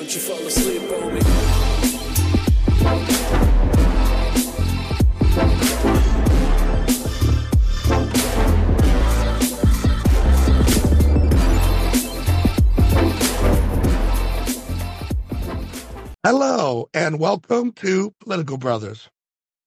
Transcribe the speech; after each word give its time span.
don't 0.00 0.14
you 0.14 0.20
fall 0.22 0.46
asleep 0.46 0.80
on 0.80 1.14
me. 1.14 1.20
Hello, 16.24 16.88
and 16.94 17.20
welcome 17.20 17.72
to 17.72 18.14
Political 18.20 18.56
Brothers 18.56 19.10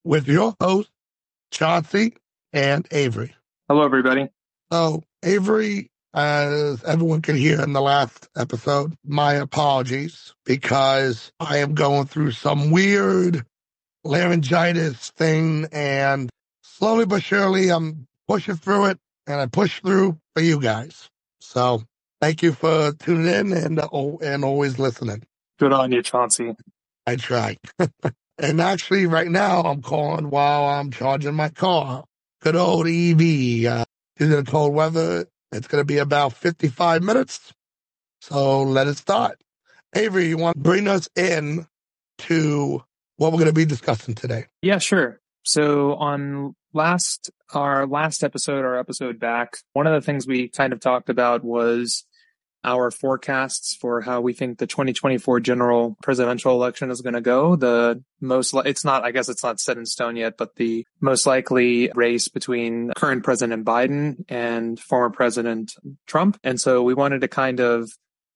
with 0.04 0.28
your 0.28 0.56
hosts, 0.60 0.92
Chauncey 1.52 2.16
and 2.52 2.88
Avery. 2.90 3.36
Hello, 3.70 3.84
everybody. 3.84 4.30
So, 4.72 5.04
Avery, 5.22 5.92
as 6.14 6.84
everyone 6.84 7.22
could 7.22 7.36
hear 7.36 7.62
in 7.62 7.74
the 7.74 7.82
last 7.82 8.28
episode, 8.38 8.96
my 9.04 9.34
apologies 9.34 10.34
because 10.46 11.32
I 11.40 11.58
am 11.58 11.74
going 11.74 12.06
through 12.06 12.32
some 12.32 12.72
weird 12.72 13.46
laryngitis 14.04 15.12
thing, 15.12 15.68
and 15.72 16.30
slowly 16.62 17.06
but 17.06 17.24
surely, 17.24 17.70
I'm 17.70 18.08
pushing 18.28 18.56
through 18.56 18.88
it, 18.88 19.00
and 19.28 19.40
I 19.40 19.48
push 19.48 19.82
through 19.82 20.20
for 20.36 20.42
you 20.42 20.60
guys. 20.60 21.10
So, 21.40 21.84
thank 22.22 22.44
you 22.44 22.54
for 22.54 22.92
tuning 22.94 23.34
in 23.34 23.54
and 23.54 23.80
uh, 23.80 23.88
and 24.22 24.44
always 24.44 24.80
listening. 24.80 25.24
Good 25.60 25.74
on 25.74 25.92
you, 25.92 26.02
Chauncey. 26.04 26.56
I 27.08 27.16
try. 27.16 27.58
and 28.38 28.62
actually, 28.62 29.08
right 29.08 29.30
now, 29.30 29.62
I'm 29.62 29.82
calling 29.82 30.30
while 30.30 30.66
I'm 30.66 30.92
charging 30.92 31.36
my 31.36 31.50
car. 31.50 32.06
Good 32.42 32.56
old 32.56 32.88
EV. 32.88 33.66
Uh, 33.66 33.86
in 34.18 34.30
the 34.30 34.44
cold 34.44 34.74
weather, 34.74 35.26
it's 35.54 35.68
going 35.68 35.82
to 35.82 35.86
be 35.86 35.98
about 35.98 36.34
55 36.34 37.04
minutes. 37.04 37.54
So 38.22 38.64
let 38.64 38.88
it 38.88 38.98
start. 38.98 39.42
Avery, 39.96 40.28
you 40.28 40.38
want 40.38 40.56
to 40.56 40.62
bring 40.62 40.88
us 40.88 41.10
in 41.16 41.68
to 42.20 42.84
what 43.18 43.32
we're 43.32 43.40
going 43.40 43.48
to 43.48 43.54
be 43.54 43.66
discussing 43.66 44.16
today? 44.16 44.46
Yeah, 44.62 44.80
sure. 44.80 45.20
So 45.44 45.96
on 45.96 46.56
last, 46.74 47.30
our 47.54 47.86
last 47.86 48.24
episode, 48.24 48.66
our 48.66 48.78
episode 48.78 49.20
back, 49.20 49.58
one 49.74 49.88
of 49.88 49.94
the 49.94 50.06
things 50.06 50.26
we 50.26 50.48
kind 50.48 50.74
of 50.74 50.80
talked 50.80 51.10
about 51.10 51.44
was 51.44 52.06
our 52.64 52.92
forecasts 52.92 53.76
for 53.76 54.02
how 54.02 54.22
we 54.22 54.34
think 54.34 54.58
the 54.58 54.68
2024 54.68 55.40
general 55.40 55.98
presidential 56.02 56.54
election 56.54 56.92
is 56.92 57.02
going 57.02 57.14
to 57.14 57.22
go. 57.22 57.56
The 57.56 58.04
most, 58.22 58.54
li- 58.54 58.64
it's 58.66 58.86
not, 58.86 59.04
I 59.04 59.12
guess 59.12 59.30
it's 59.30 59.44
not 59.44 59.60
set 59.60 59.78
in 59.78 59.86
stone 59.86 60.16
yet, 60.16 60.38
but 60.38 60.56
the 60.56 60.86
most 61.02 61.26
likely 61.26 61.92
race 61.96 62.28
between 62.28 62.92
current 62.96 63.24
President 63.24 63.66
Biden 63.66 64.26
and 64.30 64.80
former 64.80 65.10
President 65.10 65.74
Trump. 66.08 66.38
And 66.44 66.60
so 66.60 66.84
we 66.84 66.94
wanted 66.94 67.22
to 67.22 67.28
kind 67.28 67.60
of 67.60 67.90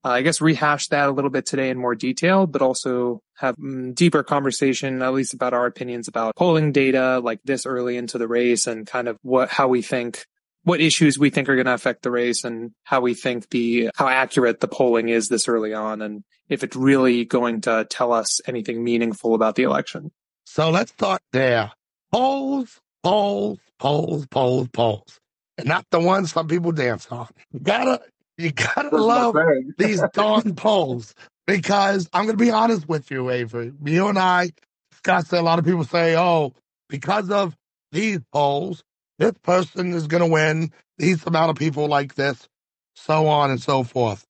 uh, 0.06 0.10
I 0.10 0.22
guess 0.22 0.42
rehash 0.42 0.88
that 0.88 1.10
a 1.10 1.12
little 1.12 1.32
bit 1.32 1.46
today 1.46 1.70
in 1.70 1.78
more 1.78 1.96
detail, 1.96 2.48
but 2.48 2.62
also 2.62 3.22
have 3.36 3.58
mm, 3.58 3.94
deeper 3.94 4.24
conversation, 4.24 5.02
at 5.02 5.14
least 5.14 5.34
about 5.34 5.54
our 5.54 5.66
opinions 5.66 6.08
about 6.08 6.36
polling 6.36 6.72
data 6.72 7.20
like 7.20 7.42
this 7.44 7.66
early 7.66 7.98
into 7.98 8.18
the 8.18 8.28
race 8.28 8.68
and 8.68 8.86
kind 8.86 9.08
of 9.08 9.18
what, 9.22 9.50
how 9.50 9.68
we 9.68 9.82
think 9.82 10.26
what 10.68 10.82
issues 10.82 11.18
we 11.18 11.30
think 11.30 11.48
are 11.48 11.56
going 11.56 11.66
to 11.66 11.74
affect 11.74 12.02
the 12.02 12.12
race 12.12 12.44
and 12.44 12.72
how 12.84 13.00
we 13.00 13.14
think 13.14 13.50
the 13.52 13.90
how 13.96 14.06
accurate 14.06 14.60
the 14.60 14.68
polling 14.68 15.08
is 15.08 15.30
this 15.30 15.48
early 15.48 15.74
on 15.74 16.02
and 16.02 16.26
if 16.50 16.62
it's 16.62 16.76
really 16.76 17.24
going 17.24 17.62
to 17.62 17.88
tell 17.90 18.12
us 18.12 18.42
anything 18.50 18.84
meaningful 18.84 19.34
about 19.34 19.56
the 19.56 19.64
election. 19.64 20.12
So 20.46 20.70
let's 20.70 20.92
start 20.92 21.22
there. 21.32 21.72
Polls, 22.12 22.82
polls, 23.02 23.60
polls, 23.80 24.28
polls, 24.28 24.68
polls. 24.74 25.20
And 25.58 25.70
not 25.70 25.86
the 25.90 26.02
ones 26.02 26.34
some 26.34 26.50
people 26.50 26.74
dance 26.74 27.08
on. 27.10 27.30
You 27.54 27.62
gotta 27.62 28.02
you 28.38 28.52
gotta 28.52 28.94
love 28.94 29.38
these 29.78 30.04
darn 30.12 30.54
polls. 30.56 31.16
Because 31.46 32.10
I'm 32.12 32.26
gonna 32.26 32.38
be 32.38 32.52
honest 32.52 32.90
with 32.90 33.10
you, 33.10 33.30
Avery. 33.30 33.72
You 33.86 34.10
and 34.10 34.20
I 34.20 34.50
discussed 34.92 35.32
a 35.32 35.42
lot 35.42 35.60
of 35.60 35.66
people 35.66 35.86
say, 35.86 36.18
oh, 36.18 36.54
because 36.90 37.30
of 37.30 37.56
these 37.94 38.20
polls, 38.34 38.84
this 39.20 39.34
person 39.44 39.94
is 39.94 40.08
going 40.08 40.24
to 40.24 40.32
win, 40.32 40.72
these 40.98 41.26
amount 41.26 41.52
of 41.52 41.58
people 41.58 41.88
like 41.88 42.16
this, 42.16 42.48
so 42.96 43.28
on 43.28 43.52
and 43.52 43.62
so 43.62 43.84
forth. 43.84 44.26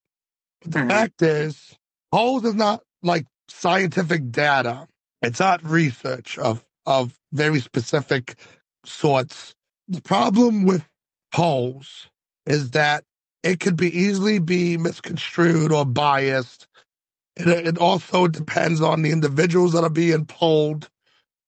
But 0.63 0.71
the 0.73 0.79
Mhm. 0.79 0.87
fact 0.89 1.21
is, 1.23 1.77
polls 2.11 2.45
is 2.45 2.55
not 2.55 2.83
like 3.03 3.27
scientific 3.49 4.31
data. 4.31 4.87
It's 5.21 5.39
not 5.41 5.63
research 5.65 6.37
of, 6.39 6.65
of 6.85 7.17
very 7.33 7.59
specific 7.61 8.35
sorts. 8.85 9.55
The 9.89 10.01
problem 10.01 10.65
with 10.65 10.85
polls 11.33 12.09
is 12.45 12.71
that 12.71 13.05
it 13.43 13.59
could 13.59 13.77
be 13.77 13.95
easily 13.97 14.39
be 14.39 14.77
misconstrued 14.77 15.71
or 15.71 15.85
biased. 15.85 16.67
It, 17.37 17.47
it 17.49 17.77
also 17.79 18.27
depends 18.27 18.81
on 18.81 19.03
the 19.03 19.11
individuals 19.11 19.73
that 19.73 19.83
are 19.83 19.89
being 19.91 20.25
polled, 20.25 20.89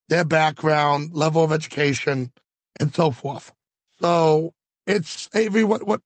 their 0.10 0.26
background, 0.26 1.14
level 1.14 1.44
of 1.44 1.52
education, 1.54 2.32
and 2.80 2.94
so 2.94 3.12
forth. 3.12 3.52
So 4.02 4.53
it's 4.88 5.30
Avery, 5.34 5.63
what 5.63 5.85
what 5.85 6.02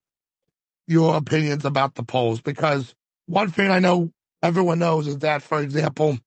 your 0.88 1.16
opinions 1.16 1.66
about 1.66 1.96
the 1.96 2.04
polls? 2.04 2.42
Because 2.42 2.94
one 3.28 3.50
thing 3.50 3.72
I 3.72 3.80
know 3.80 4.12
everyone 4.42 4.80
knows 4.80 5.08
is 5.08 5.20
that, 5.20 5.42
for 5.42 5.62
example, 5.62 6.18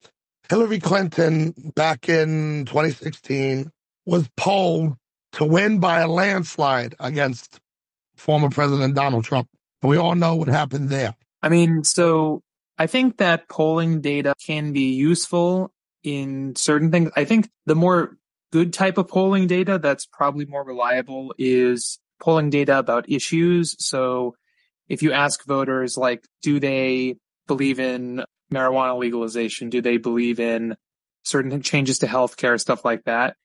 Hillary 0.48 0.78
Clinton 0.78 1.54
back 1.74 2.08
in 2.08 2.64
2016 2.66 3.70
was 4.06 4.28
polled 4.36 4.94
to 5.32 5.44
win 5.44 5.78
by 5.80 6.00
a 6.00 6.08
landslide 6.08 6.94
against 7.00 7.60
former 8.16 8.48
President 8.48 8.94
Donald 8.94 9.24
Trump. 9.24 9.48
And 9.82 9.91
we 9.91 9.97
all 9.97 10.14
know 10.14 10.36
what 10.36 10.48
happened 10.48 10.88
there. 10.88 11.14
I 11.42 11.48
mean, 11.48 11.84
so 11.84 12.42
I 12.78 12.86
think 12.86 13.18
that 13.18 13.48
polling 13.48 14.00
data 14.00 14.34
can 14.44 14.72
be 14.72 14.94
useful 14.94 15.72
in 16.03 16.54
certain 16.56 16.91
things. 16.91 17.10
I 17.16 17.24
think 17.24 17.50
the 17.66 17.74
more 17.74 18.16
good 18.53 18.73
type 18.73 18.99
of 18.99 19.09
polling 19.09 19.47
data 19.47 19.79
that's 19.79 20.07
probably 20.07 20.45
more 20.45 20.65
reliable 20.65 21.34
is 21.39 21.99
polling 22.21 22.51
data 22.51 22.79
about 22.79 23.11
issues. 23.11 23.77
So 23.84 24.34
if 24.89 25.03
you 25.03 25.12
ask 25.12 25.45
voters, 25.45 25.97
like, 25.97 26.25
do 26.43 26.61
they 26.61 27.17
believe 27.47 27.81
in 27.81 28.25
marijuana 28.53 28.99
legalization? 28.99 29.71
Do 29.71 29.81
they 29.81 29.97
believe 29.97 30.41
in 30.41 30.77
certain 31.23 31.61
changes 31.62 31.99
to 31.99 32.07
healthcare, 32.07 32.61
stuff 32.61 32.84
like 32.84 33.05
that? 33.05 33.37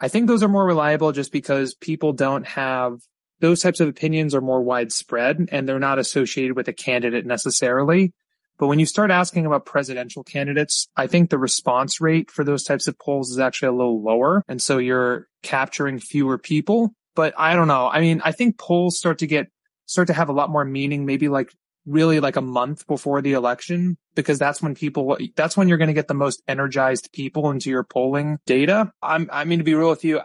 I 0.00 0.08
think 0.08 0.26
those 0.26 0.42
are 0.42 0.48
more 0.48 0.64
reliable 0.64 1.12
just 1.12 1.32
because 1.32 1.74
people 1.74 2.12
don't 2.12 2.46
have 2.46 2.98
those 3.40 3.60
types 3.60 3.80
of 3.80 3.88
opinions 3.88 4.34
are 4.34 4.40
more 4.40 4.62
widespread 4.62 5.48
and 5.52 5.68
they're 5.68 5.78
not 5.78 5.98
associated 5.98 6.56
with 6.56 6.68
a 6.68 6.72
candidate 6.72 7.26
necessarily. 7.26 8.12
But 8.58 8.68
when 8.68 8.78
you 8.78 8.86
start 8.86 9.10
asking 9.10 9.46
about 9.46 9.66
presidential 9.66 10.24
candidates, 10.24 10.88
I 10.96 11.06
think 11.06 11.30
the 11.30 11.38
response 11.38 12.00
rate 12.00 12.30
for 12.30 12.44
those 12.44 12.64
types 12.64 12.88
of 12.88 12.98
polls 12.98 13.30
is 13.30 13.38
actually 13.38 13.68
a 13.68 13.72
little 13.72 14.02
lower. 14.02 14.42
And 14.48 14.60
so 14.60 14.78
you're 14.78 15.28
capturing 15.42 15.98
fewer 15.98 16.38
people. 16.38 16.94
But 17.14 17.34
I 17.36 17.54
don't 17.54 17.68
know. 17.68 17.88
I 17.88 18.00
mean, 18.00 18.20
I 18.24 18.32
think 18.32 18.58
polls 18.58 18.98
start 18.98 19.18
to 19.18 19.26
get, 19.26 19.48
start 19.86 20.08
to 20.08 20.14
have 20.14 20.28
a 20.28 20.32
lot 20.32 20.50
more 20.50 20.64
meaning, 20.64 21.06
maybe 21.06 21.28
like 21.28 21.52
really 21.86 22.20
like 22.20 22.36
a 22.36 22.42
month 22.42 22.86
before 22.86 23.22
the 23.22 23.32
election, 23.32 23.96
because 24.14 24.38
that's 24.38 24.60
when 24.60 24.74
people, 24.74 25.16
that's 25.34 25.56
when 25.56 25.68
you're 25.68 25.78
going 25.78 25.88
to 25.88 25.94
get 25.94 26.08
the 26.08 26.14
most 26.14 26.42
energized 26.48 27.10
people 27.12 27.50
into 27.50 27.70
your 27.70 27.84
polling 27.84 28.38
data. 28.44 28.92
I'm, 29.02 29.30
I 29.32 29.44
mean, 29.44 29.58
to 29.58 29.64
be 29.64 29.74
real 29.74 29.90
with 29.90 30.04
you, 30.04 30.20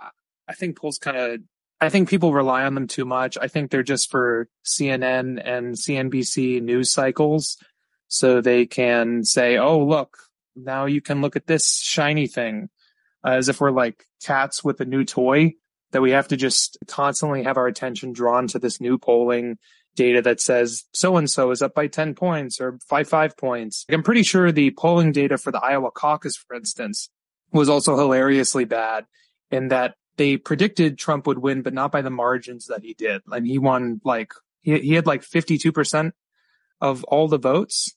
I 0.48 0.54
think 0.54 0.78
polls 0.78 0.98
kind 0.98 1.18
of 1.18 1.40
I 1.82 1.90
think 1.90 2.10
people 2.10 2.32
rely 2.32 2.64
on 2.64 2.76
them 2.76 2.86
too 2.86 3.06
much. 3.06 3.40
I 3.42 3.48
think 3.48 3.72
they're 3.72 3.82
just 3.82 4.12
for 4.12 4.48
CNN 4.64 5.42
and 5.44 5.74
CNBC 5.74 6.62
news 6.62 6.92
cycles. 6.92 7.58
So 8.12 8.42
they 8.42 8.66
can 8.66 9.24
say, 9.24 9.58
oh, 9.58 9.86
look, 9.86 10.18
now 10.54 10.86
you 10.86 11.00
can 11.00 11.22
look 11.22 11.38
at 11.38 11.48
this 11.48 11.78
shiny 11.78 12.28
thing 12.28 12.68
uh, 13.26 13.30
as 13.30 13.48
if 13.48 13.62
we're 13.62 13.72
like 13.72 14.06
cats 14.22 14.66
with 14.66 14.82
a 14.82 14.86
new 14.86 15.06
toy 15.06 15.54
that 15.92 16.02
we 16.02 16.12
have 16.12 16.28
to 16.28 16.36
just 16.36 16.78
constantly 16.88 17.44
have 17.44 17.56
our 17.56 17.68
attention 17.68 18.12
drawn 18.12 18.48
to 18.48 18.60
this 18.60 18.82
new 18.82 18.98
polling 18.98 19.58
data 19.96 20.22
that 20.22 20.42
says 20.42 20.84
so 20.94 21.16
and 21.16 21.30
so 21.30 21.52
is 21.52 21.62
up 21.62 21.74
by 21.74 21.88
10 21.88 22.14
points 22.14 22.60
or 22.60 22.78
by 22.90 23.06
five 23.06 23.38
points. 23.38 23.86
I'm 23.90 24.04
pretty 24.04 24.24
sure 24.24 24.52
the 24.52 24.72
polling 24.72 25.14
data 25.14 25.38
for 25.38 25.54
the 25.54 25.64
Iowa 25.64 25.90
caucus, 25.92 26.36
for 26.36 26.54
instance, 26.54 27.10
was 27.54 27.70
also 27.70 27.96
hilariously 27.96 28.66
bad 28.66 29.06
in 29.52 29.70
that 29.70 29.96
they 30.18 30.36
predicted 30.36 30.98
Trump 30.98 31.28
would 31.28 31.40
win, 31.40 31.62
but 31.62 31.74
not 31.74 31.94
by 31.94 32.02
the 32.02 32.10
margins 32.10 32.66
that 32.68 32.84
he 32.84 32.94
did. 32.94 33.22
And 33.28 33.48
he 33.48 33.58
won 33.58 34.02
like, 34.04 34.34
he, 34.60 34.80
he 34.80 34.94
had 34.96 35.08
like 35.08 35.22
52% 35.22 36.12
of 36.82 37.06
all 37.06 37.30
the 37.30 37.38
votes 37.38 37.96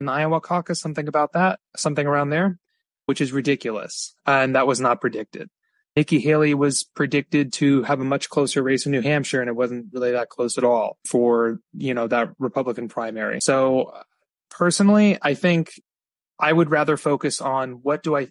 in 0.00 0.06
the 0.06 0.12
Iowa 0.12 0.40
caucus, 0.40 0.80
something 0.80 1.08
about 1.08 1.32
that, 1.34 1.60
something 1.76 2.06
around 2.06 2.30
there, 2.30 2.58
which 3.06 3.20
is 3.20 3.32
ridiculous. 3.32 4.14
And 4.26 4.54
that 4.56 4.66
was 4.66 4.80
not 4.80 5.00
predicted. 5.00 5.48
Nikki 5.96 6.20
Haley 6.20 6.54
was 6.54 6.84
predicted 6.84 7.52
to 7.54 7.82
have 7.82 8.00
a 8.00 8.04
much 8.04 8.30
closer 8.30 8.62
race 8.62 8.86
in 8.86 8.92
New 8.92 9.02
Hampshire, 9.02 9.40
and 9.40 9.50
it 9.50 9.56
wasn't 9.56 9.86
really 9.92 10.12
that 10.12 10.28
close 10.28 10.56
at 10.56 10.64
all 10.64 10.96
for, 11.06 11.58
you 11.74 11.94
know, 11.94 12.06
that 12.06 12.30
Republican 12.38 12.88
primary. 12.88 13.40
So 13.42 13.92
personally, 14.50 15.18
I 15.20 15.34
think 15.34 15.72
I 16.38 16.52
would 16.52 16.70
rather 16.70 16.96
focus 16.96 17.40
on 17.40 17.80
what 17.82 18.02
do 18.02 18.16
I, 18.16 18.28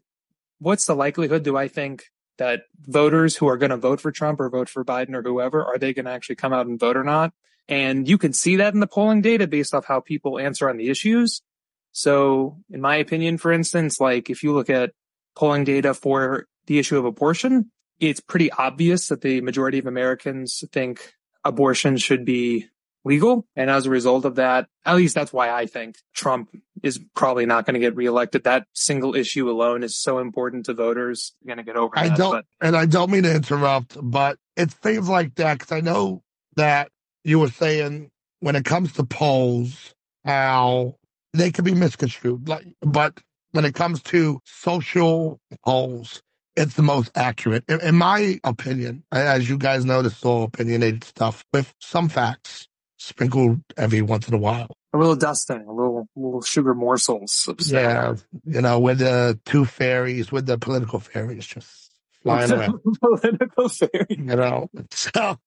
what's 0.59 0.85
the 0.85 0.95
likelihood 0.95 1.43
do 1.43 1.57
I 1.57 1.67
think 1.67 2.05
that 2.37 2.61
voters 2.79 3.35
who 3.35 3.47
are 3.47 3.57
going 3.57 3.69
to 3.71 3.77
vote 3.77 3.99
for 3.99 4.11
Trump 4.11 4.39
or 4.39 4.49
vote 4.49 4.69
for 4.69 4.85
Biden 4.85 5.13
or 5.13 5.21
whoever, 5.21 5.63
are 5.63 5.77
they 5.77 5.93
going 5.93 6.05
to 6.05 6.11
actually 6.11 6.37
come 6.37 6.53
out 6.53 6.65
and 6.65 6.79
vote 6.79 6.95
or 6.95 7.03
not? 7.03 7.33
And 7.67 8.07
you 8.07 8.17
can 8.17 8.33
see 8.33 8.55
that 8.55 8.73
in 8.73 8.79
the 8.79 8.87
polling 8.87 9.21
data 9.21 9.45
based 9.45 9.75
off 9.75 9.85
how 9.85 9.99
people 9.99 10.39
answer 10.39 10.69
on 10.69 10.77
the 10.77 10.89
issues. 10.89 11.41
So, 11.91 12.57
in 12.69 12.81
my 12.81 12.95
opinion, 12.97 13.37
for 13.37 13.51
instance, 13.51 13.99
like 13.99 14.29
if 14.29 14.43
you 14.43 14.53
look 14.53 14.69
at 14.69 14.91
polling 15.35 15.63
data 15.63 15.93
for 15.93 16.45
the 16.67 16.79
issue 16.79 16.97
of 16.97 17.05
abortion, 17.05 17.71
it's 17.99 18.19
pretty 18.19 18.51
obvious 18.51 19.07
that 19.07 19.21
the 19.21 19.41
majority 19.41 19.79
of 19.79 19.87
Americans 19.87 20.63
think 20.71 21.13
abortion 21.43 21.97
should 21.97 22.25
be 22.25 22.67
legal. 23.05 23.45
And 23.55 23.69
as 23.69 23.85
a 23.85 23.89
result 23.89 24.25
of 24.25 24.35
that, 24.35 24.67
at 24.85 24.95
least 24.95 25.15
that's 25.15 25.33
why 25.33 25.49
I 25.49 25.65
think 25.65 25.95
Trump 26.13 26.49
is 26.83 26.99
probably 27.15 27.45
not 27.45 27.65
going 27.65 27.73
to 27.73 27.79
get 27.79 27.95
reelected. 27.95 28.43
That 28.43 28.67
single 28.73 29.15
issue 29.15 29.49
alone 29.49 29.83
is 29.83 29.97
so 29.97 30.19
important 30.19 30.65
to 30.65 30.73
voters. 30.73 31.33
Going 31.45 31.57
to 31.57 31.63
get 31.63 31.75
over. 31.75 31.97
I 31.97 32.09
that, 32.09 32.17
don't, 32.17 32.31
but- 32.31 32.45
and 32.61 32.75
I 32.75 32.85
don't 32.85 33.11
mean 33.11 33.23
to 33.23 33.33
interrupt, 33.33 33.97
but 34.01 34.37
it's 34.55 34.73
things 34.73 35.09
like 35.09 35.35
that 35.35 35.59
because 35.59 35.71
I 35.71 35.81
know 35.81 36.23
that 36.55 36.91
you 37.23 37.39
were 37.39 37.49
saying 37.49 38.11
when 38.41 38.55
it 38.55 38.65
comes 38.65 38.93
to 38.93 39.03
polls, 39.03 39.93
how 40.25 40.95
they 41.33 41.51
can 41.51 41.65
be 41.65 41.73
misconstrued. 41.73 42.47
Like, 42.47 42.65
but 42.81 43.19
when 43.51 43.65
it 43.65 43.73
comes 43.75 44.01
to 44.03 44.39
social 44.45 45.39
polls, 45.65 46.21
it's 46.55 46.75
the 46.75 46.81
most 46.83 47.11
accurate, 47.15 47.63
in, 47.67 47.79
in 47.81 47.95
my 47.95 48.39
opinion. 48.43 49.03
As 49.11 49.49
you 49.49 49.57
guys 49.57 49.85
know, 49.85 50.01
this 50.01 50.17
is 50.17 50.23
all 50.25 50.43
opinionated 50.43 51.03
stuff 51.03 51.45
with 51.53 51.73
some 51.79 52.09
facts 52.09 52.67
sprinkled 52.97 53.61
every 53.77 54.01
once 54.01 54.27
in 54.27 54.33
a 54.33 54.37
while. 54.37 54.67
a 54.93 54.97
little 54.97 55.15
dusting, 55.15 55.61
a 55.67 55.71
little 55.71 56.07
little 56.17 56.41
sugar 56.41 56.73
morsels. 56.73 57.47
Yeah, 57.65 58.15
you 58.45 58.61
know, 58.61 58.79
with 58.79 58.99
the 58.99 59.39
two 59.45 59.63
fairies, 59.65 60.31
with 60.31 60.47
the 60.47 60.57
political 60.57 60.99
fairies 60.99 61.45
just 61.47 61.91
flying 62.23 62.51
around. 62.59 62.79
political 62.99 63.69
theory. 63.69 64.05
You 64.09 64.35
know, 64.35 64.69
so 64.91 65.37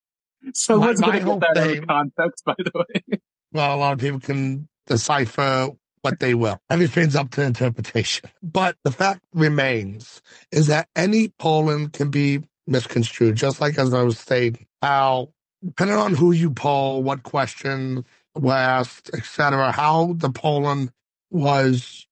So 0.54 0.78
My- 0.78 0.86
let's 0.86 1.00
my 1.00 1.18
get 1.18 1.40
that 1.40 1.54
thing- 1.56 1.84
context, 1.86 2.44
by 2.46 2.54
the 2.58 2.70
way. 2.74 3.18
well, 3.52 3.74
a 3.74 3.78
lot 3.78 3.92
of 3.92 3.98
people 3.98 4.18
can 4.20 4.66
decipher 4.86 5.70
what 6.02 6.20
they 6.20 6.34
will. 6.34 6.60
Everything's 6.68 7.16
up 7.16 7.30
to 7.30 7.42
interpretation. 7.42 8.28
But 8.42 8.76
the 8.84 8.90
fact 8.90 9.20
remains 9.32 10.20
is 10.50 10.66
that 10.66 10.88
any 10.96 11.28
polling 11.28 11.90
can 11.90 12.10
be 12.10 12.42
misconstrued, 12.66 13.36
just 13.36 13.60
like 13.60 13.78
as 13.78 13.94
I 13.94 14.02
was 14.02 14.18
saying, 14.18 14.66
how 14.82 15.30
depending 15.64 15.96
on 15.96 16.14
who 16.14 16.32
you 16.32 16.50
poll, 16.50 17.02
what 17.02 17.22
questions 17.22 18.04
were 18.34 18.52
asked, 18.52 19.10
etc., 19.14 19.70
how 19.72 20.14
the 20.14 20.30
polling 20.30 20.90
was 21.30 22.06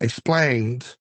explained, 0.00 0.96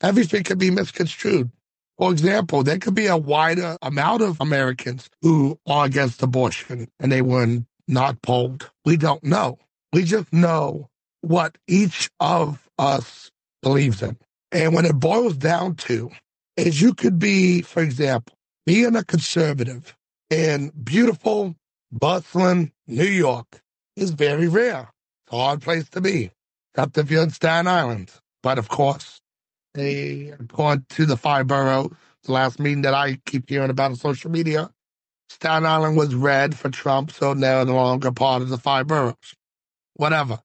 everything 0.00 0.42
can 0.42 0.58
be 0.58 0.70
misconstrued. 0.70 1.50
For 1.98 2.12
example, 2.12 2.62
there 2.62 2.78
could 2.78 2.94
be 2.94 3.06
a 3.06 3.16
wider 3.16 3.78
amount 3.80 4.22
of 4.22 4.40
Americans 4.40 5.08
who 5.22 5.58
are 5.66 5.86
against 5.86 6.22
abortion 6.22 6.88
and 7.00 7.10
they 7.10 7.22
were 7.22 7.58
not 7.88 8.20
polled. 8.22 8.70
We 8.84 8.96
don't 8.96 9.24
know. 9.24 9.58
We 9.96 10.04
just 10.04 10.30
know 10.30 10.90
what 11.22 11.56
each 11.66 12.10
of 12.20 12.68
us 12.78 13.30
believes 13.62 14.02
in. 14.02 14.18
And 14.52 14.74
when 14.74 14.84
it 14.84 15.00
boils 15.00 15.38
down 15.38 15.76
to 15.76 16.10
is 16.58 16.82
you 16.82 16.92
could 16.92 17.18
be, 17.18 17.62
for 17.62 17.82
example, 17.82 18.36
being 18.66 18.94
a 18.94 19.02
conservative 19.02 19.96
in 20.28 20.70
beautiful, 20.84 21.56
bustling 21.90 22.72
New 22.86 23.06
York 23.06 23.62
is 23.96 24.10
very 24.10 24.48
rare. 24.48 24.92
It's 25.24 25.32
a 25.32 25.38
hard 25.38 25.62
place 25.62 25.88
to 25.88 26.02
be, 26.02 26.30
except 26.74 26.98
if 26.98 27.10
you're 27.10 27.22
in 27.22 27.30
Staten 27.30 27.66
Island. 27.66 28.12
But 28.42 28.58
of 28.58 28.68
course, 28.68 29.22
they, 29.72 30.28
according 30.38 30.84
to 30.90 31.06
the 31.06 31.16
five 31.16 31.46
boroughs, 31.46 31.90
the 32.24 32.32
last 32.32 32.60
meeting 32.60 32.82
that 32.82 32.92
I 32.92 33.18
keep 33.24 33.48
hearing 33.48 33.70
about 33.70 33.92
on 33.92 33.96
social 33.96 34.30
media, 34.30 34.68
Staten 35.30 35.64
Island 35.64 35.96
was 35.96 36.14
red 36.14 36.54
for 36.54 36.68
Trump, 36.68 37.12
so 37.12 37.32
they're 37.32 37.64
no 37.64 37.76
longer 37.76 38.12
part 38.12 38.42
of 38.42 38.50
the 38.50 38.58
five 38.58 38.88
boroughs. 38.88 39.34
Whatever. 39.96 40.40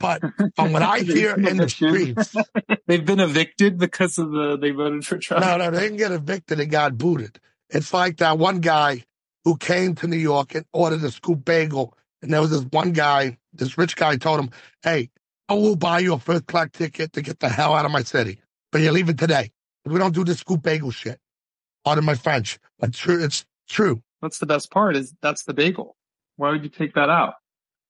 But 0.00 0.22
from 0.56 0.72
what 0.72 0.82
I 0.82 1.00
hear 1.00 1.34
in 1.34 1.56
the 1.56 1.68
streets, 1.68 2.34
They've 2.86 3.04
been 3.04 3.20
evicted 3.20 3.78
because 3.78 4.16
of 4.18 4.30
the 4.30 4.56
they 4.56 4.70
voted 4.70 5.06
for 5.06 5.18
Trump. 5.18 5.44
no, 5.44 5.56
no, 5.56 5.70
they 5.70 5.80
didn't 5.80 5.98
get 5.98 6.12
evicted, 6.12 6.58
they 6.58 6.66
got 6.66 6.96
booted. 6.96 7.38
It's 7.70 7.92
like 7.92 8.18
that 8.18 8.38
one 8.38 8.60
guy 8.60 9.04
who 9.44 9.56
came 9.56 9.94
to 9.96 10.06
New 10.06 10.16
York 10.16 10.54
and 10.54 10.64
ordered 10.72 11.04
a 11.04 11.10
scoop 11.10 11.44
bagel. 11.44 11.94
And 12.22 12.32
there 12.32 12.40
was 12.40 12.50
this 12.50 12.64
one 12.70 12.92
guy, 12.92 13.38
this 13.52 13.76
rich 13.76 13.94
guy 13.96 14.16
told 14.16 14.40
him, 14.40 14.50
Hey, 14.82 15.10
I 15.48 15.54
will 15.54 15.76
buy 15.76 15.98
you 16.00 16.14
a 16.14 16.18
first 16.18 16.46
class 16.46 16.68
ticket 16.72 17.12
to 17.12 17.22
get 17.22 17.40
the 17.40 17.48
hell 17.48 17.74
out 17.74 17.84
of 17.84 17.90
my 17.90 18.02
city. 18.02 18.40
But 18.72 18.80
you're 18.80 18.92
leaving 18.92 19.16
today. 19.16 19.50
We 19.84 19.98
don't 19.98 20.14
do 20.14 20.24
this 20.24 20.38
scoop 20.38 20.62
bagel 20.62 20.90
shit. 20.90 21.18
Pardon 21.84 22.04
my 22.04 22.14
French. 22.14 22.58
But 22.78 22.92
true, 22.94 23.22
it's 23.22 23.44
true. 23.68 24.02
That's 24.22 24.38
the 24.38 24.46
best 24.46 24.70
part 24.70 24.96
is 24.96 25.14
that's 25.22 25.44
the 25.44 25.54
bagel. 25.54 25.96
Why 26.36 26.50
would 26.50 26.62
you 26.62 26.70
take 26.70 26.94
that 26.94 27.10
out? 27.10 27.34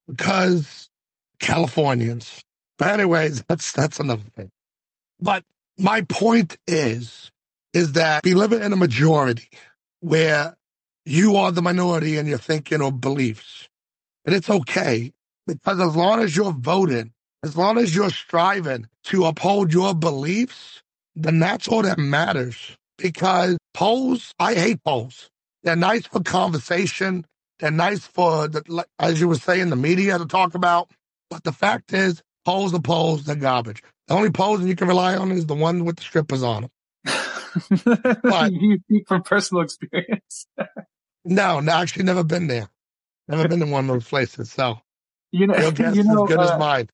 because 0.08 0.88
Californians. 1.40 2.42
But 2.78 2.88
anyways, 2.88 3.42
that's 3.48 3.72
that's 3.72 4.00
another 4.00 4.24
thing. 4.36 4.50
But 5.20 5.44
my 5.78 6.02
point 6.02 6.56
is, 6.66 7.30
is 7.72 7.92
that 7.92 8.24
we 8.24 8.34
live 8.34 8.52
in 8.52 8.72
a 8.72 8.76
majority 8.76 9.48
where 10.00 10.56
you 11.04 11.36
are 11.36 11.52
the 11.52 11.62
minority 11.62 12.18
in 12.18 12.26
your 12.26 12.38
thinking 12.38 12.82
or 12.82 12.92
beliefs. 12.92 13.68
And 14.24 14.34
it's 14.34 14.50
okay 14.50 15.12
because 15.46 15.80
as 15.80 15.96
long 15.96 16.20
as 16.20 16.36
you're 16.36 16.52
voting, 16.52 17.12
as 17.42 17.56
long 17.56 17.78
as 17.78 17.94
you're 17.94 18.10
striving 18.10 18.88
to 19.04 19.24
uphold 19.24 19.72
your 19.72 19.94
beliefs, 19.94 20.82
then 21.16 21.38
that's 21.38 21.68
all 21.68 21.82
that 21.82 21.98
matters. 21.98 22.76
Because 22.98 23.56
polls, 23.74 24.34
I 24.38 24.54
hate 24.54 24.82
polls. 24.84 25.30
They're 25.62 25.76
nice 25.76 26.06
for 26.06 26.20
conversation. 26.20 27.24
They're 27.58 27.70
nice 27.70 28.06
for, 28.06 28.48
the, 28.48 28.84
as 28.98 29.20
you 29.20 29.28
were 29.28 29.36
saying, 29.36 29.70
the 29.70 29.76
media 29.76 30.18
to 30.18 30.26
talk 30.26 30.54
about. 30.54 30.90
But 31.30 31.44
the 31.44 31.52
fact 31.52 31.92
is, 31.92 32.22
polls 32.44 32.74
are 32.74 32.80
polls, 32.80 33.24
they're 33.24 33.36
garbage. 33.36 33.82
The 34.06 34.14
only 34.14 34.30
polls 34.30 34.62
you 34.62 34.74
can 34.76 34.88
rely 34.88 35.16
on 35.16 35.30
is 35.32 35.46
the 35.46 35.54
one 35.54 35.84
with 35.84 35.96
the 35.96 36.02
strippers 36.02 36.42
on 36.42 36.62
them. 36.62 36.70
But- 38.22 38.52
you 38.52 38.78
speak 38.84 39.08
from 39.08 39.22
personal 39.22 39.62
experience. 39.62 40.46
No, 41.24 41.60
no, 41.60 41.72
actually 41.72 42.04
never 42.04 42.24
been 42.24 42.46
there. 42.46 42.68
Never 43.28 43.48
been 43.48 43.60
to 43.60 43.66
one 43.66 43.84
of 43.84 43.94
those 43.94 44.08
places. 44.08 44.50
So 44.50 44.78
You 45.32 45.46
know, 45.46 45.56
your 45.56 45.72
guess 45.72 45.94
you 45.96 46.04
know, 46.04 46.24
is 46.24 46.28
good 46.28 46.38
uh, 46.40 46.54
as 46.54 46.58
mine. 46.58 46.88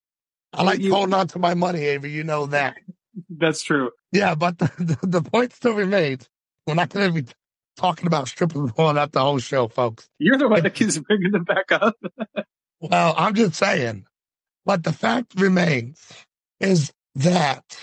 I 0.52 0.62
like 0.64 0.80
you- 0.80 0.92
holding 0.92 1.14
on 1.14 1.28
to 1.28 1.38
my 1.38 1.54
money, 1.54 1.82
Avery. 1.84 2.10
You 2.10 2.25
know 2.25 2.46
that. 2.46 2.75
that's 3.30 3.62
true. 3.62 3.90
Yeah, 4.12 4.34
but 4.34 4.58
the, 4.58 4.70
the, 4.78 5.06
the 5.06 5.22
point 5.22 5.52
still 5.52 5.75
remains. 5.75 6.28
We're 6.66 6.75
not 6.75 6.88
going 6.88 7.12
to 7.14 7.22
be 7.22 7.28
talking 7.76 8.06
about 8.06 8.28
strippers 8.28 8.72
going 8.72 8.96
out 8.98 9.12
the 9.12 9.20
whole 9.20 9.38
show, 9.38 9.69
folks. 9.69 10.08
You're 10.19 10.38
the 10.38 10.48
one 10.48 10.62
that 10.62 10.75
keeps 10.75 10.98
bringing 10.98 11.32
them 11.32 11.44
back 11.44 11.70
up. 11.72 11.96
Well, 12.80 13.14
I'm 13.16 13.34
just 13.34 13.54
saying. 13.54 14.06
But 14.64 14.84
the 14.84 14.93
fact 14.93 15.38
remains 15.40 16.00
is 16.61 16.93
that 17.14 17.76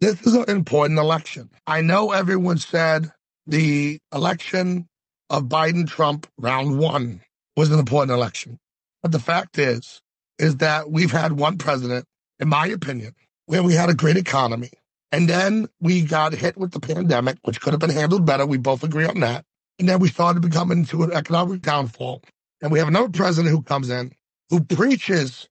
this 0.00 0.20
is 0.22 0.34
an 0.34 0.48
important 0.48 0.98
election. 0.98 1.50
I 1.66 1.80
know 1.80 2.12
everyone 2.12 2.58
said 2.58 3.10
the 3.46 3.98
election 4.12 4.86
of 5.30 5.44
Biden 5.44 5.88
Trump 5.88 6.26
round 6.38 6.78
one 6.78 7.20
was 7.56 7.70
an 7.70 7.78
important 7.78 8.12
election. 8.12 8.58
But 9.02 9.12
the 9.12 9.18
fact 9.18 9.58
is, 9.58 10.02
is 10.38 10.56
that 10.56 10.90
we've 10.90 11.10
had 11.10 11.32
one 11.32 11.56
president, 11.56 12.04
in 12.38 12.48
my 12.48 12.66
opinion, 12.66 13.14
where 13.46 13.62
we 13.62 13.74
had 13.74 13.88
a 13.88 13.94
great 13.94 14.16
economy. 14.16 14.70
And 15.12 15.28
then 15.28 15.68
we 15.80 16.02
got 16.02 16.34
hit 16.34 16.58
with 16.58 16.72
the 16.72 16.80
pandemic, 16.80 17.38
which 17.42 17.60
could 17.60 17.72
have 17.72 17.80
been 17.80 17.90
handled 17.90 18.26
better. 18.26 18.44
We 18.44 18.58
both 18.58 18.84
agree 18.84 19.06
on 19.06 19.20
that. 19.20 19.44
And 19.78 19.88
then 19.88 20.00
we 20.00 20.08
started 20.08 20.42
becoming 20.42 20.78
into 20.78 21.02
an 21.04 21.12
economic 21.12 21.62
downfall. 21.62 22.22
And 22.60 22.70
we 22.70 22.78
have 22.78 22.88
another 22.88 23.08
president 23.08 23.54
who 23.54 23.62
comes 23.62 23.88
in 23.88 24.12
who 24.50 24.60
preaches 24.60 25.48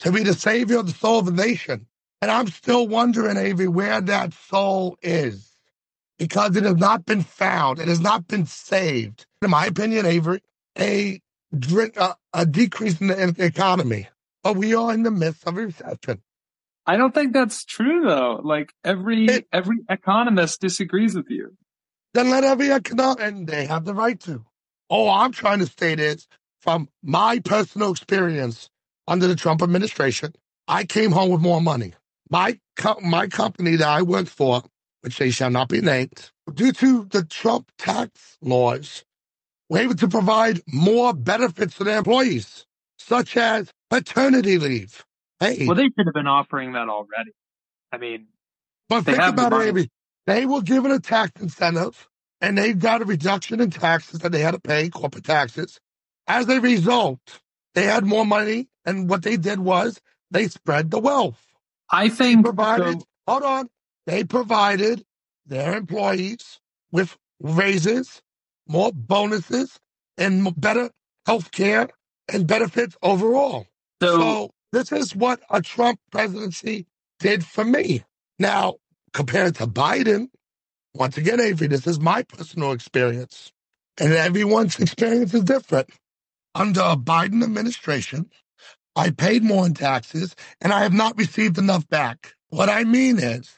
to 0.00 0.12
be 0.12 0.22
the 0.22 0.34
savior 0.34 0.78
of 0.78 0.86
the 0.86 0.92
soul 0.92 1.20
of 1.20 1.26
the 1.26 1.32
nation. 1.32 1.86
And 2.22 2.30
I'm 2.30 2.48
still 2.48 2.86
wondering, 2.86 3.36
Avery, 3.36 3.68
where 3.68 4.00
that 4.00 4.34
soul 4.34 4.98
is. 5.02 5.46
Because 6.18 6.54
it 6.56 6.64
has 6.64 6.76
not 6.76 7.06
been 7.06 7.22
found. 7.22 7.78
It 7.78 7.88
has 7.88 8.00
not 8.00 8.28
been 8.28 8.44
saved. 8.44 9.24
In 9.40 9.50
my 9.50 9.66
opinion, 9.66 10.04
Avery, 10.04 10.42
a, 10.78 11.20
a, 11.52 11.90
uh, 11.96 12.14
a 12.34 12.44
decrease 12.44 13.00
in 13.00 13.06
the 13.06 13.22
in 13.22 13.32
the 13.32 13.44
economy. 13.44 14.08
But 14.42 14.56
we 14.56 14.74
are 14.74 14.92
in 14.92 15.02
the 15.02 15.10
midst 15.10 15.46
of 15.46 15.56
a 15.56 15.66
recession. 15.66 16.22
I 16.86 16.96
don't 16.96 17.14
think 17.14 17.32
that's 17.32 17.64
true 17.64 18.02
though. 18.04 18.40
Like 18.42 18.72
every 18.84 19.26
It- 19.26 19.48
every 19.52 19.78
economist 19.88 20.60
disagrees 20.60 21.14
with 21.14 21.30
you. 21.30 21.56
Then 22.12 22.28
let 22.30 22.44
every 22.44 22.70
economist, 22.70 23.20
and 23.20 23.46
they 23.46 23.66
have 23.66 23.84
the 23.84 23.94
right 23.94 24.18
to. 24.20 24.44
All 24.88 25.08
I'm 25.08 25.32
trying 25.32 25.60
to 25.60 25.66
state 25.66 26.00
is 26.00 26.26
from 26.60 26.88
my 27.02 27.38
personal 27.38 27.92
experience 27.92 28.68
under 29.10 29.26
the 29.26 29.36
Trump 29.36 29.60
administration, 29.60 30.34
I 30.68 30.84
came 30.84 31.10
home 31.10 31.30
with 31.30 31.42
more 31.42 31.60
money. 31.60 31.94
My 32.30 32.58
co- 32.76 33.00
my 33.02 33.26
company 33.26 33.76
that 33.76 33.88
I 33.88 34.02
worked 34.02 34.30
for, 34.30 34.62
which 35.02 35.18
they 35.18 35.30
shall 35.30 35.50
not 35.50 35.68
be 35.68 35.82
named, 35.82 36.30
due 36.54 36.72
to 36.72 37.04
the 37.06 37.24
Trump 37.24 37.72
tax 37.76 38.38
laws, 38.40 39.04
were 39.68 39.80
able 39.80 39.96
to 39.96 40.08
provide 40.08 40.62
more 40.68 41.12
benefits 41.14 41.76
to 41.78 41.84
their 41.84 41.98
employees, 41.98 42.66
such 42.98 43.36
as 43.36 43.72
paternity 43.90 44.58
leave. 44.58 45.04
Hey, 45.40 45.66
Well, 45.66 45.76
they 45.76 45.84
should 45.84 46.06
have 46.06 46.14
been 46.14 46.28
offering 46.28 46.72
that 46.74 46.88
already. 46.88 47.32
I 47.92 47.98
mean, 47.98 48.28
but 48.88 49.04
they 49.06 49.12
think 49.12 49.22
have 49.22 49.36
the 49.36 49.46
about 49.46 49.62
it. 49.62 49.68
Amy. 49.70 49.88
They 50.26 50.46
were 50.46 50.62
given 50.62 50.92
a 50.92 51.00
tax 51.00 51.32
incentive, 51.40 52.08
and 52.40 52.58
they 52.58 52.74
got 52.74 53.02
a 53.02 53.06
reduction 53.06 53.60
in 53.60 53.70
taxes 53.70 54.20
that 54.20 54.32
they 54.32 54.40
had 54.40 54.52
to 54.52 54.60
pay, 54.60 54.88
corporate 54.90 55.24
taxes. 55.24 55.80
As 56.28 56.48
a 56.48 56.60
result, 56.60 57.20
they 57.74 57.84
had 57.84 58.04
more 58.06 58.26
money, 58.26 58.69
and 58.84 59.08
what 59.08 59.22
they 59.22 59.36
did 59.36 59.60
was 59.60 60.00
they 60.30 60.48
spread 60.48 60.90
the 60.90 60.98
wealth. 60.98 61.40
I 61.90 62.08
think 62.08 62.44
provided, 62.44 63.00
so, 63.00 63.06
hold 63.26 63.42
on, 63.42 63.68
they 64.06 64.24
provided 64.24 65.04
their 65.46 65.76
employees 65.76 66.60
with 66.92 67.16
raises, 67.40 68.22
more 68.68 68.92
bonuses, 68.92 69.78
and 70.16 70.58
better 70.60 70.90
health 71.26 71.50
care 71.50 71.88
and 72.28 72.46
benefits 72.46 72.96
overall. 73.02 73.66
so, 74.00 74.18
So 74.18 74.50
this 74.72 74.92
is 74.92 75.16
what 75.16 75.40
a 75.50 75.60
Trump 75.60 75.98
presidency 76.12 76.86
did 77.18 77.44
for 77.44 77.64
me. 77.64 78.04
Now, 78.38 78.76
compared 79.12 79.56
to 79.56 79.66
Biden, 79.66 80.28
once 80.94 81.16
again, 81.16 81.40
Avery, 81.40 81.66
this 81.66 81.86
is 81.86 82.00
my 82.00 82.22
personal 82.22 82.72
experience. 82.72 83.52
And 83.98 84.12
everyone's 84.12 84.78
experience 84.78 85.34
is 85.34 85.44
different. 85.44 85.90
Under 86.54 86.80
a 86.80 86.96
Biden 86.96 87.44
administration, 87.44 88.30
I 89.00 89.08
paid 89.08 89.42
more 89.42 89.64
in 89.64 89.72
taxes 89.72 90.36
and 90.60 90.74
I 90.74 90.82
have 90.82 90.92
not 90.92 91.16
received 91.16 91.56
enough 91.56 91.88
back. 91.88 92.34
What 92.50 92.68
I 92.68 92.84
mean 92.84 93.18
is 93.18 93.50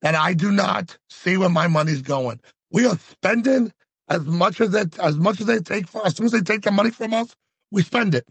that 0.00 0.14
I 0.14 0.32
do 0.32 0.50
not 0.50 0.96
see 1.10 1.36
where 1.36 1.50
my 1.50 1.66
money's 1.66 2.00
going. 2.00 2.40
We 2.70 2.86
are 2.86 2.96
spending 2.96 3.74
as 4.08 4.24
much 4.24 4.58
as 4.58 4.72
it 4.72 4.98
as 4.98 5.18
much 5.18 5.38
as 5.42 5.48
they 5.48 5.58
take 5.58 5.86
for 5.86 6.06
as 6.06 6.16
soon 6.16 6.24
as 6.24 6.32
they 6.32 6.40
take 6.40 6.62
the 6.62 6.70
money 6.70 6.90
from 6.90 7.12
us, 7.12 7.36
we 7.70 7.82
spend 7.82 8.14
it. 8.14 8.26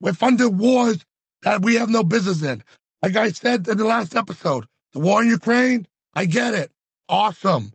We're 0.00 0.12
funding 0.12 0.58
wars 0.58 1.04
that 1.42 1.62
we 1.62 1.76
have 1.76 1.88
no 1.88 2.02
business 2.02 2.42
in. 2.42 2.64
Like 3.00 3.14
I 3.14 3.30
said 3.30 3.68
in 3.68 3.78
the 3.78 3.84
last 3.84 4.16
episode, 4.16 4.66
the 4.94 4.98
war 4.98 5.22
in 5.22 5.28
Ukraine, 5.28 5.86
I 6.14 6.24
get 6.24 6.52
it. 6.52 6.72
Awesome. 7.08 7.72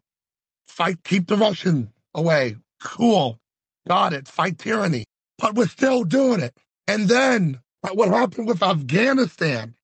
Fight, 0.67 0.97
keep 1.05 1.27
the 1.27 1.37
Russian 1.37 1.93
away. 2.13 2.57
Cool. 2.81 3.39
Got 3.87 4.11
it. 4.11 4.27
Fight 4.27 4.57
tyranny. 4.57 5.05
But 5.37 5.55
we're 5.55 5.67
still 5.67 6.03
doing 6.03 6.41
it. 6.41 6.57
And 6.89 7.07
then 7.07 7.61
what 7.91 8.09
happened 8.09 8.47
with 8.47 8.63
Afghanistan, 8.63 9.75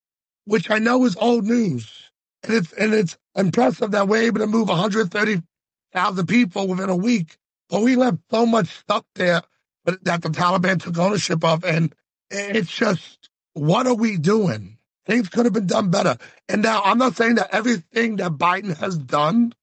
which 0.45 0.71
I 0.71 0.79
know 0.79 1.05
is 1.05 1.17
old 1.17 1.45
news. 1.45 2.11
And 2.43 2.53
it's 2.53 2.71
and 2.73 2.93
it's 2.93 3.17
impressive 3.35 3.91
that 3.91 4.07
we're 4.07 4.23
able 4.23 4.39
to 4.39 4.47
move 4.47 4.69
130,000 4.69 6.27
people 6.27 6.67
within 6.67 6.89
a 6.89 6.95
week. 6.95 7.37
But 7.69 7.81
we 7.81 7.95
left 7.95 8.17
so 8.31 8.45
much 8.45 8.67
stuff 8.67 9.03
there 9.15 9.41
that 9.85 10.03
that 10.05 10.21
the 10.21 10.29
Taliban 10.29 10.81
took 10.81 10.97
ownership 10.97 11.43
of. 11.43 11.63
And 11.65 11.93
it's 12.31 12.71
just, 12.71 13.29
what 13.53 13.87
are 13.87 13.95
we 13.95 14.17
doing? 14.17 14.77
Things 15.05 15.27
could 15.29 15.45
have 15.45 15.53
been 15.53 15.67
done 15.67 15.89
better. 15.89 16.17
And 16.47 16.61
now 16.61 16.81
I'm 16.83 16.97
not 16.97 17.15
saying 17.15 17.35
that 17.35 17.53
everything 17.53 18.17
that 18.17 18.33
Biden 18.33 18.77
has 18.77 18.97
done 18.97 19.53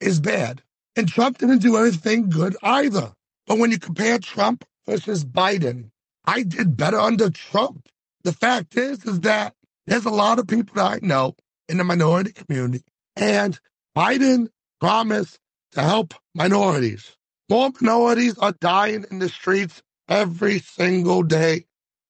is 0.00 0.20
bad. 0.20 0.62
And 0.96 1.08
Trump 1.08 1.38
didn't 1.38 1.62
do 1.62 1.76
anything 1.76 2.28
good 2.28 2.56
either. 2.62 3.12
But 3.46 3.58
when 3.58 3.70
you 3.70 3.78
compare 3.78 4.18
Trump 4.18 4.64
versus 4.86 5.24
Biden, 5.24 5.90
I 6.24 6.42
did 6.42 6.76
better 6.76 6.98
under 7.00 7.30
Trump. 7.30 7.88
The 8.24 8.32
fact 8.32 8.76
is, 8.76 9.04
is 9.04 9.20
that 9.20 9.54
there's 9.86 10.04
a 10.04 10.10
lot 10.10 10.38
of 10.38 10.46
people 10.46 10.76
that 10.76 11.02
I 11.02 11.06
know 11.06 11.36
in 11.68 11.78
the 11.78 11.84
minority 11.84 12.32
community, 12.32 12.84
and 13.16 13.58
Biden 13.96 14.48
promised 14.80 15.38
to 15.72 15.82
help 15.82 16.14
minorities. 16.34 17.16
More 17.50 17.70
minorities 17.80 18.38
are 18.38 18.52
dying 18.52 19.04
in 19.10 19.18
the 19.18 19.28
streets 19.28 19.82
every 20.08 20.60
single 20.60 21.22
day 21.22 21.66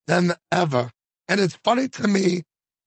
than 0.07 0.33
ever. 0.51 0.91
And 1.29 1.41
it's 1.41 1.57
funny 1.57 1.89
to 1.89 2.09
me 2.09 2.43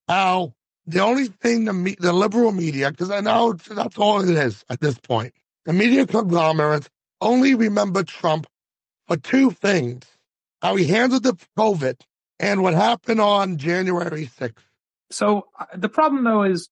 how 0.07 0.53
the 0.85 1.01
only 1.01 1.27
thing 1.27 1.65
the, 1.65 1.73
me- 1.73 1.97
the 1.99 2.13
liberal 2.13 2.51
media, 2.51 2.91
because 2.91 3.11
I 3.11 3.21
know 3.21 3.53
that's 3.53 3.97
all 3.97 4.21
it 4.21 4.29
is 4.29 4.63
at 4.69 4.81
this 4.81 4.99
point, 4.99 5.33
the 5.65 5.73
media 5.73 6.05
conglomerates 6.05 6.89
only 7.21 7.55
remember 7.55 8.03
Trump 8.03 8.45
for 9.07 9.17
two 9.17 9.51
things 9.51 10.03
how 10.65 10.75
he 10.75 10.85
handled 10.85 11.23
the 11.23 11.37
COVID 11.57 11.99
and 12.39 12.61
what 12.61 12.73
happened 12.73 13.21
on 13.21 13.57
January 13.57 14.29
6th. 14.39 14.53
so 15.11 15.47
uh, 15.59 15.65
the 15.75 15.89
problem 15.89 16.23
though 16.23 16.43
is, 16.43 16.69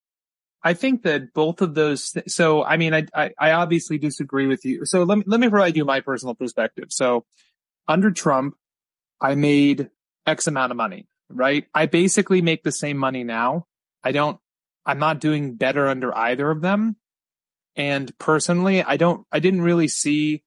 I 0.66 0.74
think 0.74 1.04
that 1.04 1.34
both 1.34 1.62
of 1.62 1.76
those. 1.76 2.12
Th- 2.12 2.30
so 2.30 2.64
I 2.64 2.78
mean, 2.78 2.94
I, 2.94 3.06
I 3.14 3.32
I 3.38 3.52
obviously 3.52 3.98
disagree 3.98 4.48
with 4.48 4.64
you. 4.64 4.86
So 4.86 5.04
let 5.04 5.18
me 5.18 5.24
let 5.28 5.42
me 5.42 5.50
provide 5.50 5.76
you 5.76 5.84
my 5.84 6.00
personal 6.00 6.36
perspective. 6.36 6.86
So 6.90 7.26
under 7.86 8.12
Trump, 8.12 8.56
I 9.20 9.36
made 9.36 9.90
X 10.26 10.48
amount 10.48 10.72
of 10.72 10.78
money, 10.78 11.08
right? 11.30 11.66
I 11.74 11.88
basically 11.88 12.42
make 12.42 12.64
the 12.64 12.72
same 12.72 12.98
money 12.98 13.26
now. 13.26 13.68
I 14.06 14.14
don't. 14.14 14.40
I'm 14.86 15.00
not 15.00 15.20
doing 15.20 15.56
better 15.56 15.88
under 15.88 16.16
either 16.16 16.50
of 16.50 16.62
them. 16.62 16.96
And 17.76 18.18
personally, 18.18 18.84
I 18.84 18.96
don't. 18.96 19.28
I 19.34 19.40
didn't 19.40 19.64
really 19.64 19.90
see 19.90 20.44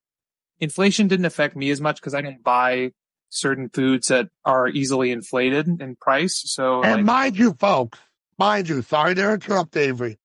inflation 0.61 1.09
didn't 1.09 1.27
affect 1.27 1.57
me 1.57 1.71
as 1.71 1.81
much 1.81 2.01
because 2.01 2.15
I 2.15 2.23
don't 2.23 2.43
buy 2.43 2.93
certain 3.29 3.69
foods 3.69 4.09
that 4.09 4.29
are 4.45 4.69
easily 4.69 5.11
inflated 5.11 5.69
in 5.81 5.97
price. 5.97 6.43
So 6.47 6.81
And 6.83 6.97
like, 6.97 7.05
mind 7.05 7.39
you, 7.39 7.55
folks, 7.59 7.99
mind 8.39 8.69
you, 8.69 8.83
sorry 8.83 9.15
to 9.15 9.33
interrupt, 9.33 9.77
Avery. 9.77 10.19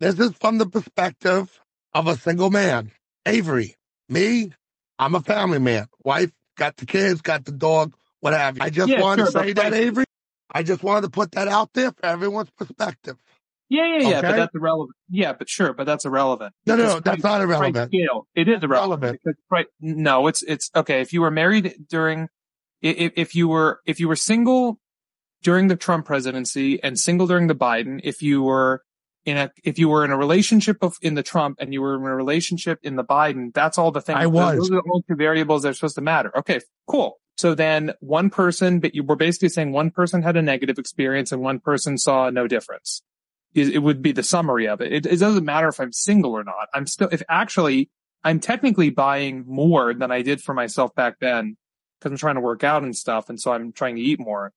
This 0.00 0.18
is 0.18 0.32
from 0.32 0.58
the 0.58 0.66
perspective 0.66 1.60
of 1.94 2.06
a 2.06 2.16
single 2.16 2.50
man. 2.50 2.90
Avery, 3.26 3.76
me, 4.08 4.52
I'm 4.98 5.14
a 5.14 5.20
family 5.20 5.58
man. 5.58 5.86
Wife, 6.04 6.30
got 6.56 6.76
the 6.76 6.86
kids, 6.86 7.20
got 7.20 7.44
the 7.44 7.52
dog, 7.52 7.94
what 8.20 8.32
have 8.32 8.56
you. 8.56 8.62
I 8.64 8.70
just 8.70 8.88
Yeah, 8.88 9.00
wanted 9.00 9.30
sure, 9.30 9.32
to 9.42 9.46
say 9.46 9.52
that, 9.52 9.74
Avery. 9.74 10.04
I 10.52 10.62
just 10.62 10.82
wanted 10.82 11.02
to 11.02 11.10
put 11.10 11.32
that 11.32 11.48
out 11.48 11.70
there 11.74 11.92
for 11.92 12.06
everyone's 12.06 12.50
perspective. 12.50 13.16
Yeah, 13.70 13.98
yeah, 13.98 14.08
yeah. 14.08 14.20
But 14.20 14.36
that's 14.36 14.54
irrelevant. 14.54 14.96
Yeah, 15.08 15.32
but 15.32 15.48
sure, 15.48 15.72
but 15.72 15.84
that's 15.84 16.04
irrelevant. 16.04 16.52
No, 16.66 16.74
no, 16.74 16.84
no, 16.84 17.00
that's 17.00 17.22
not 17.22 17.40
irrelevant. 17.40 17.90
scale. 17.90 18.26
It 18.34 18.48
is 18.48 18.62
irrelevant. 18.62 18.70
Relevant. 18.70 19.20
Because 19.24 19.40
price, 19.48 19.66
no, 19.80 20.26
it's 20.26 20.42
it's 20.42 20.70
okay. 20.74 21.00
If 21.00 21.12
you 21.12 21.20
were 21.20 21.30
married 21.30 21.74
during, 21.88 22.28
if 22.82 23.12
if 23.16 23.34
you 23.36 23.46
were 23.46 23.80
if 23.86 24.00
you 24.00 24.08
were 24.08 24.16
single 24.16 24.80
during 25.42 25.68
the 25.68 25.76
Trump 25.76 26.04
presidency 26.04 26.82
and 26.82 26.98
single 26.98 27.28
during 27.28 27.46
the 27.46 27.54
Biden, 27.54 28.00
if 28.02 28.22
you 28.22 28.42
were 28.42 28.82
in 29.24 29.36
a 29.36 29.50
if 29.62 29.78
you 29.78 29.88
were 29.88 30.04
in 30.04 30.10
a 30.10 30.16
relationship 30.16 30.78
of 30.82 30.96
in 31.00 31.14
the 31.14 31.22
Trump 31.22 31.58
and 31.60 31.72
you 31.72 31.80
were 31.80 31.94
in 31.94 32.02
a 32.02 32.14
relationship 32.16 32.80
in 32.82 32.96
the 32.96 33.04
Biden, 33.04 33.54
that's 33.54 33.78
all 33.78 33.92
the 33.92 34.00
things. 34.00 34.18
I 34.18 34.26
was. 34.26 34.56
Those 34.56 34.70
are 34.72 34.82
the 34.82 34.90
only 34.90 35.04
two 35.08 35.14
variables 35.14 35.62
that 35.62 35.68
are 35.68 35.74
supposed 35.74 35.94
to 35.94 36.00
matter. 36.00 36.36
Okay, 36.38 36.60
cool. 36.88 37.20
So 37.38 37.54
then 37.54 37.92
one 38.00 38.30
person, 38.30 38.80
but 38.80 38.94
you 38.94 39.04
were 39.04 39.16
basically 39.16 39.48
saying 39.48 39.72
one 39.72 39.90
person 39.90 40.22
had 40.22 40.36
a 40.36 40.42
negative 40.42 40.78
experience 40.78 41.32
and 41.32 41.40
one 41.40 41.60
person 41.60 41.96
saw 41.96 42.30
no 42.30 42.46
difference. 42.46 43.02
It, 43.54 43.74
it 43.74 43.78
would 43.78 44.02
be 44.02 44.12
the 44.12 44.22
summary 44.22 44.68
of 44.68 44.80
it. 44.80 44.92
it. 44.92 45.06
It 45.06 45.18
doesn't 45.18 45.44
matter 45.44 45.68
if 45.68 45.80
I'm 45.80 45.92
single 45.92 46.32
or 46.32 46.44
not. 46.44 46.68
I'm 46.72 46.86
still, 46.86 47.08
if 47.10 47.22
actually 47.28 47.90
I'm 48.22 48.40
technically 48.40 48.90
buying 48.90 49.44
more 49.46 49.94
than 49.94 50.10
I 50.10 50.22
did 50.22 50.40
for 50.40 50.54
myself 50.54 50.94
back 50.94 51.18
then 51.20 51.56
because 51.98 52.12
I'm 52.12 52.18
trying 52.18 52.34
to 52.36 52.40
work 52.40 52.64
out 52.64 52.82
and 52.82 52.94
stuff. 52.96 53.28
And 53.28 53.40
so 53.40 53.52
I'm 53.52 53.72
trying 53.72 53.96
to 53.96 54.02
eat 54.02 54.20
more, 54.20 54.52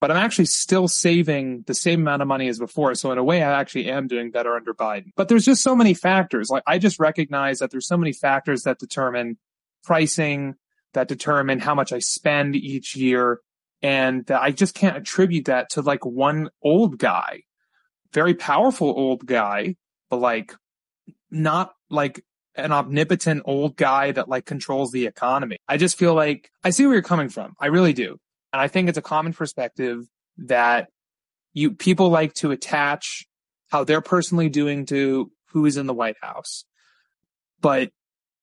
but 0.00 0.10
I'm 0.10 0.16
actually 0.16 0.46
still 0.46 0.88
saving 0.88 1.64
the 1.66 1.74
same 1.74 2.00
amount 2.00 2.22
of 2.22 2.28
money 2.28 2.48
as 2.48 2.58
before. 2.58 2.94
So 2.94 3.12
in 3.12 3.18
a 3.18 3.24
way, 3.24 3.42
I 3.42 3.60
actually 3.60 3.90
am 3.90 4.06
doing 4.06 4.30
better 4.30 4.54
under 4.54 4.74
Biden, 4.74 5.10
but 5.16 5.28
there's 5.28 5.44
just 5.44 5.62
so 5.62 5.76
many 5.76 5.94
factors. 5.94 6.50
Like 6.50 6.62
I 6.66 6.78
just 6.78 6.98
recognize 6.98 7.58
that 7.58 7.70
there's 7.70 7.86
so 7.86 7.96
many 7.96 8.12
factors 8.12 8.62
that 8.62 8.78
determine 8.78 9.38
pricing, 9.84 10.54
that 10.94 11.08
determine 11.08 11.58
how 11.58 11.74
much 11.74 11.92
I 11.92 11.98
spend 11.98 12.56
each 12.56 12.96
year. 12.96 13.40
And 13.82 14.30
I 14.30 14.50
just 14.50 14.74
can't 14.74 14.96
attribute 14.96 15.46
that 15.46 15.70
to 15.70 15.82
like 15.82 16.04
one 16.04 16.50
old 16.62 16.98
guy, 16.98 17.42
very 18.12 18.34
powerful 18.34 18.88
old 18.88 19.26
guy, 19.26 19.76
but 20.08 20.16
like 20.16 20.54
not 21.30 21.72
like 21.88 22.24
an 22.54 22.72
omnipotent 22.72 23.42
old 23.44 23.76
guy 23.76 24.12
that 24.12 24.28
like 24.28 24.44
controls 24.44 24.90
the 24.92 25.06
economy. 25.06 25.56
I 25.68 25.76
just 25.76 25.98
feel 25.98 26.14
like 26.14 26.50
I 26.64 26.70
see 26.70 26.84
where 26.84 26.94
you're 26.94 27.02
coming 27.02 27.28
from. 27.28 27.54
I 27.60 27.66
really 27.66 27.92
do. 27.92 28.18
And 28.52 28.60
I 28.60 28.68
think 28.68 28.88
it's 28.88 28.98
a 28.98 29.02
common 29.02 29.32
perspective 29.32 30.04
that 30.38 30.88
you 31.52 31.72
people 31.72 32.08
like 32.10 32.34
to 32.34 32.50
attach 32.50 33.26
how 33.70 33.84
they're 33.84 34.00
personally 34.00 34.48
doing 34.48 34.86
to 34.86 35.30
who 35.52 35.66
is 35.66 35.76
in 35.76 35.86
the 35.86 35.94
White 35.94 36.16
House. 36.20 36.64
But 37.60 37.90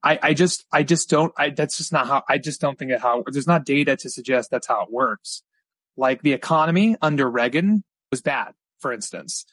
I, 0.03 0.19
I 0.21 0.33
just, 0.33 0.65
I 0.71 0.83
just 0.83 1.09
don't, 1.09 1.33
I, 1.37 1.49
that's 1.49 1.77
just 1.77 1.91
not 1.91 2.07
how, 2.07 2.23
I 2.29 2.37
just 2.37 2.61
don't 2.61 2.77
think 2.77 2.91
of 2.91 3.01
how, 3.01 3.23
there's 3.27 3.47
not 3.47 3.65
data 3.65 3.95
to 3.97 4.09
suggest 4.09 4.51
that's 4.51 4.67
how 4.67 4.83
it 4.83 4.91
works. 4.91 5.43
Like 5.97 6.21
the 6.21 6.33
economy 6.33 6.95
under 7.01 7.29
Reagan 7.29 7.83
was 8.11 8.21
bad, 8.21 8.53
for 8.79 8.91
instance. 8.91 9.45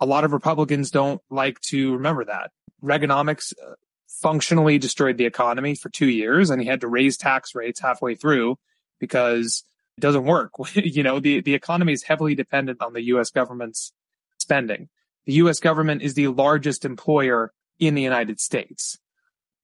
A 0.00 0.06
lot 0.06 0.24
of 0.24 0.32
Republicans 0.32 0.90
don't 0.90 1.20
like 1.30 1.60
to 1.68 1.94
remember 1.94 2.24
that. 2.24 2.50
Reaganomics 2.82 3.52
uh, 3.64 3.74
functionally 4.06 4.78
destroyed 4.78 5.16
the 5.16 5.26
economy 5.26 5.74
for 5.74 5.88
two 5.88 6.08
years 6.08 6.50
and 6.50 6.60
he 6.60 6.66
had 6.66 6.80
to 6.80 6.88
raise 6.88 7.16
tax 7.16 7.54
rates 7.54 7.80
halfway 7.80 8.14
through 8.14 8.56
because 8.98 9.64
it 9.96 10.00
doesn't 10.00 10.24
work. 10.24 10.52
you 10.74 11.02
know, 11.02 11.20
the, 11.20 11.40
the 11.40 11.54
economy 11.54 11.92
is 11.92 12.02
heavily 12.02 12.34
dependent 12.34 12.82
on 12.82 12.92
the 12.92 13.02
U.S. 13.04 13.30
government's 13.30 13.92
spending. 14.38 14.88
The 15.26 15.34
U.S. 15.34 15.60
government 15.60 16.02
is 16.02 16.14
the 16.14 16.28
largest 16.28 16.84
employer 16.84 17.52
in 17.78 17.94
the 17.94 18.02
United 18.02 18.40
States. 18.40 18.98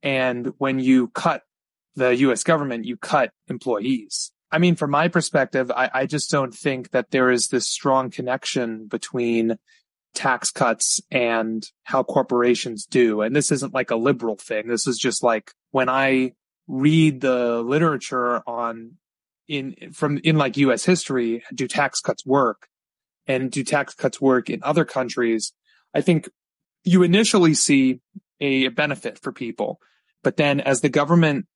And 0.02 0.52
when 0.58 0.78
you 0.78 1.08
cut 1.08 1.42
the 1.96 2.14
U.S. 2.16 2.44
government, 2.44 2.84
you 2.84 2.96
cut 2.96 3.32
employees. 3.48 4.32
I 4.50 4.58
mean, 4.58 4.76
from 4.76 4.90
my 4.90 5.08
perspective, 5.08 5.70
I, 5.70 5.90
I 5.92 6.06
just 6.06 6.30
don't 6.30 6.54
think 6.54 6.90
that 6.90 7.10
there 7.10 7.30
is 7.30 7.48
this 7.48 7.68
strong 7.68 8.10
connection 8.10 8.86
between 8.86 9.58
tax 10.14 10.50
cuts 10.50 11.00
and 11.10 11.64
how 11.84 12.02
corporations 12.02 12.86
do. 12.86 13.20
And 13.20 13.36
this 13.36 13.52
isn't 13.52 13.74
like 13.74 13.90
a 13.90 13.96
liberal 13.96 14.36
thing. 14.36 14.68
This 14.68 14.86
is 14.86 14.98
just 14.98 15.22
like 15.22 15.52
when 15.70 15.88
I 15.88 16.32
read 16.66 17.20
the 17.20 17.62
literature 17.62 18.42
on 18.48 18.92
in 19.46 19.92
from 19.92 20.18
in 20.18 20.36
like 20.36 20.56
US 20.56 20.84
history, 20.84 21.42
do 21.54 21.66
tax 21.68 22.00
cuts 22.00 22.24
work? 22.24 22.68
and 23.28 23.50
do 23.50 23.62
tax 23.62 23.94
cuts 23.94 24.20
work 24.20 24.50
in 24.50 24.60
other 24.62 24.84
countries, 24.84 25.52
I 25.94 26.00
think 26.00 26.28
you 26.82 27.02
initially 27.02 27.54
see 27.54 28.00
a 28.40 28.68
benefit 28.68 29.18
for 29.18 29.30
people. 29.30 29.78
But 30.24 30.38
then 30.38 30.60
as 30.60 30.80
the 30.80 30.88
government 30.88 31.46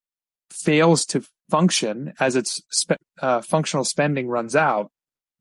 fails 0.51 1.07
to 1.07 1.25
function, 1.51 2.13
as 2.21 2.37
its 2.37 2.63
spe- 2.71 2.93
uh, 3.21 3.41
functional 3.43 3.85
spending 3.85 4.29
runs 4.29 4.57
out 4.57 4.91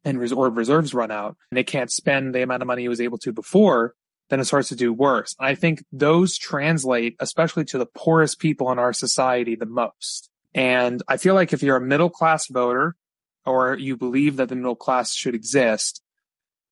and 0.04 0.20
res- 0.20 0.32
or 0.32 0.50
reserves 0.50 0.94
run 0.94 1.12
out, 1.12 1.38
and 1.50 1.58
they 1.58 1.64
can't 1.64 1.92
spend 1.92 2.34
the 2.34 2.42
amount 2.42 2.62
of 2.62 2.68
money 2.68 2.86
it 2.86 2.90
was 2.90 3.02
able 3.02 3.18
to 3.20 3.32
before, 3.32 3.94
then 4.30 4.40
it 4.40 4.46
starts 4.46 4.70
to 4.70 4.76
do 4.76 4.94
worse. 4.94 5.36
And 5.40 5.48
I 5.48 5.56
think 5.56 5.84
those 5.92 6.38
translate, 6.38 7.16
especially 7.20 7.66
to 7.66 7.78
the 7.78 7.86
poorest 7.86 8.40
people 8.40 8.72
in 8.72 8.80
our 8.80 8.94
society, 8.94 9.56
the 9.56 9.66
most. 9.66 10.30
And 10.54 11.02
I 11.08 11.18
feel 11.18 11.36
like 11.36 11.54
if 11.54 11.62
you're 11.62 11.78
a 11.78 11.82
middle 11.82 12.10
class 12.10 12.48
voter 12.48 12.96
or 13.46 13.78
you 13.78 13.98
believe 13.98 14.38
that 14.38 14.50
the 14.50 14.56
middle 14.56 14.76
class 14.76 15.14
should 15.14 15.36
exist 15.36 16.02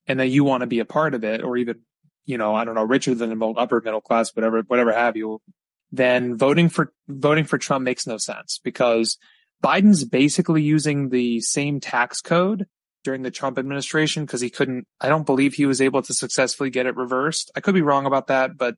and 0.08 0.20
that 0.20 0.28
you 0.28 0.44
want 0.44 0.62
to 0.62 0.68
be 0.68 0.80
a 0.80 0.86
part 0.86 1.14
of 1.14 1.24
it 1.24 1.42
or 1.44 1.58
even, 1.58 1.82
you 2.26 2.38
know, 2.38 2.56
I 2.56 2.66
don't 2.66 2.76
know, 2.76 2.84
richer 2.84 3.14
than 3.14 3.38
the 3.38 3.46
upper 3.58 3.82
middle 3.84 4.02
class, 4.02 4.36
whatever, 4.36 4.62
whatever 4.68 4.94
have 4.94 5.16
you, 5.18 5.42
then 5.92 6.38
voting 6.38 6.70
for, 6.70 6.92
voting 7.08 7.46
for 7.46 7.58
Trump 7.58 7.84
makes 7.84 8.06
no 8.06 8.18
sense 8.18 8.60
because 8.64 9.18
Biden's 9.64 10.06
basically 10.06 10.62
using 10.62 11.10
the 11.10 11.42
same 11.42 11.80
tax 11.80 12.22
code 12.22 12.68
during 13.04 13.22
the 13.22 13.32
Trump 13.32 13.58
administration 13.58 14.26
because 14.26 14.42
he 14.42 14.50
couldn't, 14.50 14.86
I 15.00 15.10
don't 15.10 15.26
believe 15.26 15.54
he 15.54 15.66
was 15.66 15.82
able 15.82 16.02
to 16.02 16.14
successfully 16.14 16.70
get 16.70 16.86
it 16.86 16.96
reversed. 16.96 17.52
I 17.56 17.62
could 17.62 17.76
be 17.76 17.82
wrong 17.82 18.06
about 18.06 18.28
that, 18.28 18.58
but 18.58 18.76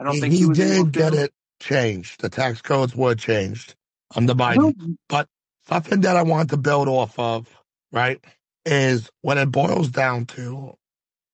I 0.00 0.04
don't 0.04 0.14
he, 0.14 0.20
think 0.20 0.32
he, 0.32 0.40
he 0.40 0.46
was 0.46 0.60
able 0.60 0.84
did 0.84 0.92
to. 0.92 0.98
get 0.98 1.14
it 1.14 1.32
changed. 1.60 2.20
The 2.20 2.28
tax 2.28 2.62
codes 2.62 2.94
were 2.94 3.14
changed 3.14 3.74
under 4.14 4.34
Biden. 4.34 4.96
But 5.08 5.28
something 5.68 6.00
that 6.02 6.16
I 6.16 6.22
want 6.22 6.50
to 6.50 6.56
build 6.56 6.88
off 6.88 7.18
of, 7.18 7.46
right, 7.92 8.22
is 8.64 9.10
when 9.22 9.38
it 9.38 9.50
boils 9.50 9.88
down 9.88 10.26
to, 10.26 10.74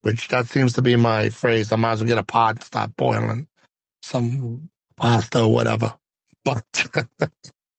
which 0.02 0.28
that 0.28 0.46
seems 0.46 0.74
to 0.74 0.82
be 0.82 0.96
my 0.96 1.30
phrase, 1.30 1.72
I 1.72 1.76
might 1.76 1.92
as 1.92 2.00
well 2.00 2.08
get 2.08 2.18
a 2.18 2.24
pot, 2.24 2.56
and 2.56 2.64
stop 2.64 2.94
boiling 2.96 3.48
some 4.02 4.68
pasta 4.96 5.42
or 5.42 5.52
whatever. 5.52 5.94
But 6.44 6.64
the 6.72 7.30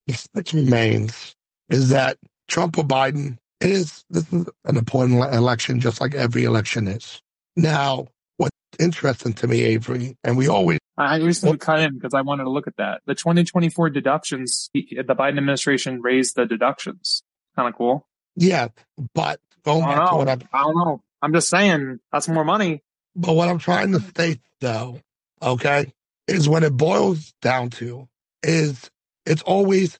fact 0.09 0.53
remains 0.53 1.35
is 1.69 1.89
that 1.89 2.17
Trump 2.47 2.77
or 2.77 2.83
Biden, 2.83 3.37
it 3.59 3.71
is 3.71 4.03
this 4.09 4.31
is 4.31 4.45
an 4.65 4.77
important 4.77 5.21
election, 5.33 5.79
just 5.79 6.01
like 6.01 6.15
every 6.15 6.43
election 6.43 6.87
is. 6.87 7.21
Now, 7.55 8.07
what's 8.37 8.55
interesting 8.79 9.33
to 9.33 9.47
me, 9.47 9.61
Avery, 9.61 10.17
and 10.23 10.37
we 10.37 10.47
always 10.47 10.79
I 10.97 11.17
recently 11.17 11.57
cut 11.57 11.81
in 11.81 11.95
because 11.95 12.13
I 12.13 12.21
wanted 12.21 12.45
to 12.45 12.49
look 12.49 12.67
at 12.67 12.77
that. 12.77 13.01
The 13.05 13.15
2024 13.15 13.89
deductions, 13.89 14.69
the 14.73 15.03
Biden 15.03 15.37
administration 15.37 16.01
raised 16.01 16.35
the 16.35 16.45
deductions. 16.45 17.21
Kind 17.55 17.67
of 17.69 17.75
cool. 17.75 18.07
yeah, 18.35 18.69
but 19.13 19.39
going 19.63 19.83
back 19.83 20.09
to 20.09 20.15
what. 20.15 20.29
I'm 20.29 20.41
I 20.53 20.61
don't 20.61 20.75
know. 20.75 21.01
I'm 21.21 21.33
just 21.33 21.49
saying 21.49 21.99
that's 22.11 22.27
more 22.27 22.45
money. 22.45 22.83
But 23.15 23.33
what 23.33 23.49
I'm 23.49 23.59
trying 23.59 23.93
to 23.93 23.99
state, 24.01 24.41
though, 24.59 24.99
okay, 25.41 25.93
is 26.27 26.49
when 26.49 26.63
it 26.63 26.75
boils 26.75 27.33
down 27.41 27.69
to 27.69 28.07
is 28.43 28.89
it's 29.25 29.41
always 29.43 29.99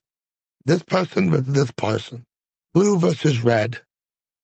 this 0.65 0.83
person 0.83 1.29
versus 1.31 1.53
this 1.53 1.71
person, 1.71 2.23
blue 2.73 2.97
versus 2.97 3.43
red, 3.43 3.79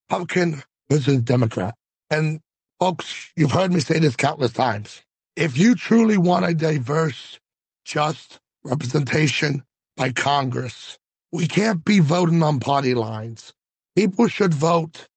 Republican 0.09 0.63
versus 0.89 1.21
Democrat. 1.21 1.75
And 2.09 2.39
folks, 2.79 3.31
you've 3.35 3.51
heard 3.51 3.73
me 3.73 3.79
say 3.79 3.99
this 3.99 4.15
countless 4.15 4.53
times. 4.53 5.01
If 5.35 5.57
you 5.57 5.75
truly 5.75 6.17
want 6.17 6.45
a 6.45 6.53
diverse, 6.53 7.39
just 7.85 8.39
representation 8.63 9.63
by 9.97 10.11
Congress, 10.11 10.97
we 11.31 11.47
can't 11.47 11.83
be 11.83 11.99
voting 11.99 12.43
on 12.43 12.59
party 12.59 12.93
lines. 12.93 13.53
People 13.95 14.27
should 14.27 14.53
vote 14.53 15.07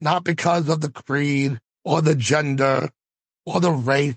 not 0.00 0.24
because 0.24 0.68
of 0.68 0.80
the 0.80 0.90
creed 0.90 1.58
or 1.84 2.02
the 2.02 2.14
gender 2.14 2.90
or 3.46 3.60
the 3.60 3.70
race 3.72 4.16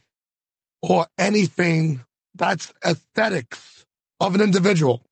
or 0.87 1.05
anything 1.17 2.03
that's 2.35 2.73
aesthetics 2.85 3.85
of 4.19 4.35
an 4.35 4.41
individual. 4.41 5.03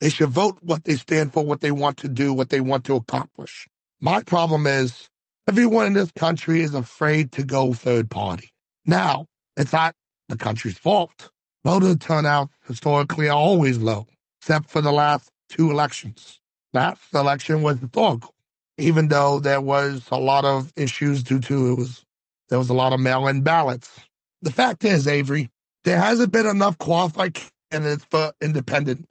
They 0.00 0.10
should 0.10 0.28
vote 0.28 0.58
what 0.60 0.84
they 0.84 0.96
stand 0.96 1.32
for, 1.32 1.44
what 1.44 1.62
they 1.62 1.70
want 1.70 1.96
to 1.98 2.08
do, 2.08 2.32
what 2.34 2.50
they 2.50 2.60
want 2.60 2.84
to 2.84 2.96
accomplish. 2.96 3.66
My 4.00 4.22
problem 4.22 4.66
is 4.66 5.08
everyone 5.48 5.86
in 5.86 5.92
this 5.94 6.12
country 6.12 6.60
is 6.60 6.74
afraid 6.74 7.32
to 7.32 7.42
go 7.42 7.72
third 7.72 8.10
party. 8.10 8.50
Now, 8.84 9.26
it's 9.56 9.72
not 9.72 9.94
the 10.28 10.36
country's 10.36 10.76
fault. 10.76 11.30
Voter 11.64 11.94
turnout 11.94 12.50
historically 12.66 13.28
are 13.28 13.38
always 13.38 13.78
low, 13.78 14.06
except 14.40 14.68
for 14.68 14.82
the 14.82 14.92
last 14.92 15.30
two 15.48 15.70
elections. 15.70 16.38
Last 16.74 17.00
election 17.14 17.62
was 17.62 17.78
historical, 17.78 18.34
even 18.76 19.08
though 19.08 19.40
there 19.40 19.62
was 19.62 20.06
a 20.10 20.18
lot 20.18 20.44
of 20.44 20.70
issues 20.76 21.22
due 21.22 21.40
to 21.40 21.72
it 21.72 21.78
was 21.78 22.04
there 22.50 22.58
was 22.58 22.68
a 22.68 22.74
lot 22.74 22.92
of 22.92 23.00
mail-in 23.00 23.40
ballots. 23.40 24.00
The 24.44 24.52
fact 24.52 24.84
is, 24.84 25.08
Avery, 25.08 25.50
there 25.84 26.00
hasn't 26.00 26.32
been 26.32 26.46
enough 26.46 26.78
qualified 26.78 27.40
candidates 27.72 28.06
for 28.10 28.34
independent 28.42 29.06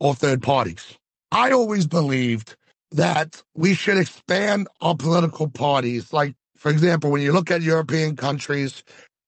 or 0.00 0.14
third 0.14 0.42
parties. 0.42 0.98
I 1.32 1.52
always 1.52 1.88
believed 1.88 2.56
that 2.92 3.42
we 3.56 3.74
should 3.74 3.98
expand 3.98 4.68
our 4.82 4.96
political 4.96 5.48
parties. 5.50 6.12
Like, 6.12 6.36
for 6.58 6.70
example, 6.70 7.12
when 7.12 7.22
you 7.22 7.32
look 7.32 7.50
at 7.50 7.62
European 7.62 8.16
countries, 8.16 8.84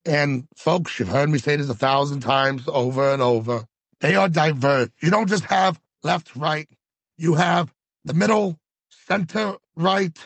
and 0.06 0.46
folks, 0.56 1.00
you've 1.00 1.08
heard 1.10 1.30
me 1.30 1.38
say 1.38 1.56
this 1.56 1.70
a 1.70 1.74
thousand 1.74 2.20
times 2.20 2.64
over 2.68 3.12
and 3.12 3.22
over, 3.22 3.66
they 4.02 4.16
are 4.16 4.30
diverse. 4.30 4.90
You 5.02 5.10
don't 5.10 5.30
just 5.30 5.46
have 5.46 5.80
left, 6.04 6.36
right, 6.36 6.68
you 7.18 7.36
have 7.36 7.74
the 8.04 8.14
middle, 8.14 8.58
center, 8.90 9.56
right, 9.76 10.18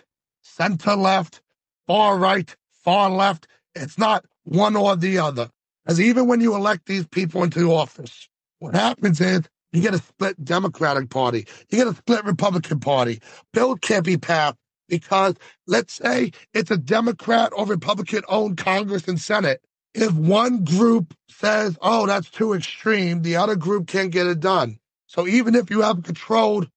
center, 0.43 0.97
left, 0.97 1.43
far 1.89 2.19
right, 2.19 2.57
far 2.85 3.11
left. 3.11 3.49
It's 3.77 3.99
not 3.99 4.27
one 4.45 4.77
or 4.77 4.97
the 4.97 5.19
other. 5.19 5.49
As 5.87 6.01
even 6.01 6.27
when 6.27 6.41
you 6.41 6.55
elect 6.55 6.87
these 6.87 7.07
people 7.07 7.43
into 7.43 7.73
office, 7.73 8.29
what 8.59 8.75
happens 8.75 9.21
is 9.21 9.43
you 9.73 9.83
get 9.83 9.95
a 9.95 9.99
split 9.99 10.43
Democratic 10.45 11.11
Party, 11.11 11.47
you 11.69 11.79
get 11.79 11.87
a 11.87 11.95
split 11.95 12.25
Republican 12.25 12.81
Party. 12.81 13.21
Bill 13.53 13.77
can't 13.77 14.05
be 14.05 14.17
passed 14.17 14.57
because 14.89 15.35
let's 15.67 15.95
say 15.95 16.33
it's 16.55 16.71
a 16.71 16.77
Democrat 16.77 17.53
or 17.57 17.67
Republican 17.67 18.23
owned 18.29 18.57
Congress 18.57 19.09
and 19.09 19.21
Senate. 19.21 19.61
If 19.95 20.13
one 20.13 20.65
group 20.65 21.15
says, 21.29 21.77
oh, 21.83 22.07
that's 22.07 22.31
too 22.31 22.53
extreme, 22.53 23.23
the 23.23 23.37
other 23.37 23.57
group 23.57 23.87
can't 23.87 24.11
get 24.11 24.27
it 24.27 24.41
done. 24.41 24.79
So 25.07 25.27
even 25.27 25.55
if 25.55 25.71
you 25.71 25.83
have 25.83 26.03
controlled 26.03 26.69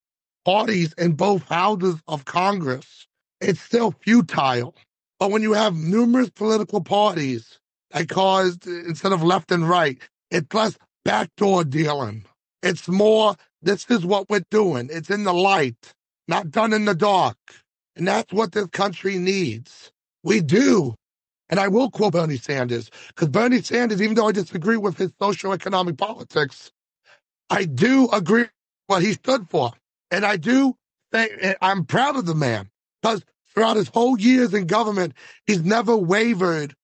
parties 0.45 0.93
in 0.93 1.13
both 1.13 1.47
houses 1.47 1.95
of 2.07 2.25
Congress, 2.25 3.07
it's 3.41 3.59
still 3.59 3.91
futile. 3.91 4.75
But 5.19 5.31
when 5.31 5.41
you 5.41 5.53
have 5.53 5.75
numerous 5.75 6.29
political 6.29 6.81
parties 6.81 7.59
that 7.91 8.09
cause, 8.09 8.57
instead 8.65 9.13
of 9.13 9.23
left 9.23 9.51
and 9.51 9.67
right, 9.67 9.97
it's 10.29 10.53
less 10.53 10.77
backdoor 11.05 11.63
dealing. 11.63 12.25
It's 12.61 12.87
more, 12.87 13.35
this 13.61 13.85
is 13.89 14.05
what 14.05 14.29
we're 14.29 14.43
doing. 14.51 14.89
It's 14.91 15.09
in 15.09 15.23
the 15.23 15.33
light, 15.33 15.93
not 16.27 16.51
done 16.51 16.73
in 16.73 16.85
the 16.85 16.95
dark. 16.95 17.37
And 17.95 18.07
that's 18.07 18.31
what 18.31 18.51
this 18.51 18.67
country 18.67 19.17
needs. 19.17 19.91
We 20.23 20.41
do. 20.41 20.95
And 21.49 21.59
I 21.59 21.69
will 21.69 21.89
quote 21.89 22.13
Bernie 22.13 22.37
Sanders, 22.37 22.91
because 23.07 23.29
Bernie 23.29 23.61
Sanders, 23.61 24.01
even 24.01 24.15
though 24.15 24.27
I 24.27 24.33
disagree 24.33 24.77
with 24.77 24.97
his 24.97 25.11
socioeconomic 25.13 25.97
politics, 25.97 26.71
I 27.49 27.63
do 27.63 28.09
agree 28.11 28.45
what 28.87 29.01
he 29.01 29.13
stood 29.13 29.49
for. 29.49 29.71
And 30.11 30.25
I 30.25 30.35
do 30.35 30.75
think 31.11 31.31
I'm 31.61 31.85
proud 31.85 32.17
of 32.17 32.25
the 32.25 32.35
man 32.35 32.69
because 33.01 33.23
throughout 33.57 33.75
his 33.75 33.87
whole 33.87 34.19
years 34.19 34.53
in 34.53 34.67
government, 34.67 35.13
he's 35.47 35.63
never 35.63 35.97
wavered 35.97 36.75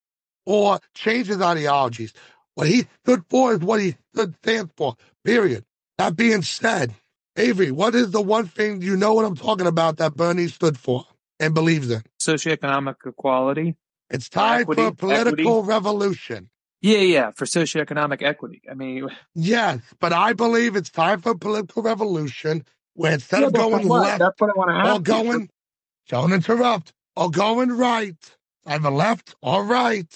or 0.48 0.80
changed 0.96 1.30
his 1.30 1.40
ideologies. 1.40 2.14
What 2.56 2.68
he 2.68 2.88
stood 3.04 3.24
for 3.30 3.54
is 3.54 3.60
what 3.60 3.80
he 3.80 3.96
stood 4.16 4.36
stands 4.38 4.72
for, 4.76 4.96
period. 5.24 5.66
That 6.00 6.16
being 6.16 6.42
said, 6.42 6.92
Avery, 7.38 7.70
what 7.70 7.94
is 7.94 8.10
the 8.10 8.22
one 8.24 8.48
thing 8.48 8.82
you 8.82 8.98
know 8.98 9.14
what 9.14 9.24
I'm 9.24 9.36
talking 9.36 9.68
about 9.68 9.98
that 9.98 10.16
Bernie 10.16 10.48
stood 10.48 10.76
for 10.76 11.06
and 11.40 11.54
believes 11.54 11.92
in? 11.92 12.02
Socioeconomic 12.20 12.96
equality. 13.06 13.76
It's 14.10 14.28
time 14.28 14.62
Equity, 14.62 14.82
for 14.82 14.88
a 14.88 14.94
political 14.94 15.60
equity. 15.60 15.70
revolution. 15.70 16.50
Yeah, 16.82 16.98
yeah, 16.98 17.32
for 17.36 17.46
socioeconomic 17.46 18.24
equity. 18.24 18.64
I 18.70 18.74
mean, 18.74 19.10
Yes, 19.36 19.80
but 20.00 20.12
I 20.12 20.34
believe 20.34 20.76
it's 20.76 20.90
time 20.90 21.22
for 21.22 21.34
a 21.34 21.38
political 21.38 21.84
revolution 21.84 22.66
where 22.96 23.14
instead 23.14 23.42
yeah, 23.42 23.48
of 23.48 23.54
going 23.54 23.88
what? 23.88 24.02
left 24.02 24.20
That's 24.20 24.42
what 24.42 24.50
I 24.50 24.54
want 24.58 24.70
to 24.72 24.76
ask. 24.76 24.96
or 24.96 25.00
going, 25.02 25.50
don't 26.10 26.34
interrupt, 26.34 26.94
or 27.16 27.30
going 27.30 27.70
right, 27.70 28.16
either 28.66 28.90
left 28.90 29.36
or 29.42 29.64
right, 29.64 30.08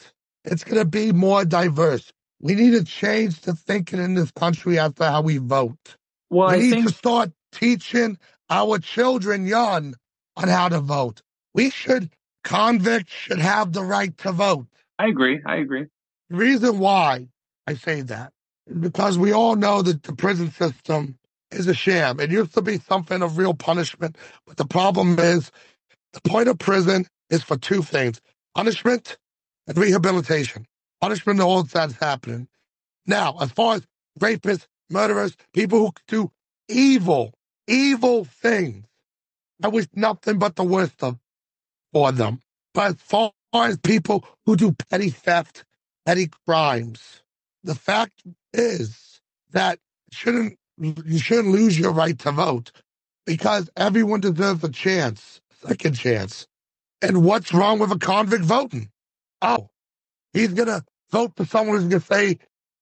it's 0.43 0.63
going 0.63 0.77
to 0.77 0.85
be 0.85 1.11
more 1.11 1.45
diverse. 1.45 2.11
We 2.39 2.55
need 2.55 2.71
to 2.71 2.83
change 2.83 3.41
the 3.41 3.53
thinking 3.53 3.99
in 3.99 4.13
this 4.13 4.31
country 4.31 4.79
as 4.79 4.93
to 4.95 5.05
how 5.05 5.21
we 5.21 5.37
vote. 5.37 5.97
Well, 6.29 6.49
we 6.49 6.55
I 6.55 6.59
need 6.59 6.71
think 6.71 6.87
to 6.87 6.93
start 6.93 7.31
teaching 7.51 8.17
our 8.49 8.79
children 8.79 9.45
young 9.45 9.95
on 10.35 10.47
how 10.47 10.69
to 10.69 10.79
vote. 10.79 11.21
We 11.53 11.69
should, 11.69 12.11
convicts 12.43 13.13
should 13.13 13.39
have 13.39 13.73
the 13.73 13.83
right 13.83 14.15
to 14.19 14.31
vote. 14.31 14.67
I 14.99 15.07
agree. 15.07 15.41
I 15.45 15.57
agree. 15.57 15.87
The 16.29 16.37
reason 16.37 16.79
why 16.79 17.29
I 17.65 17.73
say 17.75 18.01
that 18.01 18.33
is 18.67 18.77
because 18.77 19.17
we 19.17 19.31
all 19.31 19.55
know 19.55 19.81
that 19.81 20.03
the 20.03 20.13
prison 20.13 20.51
system 20.51 21.17
is 21.51 21.67
a 21.67 21.73
sham. 21.73 22.19
It 22.19 22.31
used 22.31 22.53
to 22.53 22.61
be 22.61 22.79
something 22.79 23.21
of 23.21 23.37
real 23.37 23.53
punishment, 23.53 24.17
but 24.45 24.57
the 24.57 24.65
problem 24.65 25.17
is 25.19 25.51
the 26.13 26.21
point 26.29 26.49
of 26.49 26.59
prison 26.59 27.07
is 27.29 27.43
for 27.43 27.57
two 27.57 27.83
things 27.83 28.21
punishment 28.55 29.17
and 29.67 29.77
rehabilitation. 29.77 30.65
Punishment, 31.01 31.39
all 31.41 31.63
that's 31.63 31.95
happening. 31.95 32.47
Now, 33.05 33.37
as 33.41 33.51
far 33.51 33.75
as 33.75 33.87
rapists, 34.19 34.67
murderers, 34.89 35.35
people 35.53 35.79
who 35.79 35.93
do 36.07 36.31
evil, 36.69 37.33
evil 37.67 38.25
things, 38.25 38.85
I 39.63 39.69
wish 39.69 39.87
nothing 39.95 40.39
but 40.39 40.55
the 40.55 40.63
worst 40.63 41.03
of 41.03 41.17
for 41.93 42.11
them. 42.11 42.41
But 42.73 42.91
as 42.91 42.95
far 43.01 43.31
as 43.53 43.77
people 43.77 44.25
who 44.45 44.55
do 44.55 44.71
petty 44.89 45.09
theft, 45.09 45.65
petty 46.05 46.29
crimes, 46.47 47.23
the 47.63 47.75
fact 47.75 48.23
is 48.53 49.21
that 49.51 49.79
shouldn't 50.11 50.57
you 50.79 51.19
shouldn't 51.19 51.49
lose 51.53 51.77
your 51.77 51.91
right 51.91 52.17
to 52.19 52.31
vote 52.31 52.71
because 53.25 53.69
everyone 53.75 54.21
deserves 54.21 54.63
a 54.63 54.69
chance, 54.69 55.41
second 55.65 55.93
chance. 55.93 56.47
And 57.01 57.23
what's 57.23 57.53
wrong 57.53 57.79
with 57.79 57.91
a 57.91 57.99
convict 57.99 58.43
voting? 58.43 58.89
Oh, 59.41 59.69
he's 60.33 60.53
gonna 60.53 60.83
vote 61.11 61.33
for 61.35 61.45
someone 61.45 61.77
who's 61.77 61.87
gonna 61.87 62.01
say 62.01 62.39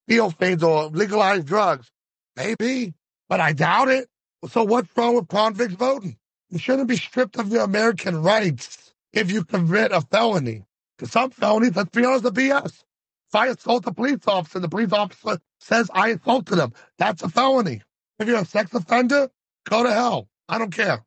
feel 0.08 0.34
or 0.42 0.88
legalize 0.88 1.44
drugs. 1.44 1.92
Maybe, 2.36 2.94
but 3.30 3.40
I 3.40 3.54
doubt 3.54 3.90
it. 3.90 4.08
So 4.50 4.64
what's 4.64 4.90
wrong 4.96 5.16
with 5.16 5.28
convicts 5.28 5.76
voting? 5.76 6.18
You 6.50 6.60
shouldn't 6.60 6.88
be 6.88 6.98
stripped 6.98 7.38
of 7.38 7.52
your 7.52 7.64
American 7.64 8.22
rights 8.22 8.94
if 9.14 9.32
you 9.32 9.44
commit 9.44 9.92
a 9.92 10.02
felony. 10.02 10.64
Because 10.98 11.12
some 11.12 11.32
felonies, 11.32 11.76
let's 11.76 11.90
be 11.90 12.06
honest, 12.06 12.26
are 12.26 12.32
BS. 12.32 12.84
If 13.30 13.36
I 13.36 13.48
assault 13.48 13.88
a 13.88 13.94
police 13.94 14.28
officer, 14.28 14.60
the 14.60 14.70
police 14.70 14.92
officer 14.92 15.40
says 15.60 15.90
I 15.94 16.10
assaulted 16.10 16.60
him. 16.60 16.74
That's 16.98 17.24
a 17.24 17.30
felony. 17.30 17.82
If 18.20 18.28
you're 18.28 18.40
a 18.40 18.46
sex 18.46 18.74
offender, 18.74 19.30
go 19.68 19.84
to 19.84 19.92
hell. 19.92 20.30
I 20.48 20.58
don't 20.58 20.72
care. 20.72 21.04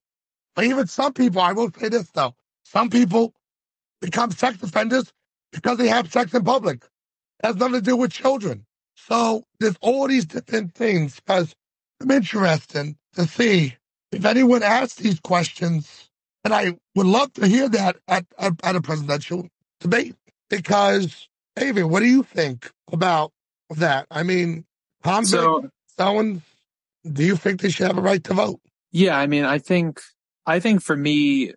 But 0.55 0.65
even 0.65 0.87
some 0.87 1.13
people, 1.13 1.41
I 1.41 1.53
will 1.53 1.71
say 1.73 1.89
this 1.89 2.11
though, 2.11 2.35
some 2.65 2.91
people 2.91 3.35
become 4.01 4.31
sex 4.31 4.63
offenders 4.63 5.13
because 5.53 5.79
they 5.79 5.89
have 5.89 6.13
sex 6.13 6.35
in 6.35 6.45
public. 6.45 6.85
It 7.43 7.47
has 7.47 7.57
nothing 7.57 7.75
to 7.75 7.81
do 7.81 7.97
with 7.97 8.13
children. 8.13 8.67
So 8.95 9.45
there's 9.61 9.77
all 9.81 10.09
these 10.09 10.27
different 10.27 10.75
things 10.75 11.17
because 11.17 11.55
I'm 12.01 12.11
interested 12.11 12.97
to 13.15 13.27
see 13.27 13.77
if 14.13 14.25
anyone 14.25 14.63
asks 14.63 14.97
these 14.97 15.21
questions. 15.21 16.11
And 16.45 16.55
I 16.55 16.77
would 16.95 17.07
love 17.07 17.33
to 17.35 17.47
hear 17.47 17.69
that 17.69 17.97
at, 18.07 18.27
at, 18.39 18.55
at 18.63 18.77
a 18.77 18.81
presidential 18.81 19.49
debate 19.81 20.15
because, 20.49 21.29
David, 21.57 21.85
what 21.85 22.01
do 22.01 22.07
you 22.07 22.23
think 22.23 22.71
about 22.93 23.33
that? 23.77 24.07
I 24.11 24.23
mean, 24.23 24.65
convict, 25.03 25.29
so, 25.29 25.71
someone, 25.97 26.43
do 27.11 27.25
you 27.25 27.37
think 27.37 27.61
they 27.61 27.71
should 27.71 27.87
have 27.87 27.99
a 27.99 28.03
right 28.03 28.23
to 28.25 28.35
vote? 28.35 28.61
Yeah, 28.93 29.19
I 29.19 29.27
mean, 29.27 29.45
I 29.45 29.59
think, 29.59 30.01
I 30.49 30.61
think 30.61 30.83
for 30.83 30.97
me, 30.97 31.53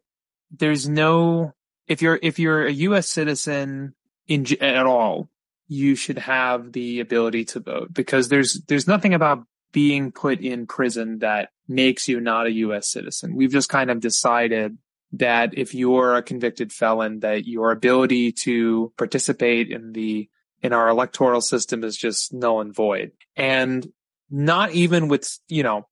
there's 0.52 0.88
no, 0.88 1.54
if 1.88 2.02
you're, 2.02 2.20
if 2.22 2.40
you're 2.40 2.68
a 2.68 2.72
U.S. 2.72 3.08
citizen 3.08 3.96
in, 4.28 4.46
at 4.62 4.86
all, 4.86 5.30
you 5.68 5.96
should 5.96 6.18
have 6.18 6.74
the 6.74 7.00
ability 7.00 7.46
to 7.46 7.62
vote 7.62 7.94
because 7.94 8.28
there's, 8.28 8.62
there's 8.68 8.88
nothing 8.88 9.14
about 9.14 9.46
being 9.72 10.12
put 10.12 10.42
in 10.42 10.68
prison 10.68 11.20
that 11.20 11.50
makes 11.70 12.10
you 12.10 12.20
not 12.20 12.48
a 12.48 12.52
U.S. 12.52 12.92
citizen. 12.92 13.36
We've 13.36 13.52
just 13.52 13.70
kind 13.70 13.90
of 13.90 14.02
decided 14.02 14.78
that 15.14 15.58
if 15.58 15.74
you're 15.74 16.16
a 16.16 16.24
convicted 16.24 16.74
felon, 16.74 17.22
that 17.22 17.46
your 17.46 17.72
ability 17.72 18.34
to 18.44 18.92
participate 18.98 19.70
in 19.70 19.94
the 19.94 20.30
in 20.62 20.74
our 20.74 20.90
electoral 20.90 21.42
system 21.42 21.84
is 21.84 21.98
just 21.98 22.34
null 22.34 22.62
and 22.62 22.76
void. 22.76 23.12
And 23.36 23.88
not 24.30 24.72
even 24.74 25.08
with, 25.08 25.40
you 25.48 25.64
know, 25.64 25.88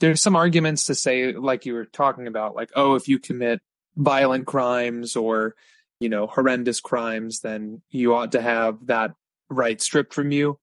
there's 0.00 0.22
some 0.22 0.36
arguments 0.36 0.84
to 0.84 0.94
say, 0.94 1.32
like 1.32 1.66
you 1.66 1.74
were 1.74 1.86
talking 1.86 2.26
about, 2.26 2.54
like, 2.54 2.70
oh, 2.76 2.94
if 2.94 3.08
you 3.08 3.18
commit 3.18 3.60
violent 3.96 4.46
crimes 4.46 5.16
or, 5.16 5.54
you 6.00 6.08
know, 6.08 6.26
horrendous 6.26 6.80
crimes, 6.80 7.40
then 7.40 7.82
you 7.90 8.14
ought 8.14 8.32
to 8.32 8.42
have 8.42 8.78
that 8.86 9.12
right 9.48 9.80
stripped 9.80 10.12
from 10.12 10.32
you. 10.32 10.58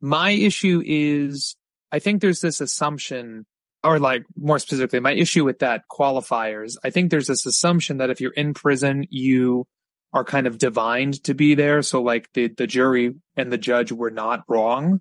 My 0.00 0.30
issue 0.30 0.82
is, 0.84 1.56
I 1.92 1.98
think 1.98 2.20
there's 2.20 2.40
this 2.40 2.60
assumption 2.60 3.44
or 3.82 3.98
like 3.98 4.24
more 4.36 4.58
specifically, 4.58 5.00
my 5.00 5.12
issue 5.12 5.44
with 5.44 5.60
that 5.60 5.84
qualifiers, 5.90 6.76
I 6.84 6.90
think 6.90 7.10
there's 7.10 7.26
this 7.26 7.46
assumption 7.46 7.98
that 7.98 8.10
if 8.10 8.20
you're 8.20 8.32
in 8.32 8.54
prison, 8.54 9.06
you 9.10 9.66
are 10.12 10.24
kind 10.24 10.46
of 10.46 10.58
divined 10.58 11.22
to 11.24 11.34
be 11.34 11.54
there. 11.54 11.82
So 11.82 12.02
like 12.02 12.28
the, 12.34 12.48
the 12.48 12.66
jury 12.66 13.14
and 13.36 13.50
the 13.50 13.58
judge 13.58 13.92
were 13.92 14.10
not 14.10 14.44
wrong. 14.48 15.00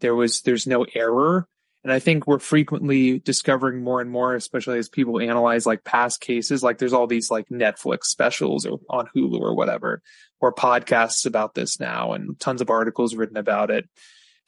There 0.00 0.14
was, 0.14 0.42
there's 0.42 0.66
no 0.66 0.86
error. 0.94 1.48
And 1.82 1.92
I 1.92 1.98
think 1.98 2.26
we're 2.26 2.38
frequently 2.38 3.20
discovering 3.20 3.82
more 3.82 4.02
and 4.02 4.10
more, 4.10 4.34
especially 4.34 4.78
as 4.78 4.90
people 4.90 5.18
analyze 5.18 5.64
like 5.64 5.82
past 5.82 6.20
cases, 6.20 6.62
like 6.62 6.76
there's 6.76 6.92
all 6.92 7.06
these 7.06 7.30
like 7.30 7.48
Netflix 7.48 8.04
specials 8.04 8.66
or 8.66 8.80
on 8.90 9.08
Hulu 9.16 9.40
or 9.40 9.54
whatever, 9.54 10.02
or 10.40 10.54
podcasts 10.54 11.24
about 11.24 11.54
this 11.54 11.80
now 11.80 12.12
and 12.12 12.38
tons 12.38 12.60
of 12.60 12.68
articles 12.68 13.14
written 13.14 13.38
about 13.38 13.70
it 13.70 13.88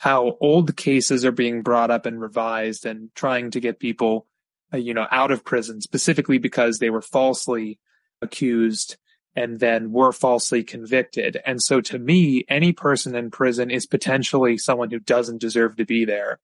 how 0.03 0.37
old 0.41 0.77
cases 0.77 1.25
are 1.25 1.31
being 1.31 1.63
brought 1.63 1.93
up 1.93 2.07
and 2.07 2.21
revised 2.21 2.85
and 2.85 3.15
trying 3.15 3.53
to 3.53 3.61
get 3.61 3.79
people, 3.79 4.27
uh, 4.75 4.77
you 4.77 4.93
know, 4.93 5.07
out 5.13 5.31
of 5.31 5.45
prison 5.45 5.81
specifically 5.81 6.39
because 6.39 6.79
they 6.79 6.91
were 6.91 7.01
falsely 7.01 7.79
accused 8.21 8.97
and 9.37 9.61
then 9.61 9.93
were 9.93 10.11
falsely 10.11 10.65
convicted. 10.65 11.41
And 11.47 11.63
so 11.63 11.81
to 11.83 12.01
me, 12.01 12.45
any 12.49 12.73
person 12.73 13.15
in 13.15 13.31
prison 13.31 13.71
is 13.71 13.87
potentially 13.87 14.59
someone 14.59 14.91
who 14.91 14.99
doesn't 14.99 15.41
deserve 15.41 15.77
to 15.77 15.85
be 15.85 16.05
there. 16.05 16.41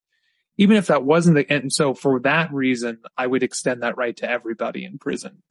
Even 0.59 0.77
if 0.77 0.89
that 0.89 1.05
wasn't 1.05 1.37
the, 1.37 1.51
and 1.51 1.73
so 1.73 1.95
for 1.95 2.21
that 2.21 2.53
reason, 2.53 2.99
I 3.17 3.27
would 3.27 3.43
extend 3.43 3.83
that 3.83 3.97
right 3.97 4.17
to 4.19 4.31
everybody 4.31 4.85
in 4.85 4.99
prison. 4.99 5.43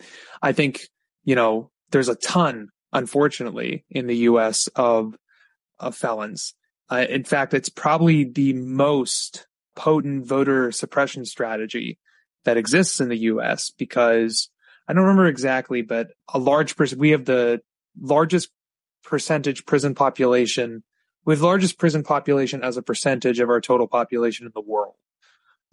I 0.42 0.52
think, 0.52 0.82
you 1.24 1.36
know, 1.36 1.72
there's 1.92 2.10
a 2.10 2.16
ton, 2.16 2.70
unfortunately, 2.94 3.86
in 3.90 4.08
the 4.08 4.18
U.S. 4.18 4.68
of, 4.76 5.18
of 5.80 5.96
felons 5.96 6.54
uh, 6.90 7.06
in 7.10 7.24
fact, 7.24 7.54
it's 7.54 7.70
probably 7.70 8.24
the 8.24 8.54
most 8.54 9.48
potent 9.76 10.26
voter 10.26 10.72
suppression 10.72 11.26
strategy 11.26 12.00
that 12.46 12.58
exists 12.58 13.00
in 13.00 13.10
the 13.10 13.18
US 13.18 13.72
because 13.72 14.50
I 14.88 14.94
don't 14.94 15.04
remember 15.04 15.28
exactly, 15.28 15.82
but 15.82 16.08
a 16.34 16.40
large 16.40 16.76
person, 16.76 16.98
we 16.98 17.12
have 17.12 17.26
the 17.26 17.62
largest 18.00 18.50
percentage 19.04 19.66
prison 19.66 19.96
population. 19.96 20.84
The 21.26 21.36
largest 21.36 21.78
prison 21.78 22.04
population 22.04 22.64
as 22.64 22.78
a 22.78 22.82
percentage 22.82 23.42
of 23.42 23.50
our 23.50 23.60
total 23.60 23.88
population 23.88 24.46
in 24.46 24.54
the 24.56 24.62
world. 24.62 24.96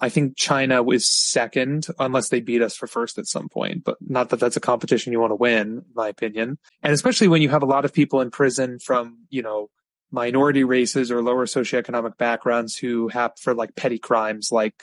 I 0.04 0.10
think 0.10 0.36
China 0.36 0.82
was 0.82 1.10
second, 1.10 1.86
unless 1.98 2.28
they 2.28 2.40
beat 2.40 2.60
us 2.60 2.76
for 2.76 2.86
first 2.86 3.16
at 3.16 3.26
some 3.26 3.48
point, 3.48 3.84
but 3.84 3.96
not 4.02 4.28
that 4.28 4.38
that's 4.38 4.58
a 4.58 4.60
competition 4.60 5.14
you 5.14 5.20
want 5.20 5.30
to 5.30 5.36
win, 5.36 5.78
in 5.78 5.84
my 5.94 6.08
opinion. 6.08 6.58
And 6.82 6.92
especially 6.92 7.28
when 7.28 7.40
you 7.40 7.48
have 7.48 7.62
a 7.62 7.66
lot 7.66 7.86
of 7.86 7.94
people 7.94 8.20
in 8.20 8.30
prison 8.30 8.78
from, 8.78 9.20
you 9.30 9.40
know, 9.40 9.70
minority 10.10 10.62
races 10.62 11.10
or 11.10 11.22
lower 11.22 11.46
socioeconomic 11.46 12.18
backgrounds 12.18 12.76
who 12.76 13.08
have 13.08 13.32
for 13.40 13.54
like 13.54 13.76
petty 13.76 13.98
crimes 13.98 14.50
like 14.52 14.74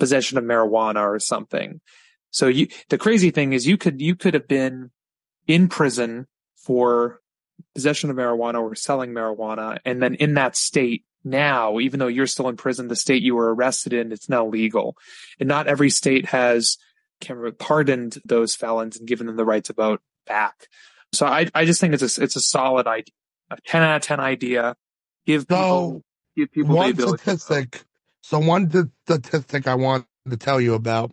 possession 0.00 0.38
of 0.38 0.42
marijuana 0.42 1.02
or 1.02 1.20
something. 1.20 1.80
So 2.32 2.48
you, 2.48 2.66
the 2.88 2.98
crazy 2.98 3.30
thing 3.30 3.52
is 3.52 3.68
you 3.68 3.76
could, 3.76 4.00
you 4.00 4.16
could 4.16 4.34
have 4.34 4.48
been 4.48 4.90
in 5.46 5.68
prison 5.68 6.26
for 6.56 7.20
possession 7.76 8.10
of 8.10 8.16
marijuana 8.16 8.60
or 8.60 8.74
selling 8.74 9.12
marijuana. 9.12 9.78
And 9.84 10.02
then 10.02 10.16
in 10.16 10.34
that 10.34 10.56
state 10.56 11.04
now, 11.24 11.80
even 11.80 11.98
though 11.98 12.06
you're 12.06 12.26
still 12.26 12.48
in 12.48 12.56
prison, 12.56 12.88
the 12.88 12.96
state 12.96 13.22
you 13.22 13.34
were 13.34 13.54
arrested 13.54 13.92
in, 13.92 14.12
it's 14.12 14.28
now 14.28 14.46
legal. 14.46 14.96
And 15.40 15.48
not 15.48 15.66
every 15.66 15.90
state 15.90 16.26
has 16.26 16.76
pardoned 17.58 18.18
those 18.24 18.54
felons 18.54 18.98
and 18.98 19.08
given 19.08 19.26
them 19.26 19.36
the 19.36 19.44
right 19.44 19.64
to 19.64 19.72
vote 19.72 20.00
back. 20.26 20.68
So 21.12 21.26
I, 21.26 21.48
I 21.54 21.64
just 21.64 21.80
think 21.80 21.94
it's 21.94 22.18
a, 22.18 22.22
it's 22.22 22.36
a 22.36 22.40
solid 22.40 22.86
idea 22.86 23.14
a 23.50 23.56
10 23.66 23.82
out 23.82 23.96
of 23.96 24.02
10 24.02 24.20
idea. 24.20 24.76
Give 25.26 25.46
people, 25.46 25.56
so, 25.56 26.02
give 26.36 26.52
people 26.52 26.76
one 26.76 26.96
statistic. 26.96 27.82
So 28.22 28.38
one 28.38 28.70
statistic 29.06 29.66
I 29.66 29.74
want 29.74 30.06
to 30.28 30.36
tell 30.36 30.60
you 30.60 30.74
about, 30.74 31.12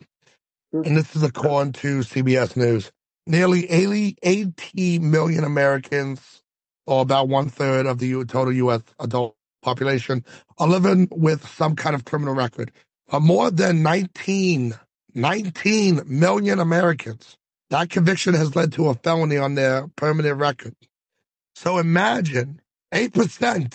mm-hmm. 0.74 0.88
and 0.88 0.98
this 0.98 1.16
is 1.16 1.24
according 1.24 1.74
to 1.74 2.00
CBS 2.00 2.56
News. 2.56 2.92
Nearly 3.28 3.70
80, 3.70 4.18
80 4.24 5.00
million 5.00 5.44
Americans, 5.44 6.42
or 6.88 7.02
about 7.02 7.28
one 7.30 7.50
third 7.50 7.86
of 7.86 8.00
the 8.00 8.26
total 8.26 8.54
U.S. 8.54 8.82
adult 9.00 9.36
population, 9.62 10.26
are 10.58 10.68
living 10.68 11.08
with 11.12 11.48
some 11.48 11.76
kind 11.76 11.96
of 11.96 12.06
criminal 12.06 12.34
record. 12.34 12.72
Uh, 13.10 13.20
more 13.20 13.52
than 13.52 13.84
19, 13.84 14.74
19 15.14 16.02
million 16.06 16.60
Americans. 16.60 17.38
That 17.70 17.90
conviction 17.90 18.34
has 18.34 18.56
led 18.56 18.74
to 18.74 18.90
a 18.90 18.96
felony 18.96 19.38
on 19.38 19.56
their 19.56 19.88
permanent 19.96 20.38
record. 20.38 20.76
So 21.56 21.78
imagine 21.78 22.62
8%, 22.94 23.74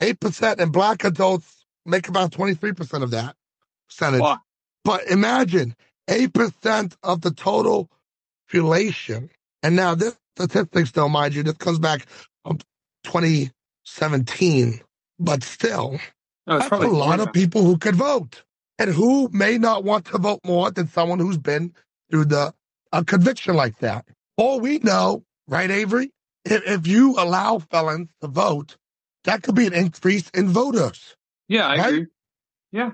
8%, 0.00 0.58
and 0.58 0.72
black 0.72 1.04
adults 1.04 1.64
make 1.84 2.08
about 2.08 2.32
23% 2.32 3.02
of 3.02 3.10
that 3.12 3.36
percentage. 3.88 4.20
Wow. 4.20 4.40
But 4.84 5.06
imagine 5.08 5.74
8% 6.08 6.96
of 7.02 7.20
the 7.20 7.30
total 7.30 7.90
population. 8.48 9.30
And 9.62 9.76
now 9.76 9.94
this 9.94 10.16
statistics, 10.36 10.92
though, 10.92 11.08
mind 11.08 11.34
you, 11.34 11.42
this 11.42 11.56
comes 11.56 11.78
back 11.78 12.06
from 12.44 12.58
2017, 13.04 14.80
but 15.18 15.42
still, 15.42 15.98
oh, 16.46 16.58
that's 16.58 16.70
a 16.70 16.88
lot 16.88 17.20
of 17.20 17.32
people 17.32 17.62
who 17.64 17.78
could 17.78 17.96
vote 17.96 18.44
and 18.78 18.92
who 18.92 19.28
may 19.32 19.58
not 19.58 19.84
want 19.84 20.06
to 20.06 20.18
vote 20.18 20.40
more 20.44 20.70
than 20.70 20.88
someone 20.88 21.18
who's 21.18 21.38
been 21.38 21.72
through 22.10 22.26
the 22.26 22.52
a 22.92 23.04
conviction 23.04 23.54
like 23.56 23.78
that. 23.78 24.06
All 24.36 24.60
we 24.60 24.78
know 24.78 25.24
right, 25.48 25.70
Avery? 25.70 26.12
If, 26.44 26.62
if 26.66 26.86
you 26.86 27.14
allow 27.18 27.58
felons 27.58 28.10
to 28.22 28.28
vote, 28.28 28.76
that 29.24 29.42
could 29.42 29.54
be 29.56 29.66
an 29.66 29.74
increase 29.74 30.30
in 30.30 30.48
voters. 30.48 31.16
Yeah, 31.48 31.66
I 31.66 31.76
Right? 31.78 31.94
agree. 31.94 32.06
Yeah. 32.72 32.92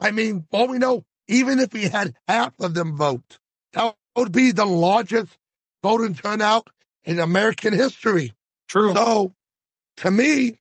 I 0.00 0.10
mean, 0.10 0.46
all 0.52 0.68
we 0.68 0.78
know, 0.78 1.04
even 1.28 1.58
if 1.60 1.72
we 1.72 1.84
had 1.84 2.14
half 2.28 2.52
of 2.60 2.74
them 2.74 2.96
vote, 2.96 3.38
that 3.74 3.94
would 4.16 4.32
be 4.32 4.52
the 4.52 4.66
largest 4.66 5.36
voting 5.82 6.14
turnout 6.14 6.68
in 7.04 7.18
American 7.20 7.72
history. 7.74 8.32
True. 8.68 8.94
So, 8.94 9.34
to 9.98 10.10
me, 10.10 10.58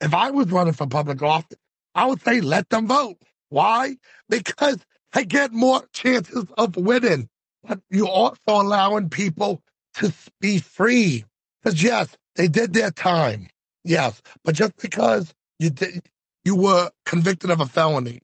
if 0.00 0.14
I 0.14 0.30
was 0.30 0.50
running 0.50 0.72
for 0.74 0.86
public 0.86 1.22
office, 1.22 1.58
I 1.94 2.06
would 2.06 2.22
say 2.22 2.40
let 2.40 2.68
them 2.70 2.86
vote. 2.88 3.18
Why? 3.50 3.96
Because 4.28 4.78
they 5.12 5.24
get 5.24 5.52
more 5.52 5.82
chances 5.92 6.44
of 6.58 6.76
winning. 6.76 7.28
But 7.62 7.80
you're 7.90 8.08
also 8.08 8.40
allowing 8.48 9.10
people 9.10 9.62
to 9.94 10.12
be 10.40 10.58
free. 10.58 11.24
Because 11.62 11.82
yes, 11.82 12.16
they 12.36 12.48
did 12.48 12.72
their 12.74 12.90
time. 12.90 13.48
Yes, 13.84 14.20
but 14.44 14.54
just 14.54 14.76
because 14.76 15.34
you 15.58 15.70
did, 15.70 16.02
you 16.44 16.56
were 16.56 16.90
convicted 17.06 17.50
of 17.50 17.60
a 17.60 17.66
felony, 17.66 18.20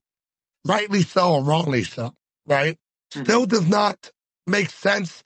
rightly 0.66 1.02
so 1.02 1.34
or 1.34 1.44
wrongly 1.44 1.84
so, 1.84 2.14
right? 2.46 2.78
Mhm. 3.14 3.24
Still 3.24 3.46
does 3.46 3.68
not 3.68 4.10
make 4.46 4.70
sense 4.70 5.22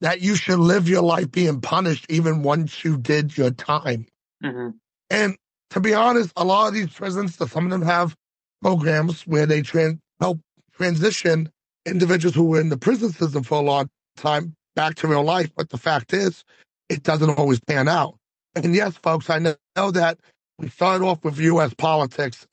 that 0.00 0.20
you 0.20 0.36
should 0.36 0.58
live 0.60 0.88
your 0.88 1.02
life 1.02 1.30
being 1.30 1.60
punished 1.60 2.06
even 2.10 2.42
once 2.42 2.84
you 2.84 2.98
did 2.98 3.36
your 3.36 3.50
time. 3.50 4.06
Mhm. 4.44 4.74
And 5.10 5.36
to 5.70 5.80
be 5.80 5.94
honest, 5.94 6.32
a 6.36 6.44
lot 6.44 6.68
of 6.68 6.74
these 6.74 6.88
prisons, 6.88 7.36
some 7.36 7.64
of 7.64 7.70
them 7.70 7.82
have 7.82 8.16
programs 8.62 9.26
where 9.26 9.46
they 9.46 9.62
tran 9.62 9.98
help 10.20 10.38
transition 10.72 11.50
individuals 11.86 12.34
who 12.34 12.44
were 12.44 12.60
in 12.60 12.68
the 12.68 12.76
prison 12.76 13.10
system 13.10 13.42
for 13.42 13.58
a 13.58 13.62
long 13.62 13.88
time 14.16 14.54
back 14.74 14.94
to 14.96 15.08
real 15.08 15.22
life. 15.22 15.50
But 15.56 15.70
the 15.70 15.78
fact 15.78 16.12
is, 16.12 16.44
it 16.88 17.02
doesn't 17.02 17.38
always 17.38 17.60
pan 17.60 17.88
out. 17.88 18.16
And 18.54 18.74
yes, 18.74 18.96
folks, 18.96 19.30
I 19.30 19.38
know, 19.38 19.54
know 19.76 19.90
that 19.92 20.18
we 20.58 20.68
started 20.68 21.04
off 21.04 21.24
with 21.24 21.38
U.S. 21.38 21.72
politics, 21.74 22.46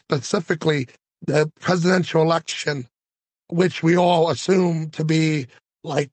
specifically 0.00 0.88
the 1.26 1.50
presidential 1.60 2.22
election, 2.22 2.86
which 3.48 3.82
we 3.82 3.96
all 3.96 4.30
assume 4.30 4.90
to 4.90 5.04
be 5.04 5.46
like 5.84 6.10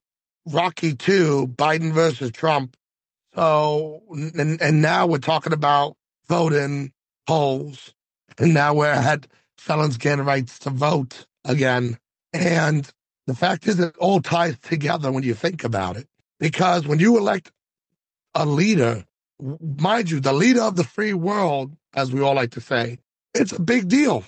Rocky 0.48 0.90
II, 0.90 1.48
Biden 1.48 1.94
versus 1.94 2.32
Trump. 2.32 2.76
So, 3.36 4.02
and, 4.12 4.62
and 4.62 4.82
now 4.82 5.06
we're 5.06 5.20
talking 5.20 5.54
about 5.54 5.96
voting 6.30 6.94
polls, 7.28 7.94
and 8.38 8.54
now 8.54 8.74
we're 8.74 8.86
at 8.86 9.28
felons 9.58 9.98
getting 9.98 10.24
rights 10.24 10.60
to 10.60 10.70
vote 10.70 11.26
again. 11.44 11.98
And 12.32 12.90
the 13.28 13.36
fact 13.36 13.68
is, 13.68 13.80
it 13.80 13.98
all 13.98 14.22
ties 14.22 14.58
together 14.60 15.12
when 15.12 15.24
you 15.24 15.34
think 15.34 15.64
about 15.64 15.98
it. 15.98 16.08
Because 16.40 16.88
when 16.88 17.00
you 17.00 17.18
elect 17.18 17.52
a 18.36 18.46
leader, 18.46 19.04
mind 19.42 20.10
you, 20.10 20.20
the 20.20 20.32
leader 20.32 20.62
of 20.62 20.76
the 20.78 20.84
free 20.84 21.14
world, 21.14 21.76
as 21.96 22.12
we 22.14 22.22
all 22.22 22.36
like 22.36 22.52
to 22.52 22.62
say, 22.62 23.00
it's 23.34 23.52
a 23.52 23.62
big 23.62 23.90
deal. 23.90 24.24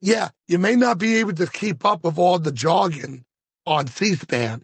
Yeah, 0.00 0.30
you 0.48 0.58
may 0.58 0.76
not 0.76 0.98
be 0.98 1.16
able 1.16 1.34
to 1.34 1.46
keep 1.46 1.84
up 1.84 2.04
with 2.04 2.18
all 2.18 2.38
the 2.38 2.52
jargon 2.52 3.24
on 3.66 3.88
C-SPAN, 3.88 4.60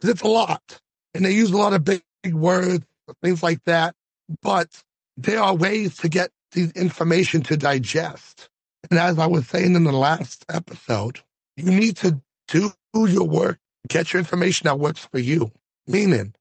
'cause 0.00 0.10
it's 0.10 0.22
a 0.22 0.28
lot, 0.28 0.80
and 1.14 1.24
they 1.24 1.32
use 1.32 1.50
a 1.50 1.56
lot 1.56 1.72
of 1.72 1.84
big, 1.84 2.02
big 2.22 2.34
words, 2.34 2.84
things 3.22 3.42
like 3.42 3.64
that. 3.64 3.94
But 4.42 4.84
there 5.18 5.42
are 5.42 5.54
ways 5.54 5.96
to 5.98 6.08
get 6.08 6.30
the 6.52 6.70
information 6.76 7.42
to 7.42 7.56
digest. 7.56 8.48
And 8.88 8.98
as 8.98 9.18
I 9.18 9.26
was 9.26 9.48
saying 9.48 9.74
in 9.74 9.84
the 9.84 9.92
last 9.92 10.44
episode, 10.48 11.20
you 11.56 11.70
need 11.70 11.96
to 11.98 12.22
do 12.46 12.72
your 12.94 13.24
work, 13.26 13.58
get 13.88 14.12
your 14.12 14.20
information 14.20 14.66
that 14.66 14.78
works 14.78 15.04
for 15.04 15.18
you. 15.18 15.50
Meaning, 15.86 16.34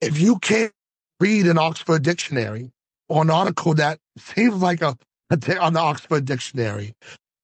if 0.00 0.20
you 0.20 0.38
can't 0.38 0.72
read 1.18 1.46
an 1.46 1.58
Oxford 1.58 2.02
dictionary 2.02 2.70
or 3.08 3.22
an 3.22 3.30
article 3.30 3.74
that 3.74 3.98
seems 4.18 4.56
like 4.56 4.82
a, 4.82 4.96
a 5.30 5.58
on 5.58 5.72
the 5.72 5.80
Oxford 5.80 6.26
dictionary, 6.26 6.94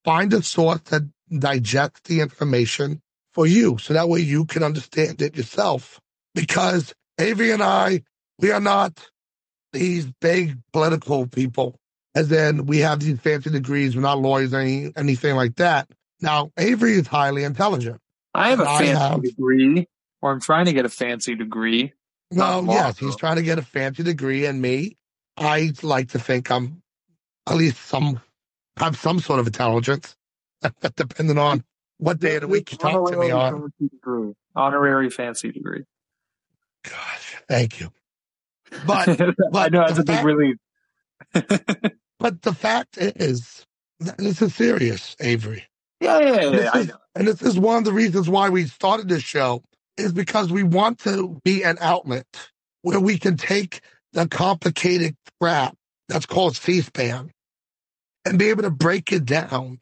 find 0.05 0.33
a 0.35 0.43
source 0.43 0.81
that 0.91 1.03
digests 1.31 2.01
the 2.05 2.21
information 2.21 3.01
for 3.33 3.47
you 3.47 3.79
so 3.79 3.95
that 3.95 4.09
way 4.09 4.21
you 4.21 4.45
can 4.45 4.63
understand 4.63 5.23
it 5.23 5.37
yourself. 5.37 6.01
Because 6.35 6.95
Avery 7.19 7.51
and 7.51 7.63
I, 7.63 8.03
we 8.39 8.51
are 8.51 8.61
not 8.61 9.09
these 9.79 10.07
big 10.21 10.59
political 10.73 11.27
people, 11.27 11.79
And 12.15 12.27
then 12.29 12.67
we 12.67 12.79
have 12.79 13.01
these 13.01 13.19
fancy 13.21 13.51
degrees, 13.51 13.95
we're 13.95 14.03
not 14.03 14.19
lawyers 14.19 14.55
or 14.55 14.61
any, 14.61 14.91
anything 14.97 15.37
like 15.37 15.57
that. 15.57 15.89
Now, 16.21 16.51
Avery 16.57 16.93
is 16.95 17.07
highly 17.07 17.45
intelligent. 17.45 18.01
I 18.35 18.51
have 18.51 18.61
a 18.61 18.65
fancy 18.65 18.87
have- 18.87 19.23
degree, 19.23 19.87
or 20.23 20.33
I'm 20.33 20.41
trying 20.41 20.65
to 20.67 20.73
get 20.73 20.85
a 20.85 20.89
fancy 20.89 21.35
degree. 21.35 21.93
Well, 22.31 22.63
Not 22.63 22.65
law, 22.65 22.75
yes, 22.75 22.99
he's 22.99 23.17
trying 23.17 23.37
to 23.37 23.43
get 23.43 23.59
a 23.59 23.63
fancy 23.63 24.03
degree, 24.03 24.47
and 24.47 24.61
me, 24.61 24.97
I 25.37 25.73
like 25.83 26.11
to 26.11 26.19
think 26.19 26.51
I'm 26.51 26.83
at 27.47 27.57
least 27.57 27.79
some 27.79 28.21
have 28.79 28.97
some 28.97 29.21
sort 29.21 29.39
of 29.41 29.47
intelligence, 29.47 30.17
depending 30.97 31.39
on 31.39 31.63
what 31.99 32.19
day 32.19 32.37
of 32.37 32.43
the 32.43 32.49
week 32.49 32.73
you 32.73 32.79
talk 32.79 33.11
to 33.11 33.17
me 33.17 33.31
on. 33.31 33.73
Degree. 33.81 34.33
Honorary 34.55 35.09
fancy 35.11 35.53
degree. 35.53 35.85
Gosh, 36.83 37.37
thank 37.49 37.81
you. 37.81 37.91
But 38.87 39.09
I 39.21 39.35
but 39.53 39.73
know 39.73 39.87
that's 39.87 39.99
a 39.99 40.05
big 40.05 40.17
fact- 40.17 40.25
relief. 40.27 40.57
but 42.19 42.43
the 42.43 42.53
fact 42.55 42.99
is, 42.99 43.65
this 44.01 44.43
is 44.43 44.55
serious, 44.55 45.17
Avery. 45.21 45.65
Yeah, 46.01 46.19
yeah, 46.21 46.27
yeah. 46.35 46.51
This 46.51 46.65
yeah 46.65 46.71
I 46.73 46.79
is-. 46.81 46.93
And 47.15 47.29
this 47.29 47.43
is 47.43 47.59
one 47.59 47.79
of 47.79 47.85
the 47.85 47.93
reasons 47.93 48.29
why 48.29 48.49
we 48.51 48.67
started 48.67 49.09
this 49.09 49.23
show 49.23 49.63
is 49.97 50.13
because 50.13 50.51
we 50.53 50.63
want 50.63 50.99
to 51.01 51.41
be 51.45 51.63
an 51.65 51.79
outlet 51.81 52.27
where 52.83 53.01
we 53.01 53.19
can 53.19 53.37
take 53.37 53.81
the 54.13 54.29
complicated 54.29 55.17
crap 55.41 55.75
that's 56.09 56.27
called 56.27 56.57
C-SPAN 56.57 57.31
and 58.27 58.39
be 58.39 58.51
able 58.51 58.63
to 58.65 58.71
break 58.71 59.13
it 59.13 59.25
down 59.25 59.81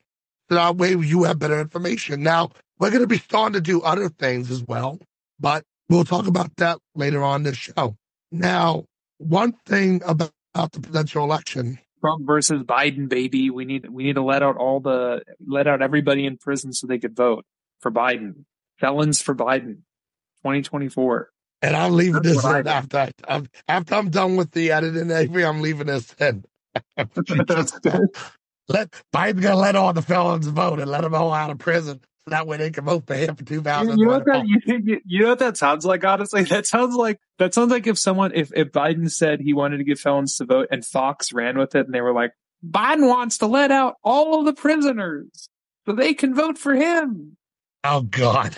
so 0.49 0.55
that 0.57 0.77
way 0.77 0.91
you 0.93 1.25
have 1.25 1.39
better 1.39 1.61
information. 1.61 2.23
Now, 2.23 2.51
we're 2.79 2.91
going 2.91 3.03
to 3.03 3.09
be 3.09 3.19
starting 3.19 3.55
to 3.55 3.61
do 3.61 3.83
other 3.83 4.09
things 4.09 4.51
as 4.51 4.63
well, 4.63 4.99
but 5.41 5.65
we'll 5.89 6.05
talk 6.05 6.27
about 6.27 6.55
that 6.59 6.79
later 6.95 7.23
on 7.23 7.41
in 7.41 7.43
the 7.45 7.55
show. 7.55 7.97
Now, 8.35 8.85
one 9.19 9.53
thing 9.67 10.03
about, 10.05 10.33
the 10.55 10.81
presidential 10.81 11.25
election 11.25 11.79
Trump 12.01 12.27
versus 12.27 12.63
Biden, 12.63 13.09
baby. 13.09 13.51
We 13.51 13.65
need 13.65 13.89
we 13.89 14.05
need 14.05 14.15
to 14.15 14.23
let 14.23 14.43
out 14.43 14.57
all 14.57 14.79
the 14.79 15.23
let 15.45 15.67
out 15.67 15.83
everybody 15.83 16.27
in 16.27 16.37
prison 16.37 16.73
so 16.73 16.87
they 16.87 16.99
could 16.99 17.17
vote 17.17 17.45
for 17.81 17.91
Biden. 17.91 18.45
Felons 18.79 19.21
for 19.21 19.35
Biden, 19.35 19.83
2024. 20.43 21.31
And 21.63 21.75
I'm 21.75 21.93
leaving 21.93 22.23
That's 22.23 22.43
this 22.43 22.45
in 22.45 22.69
after 22.69 23.09
I'm, 23.27 23.49
after 23.69 23.95
I'm 23.95 24.11
done 24.11 24.37
with 24.37 24.51
the 24.51 24.73
editing, 24.73 25.11
Avery. 25.11 25.45
I'm 25.45 25.63
leaving 25.63 25.87
this 25.87 26.13
in. 26.21 26.45
Let 28.69 28.91
Biden's 29.15 29.41
gonna 29.41 29.57
let 29.57 29.77
all 29.77 29.93
the 29.93 30.03
felons 30.03 30.47
vote 30.47 30.79
and 30.81 30.91
let 30.91 31.03
them 31.03 31.15
all 31.15 31.33
out 31.33 31.51
of 31.51 31.59
prison, 31.59 32.01
so 32.01 32.14
that 32.27 32.47
way 32.47 32.57
they 32.57 32.71
can 32.71 32.85
vote 32.85 33.07
for 33.07 33.15
him 33.15 33.37
for 33.37 33.45
You, 33.53 33.61
you 33.61 33.97
know 34.07 34.11
what 34.13 34.25
that 34.27 34.47
you, 34.47 34.61
you- 34.67 35.01
you 35.05 35.23
know 35.23 35.29
what 35.31 35.39
that 35.41 35.57
sounds 35.57 35.85
like? 35.85 36.05
Honestly, 36.05 36.43
that 36.45 36.67
sounds 36.67 36.95
like 36.95 37.21
that 37.39 37.53
sounds 37.55 37.71
like 37.71 37.87
if 37.87 37.99
someone 37.99 38.33
if 38.35 38.51
if 38.55 38.73
Biden 38.73 39.11
said 39.11 39.41
he 39.41 39.53
wanted 39.53 39.79
to 39.79 39.85
get 39.85 39.99
felons 39.99 40.37
to 40.37 40.45
vote 40.45 40.69
and 40.71 40.85
Fox 40.85 41.33
ran 41.33 41.59
with 41.59 41.75
it 41.75 41.87
and 41.87 41.95
they 41.95 42.01
were 42.01 42.15
like, 42.15 42.33
Biden 42.67 43.09
wants 43.09 43.39
to 43.39 43.47
let 43.47 43.71
out 43.71 43.97
all 44.03 44.41
of 44.41 44.47
the 44.47 44.55
prisoners 44.55 45.49
so 45.87 45.93
they 45.93 46.15
can 46.15 46.35
vote 46.35 46.57
for 46.57 46.75
him. 46.75 47.37
Oh 47.83 48.01
God. 48.03 48.57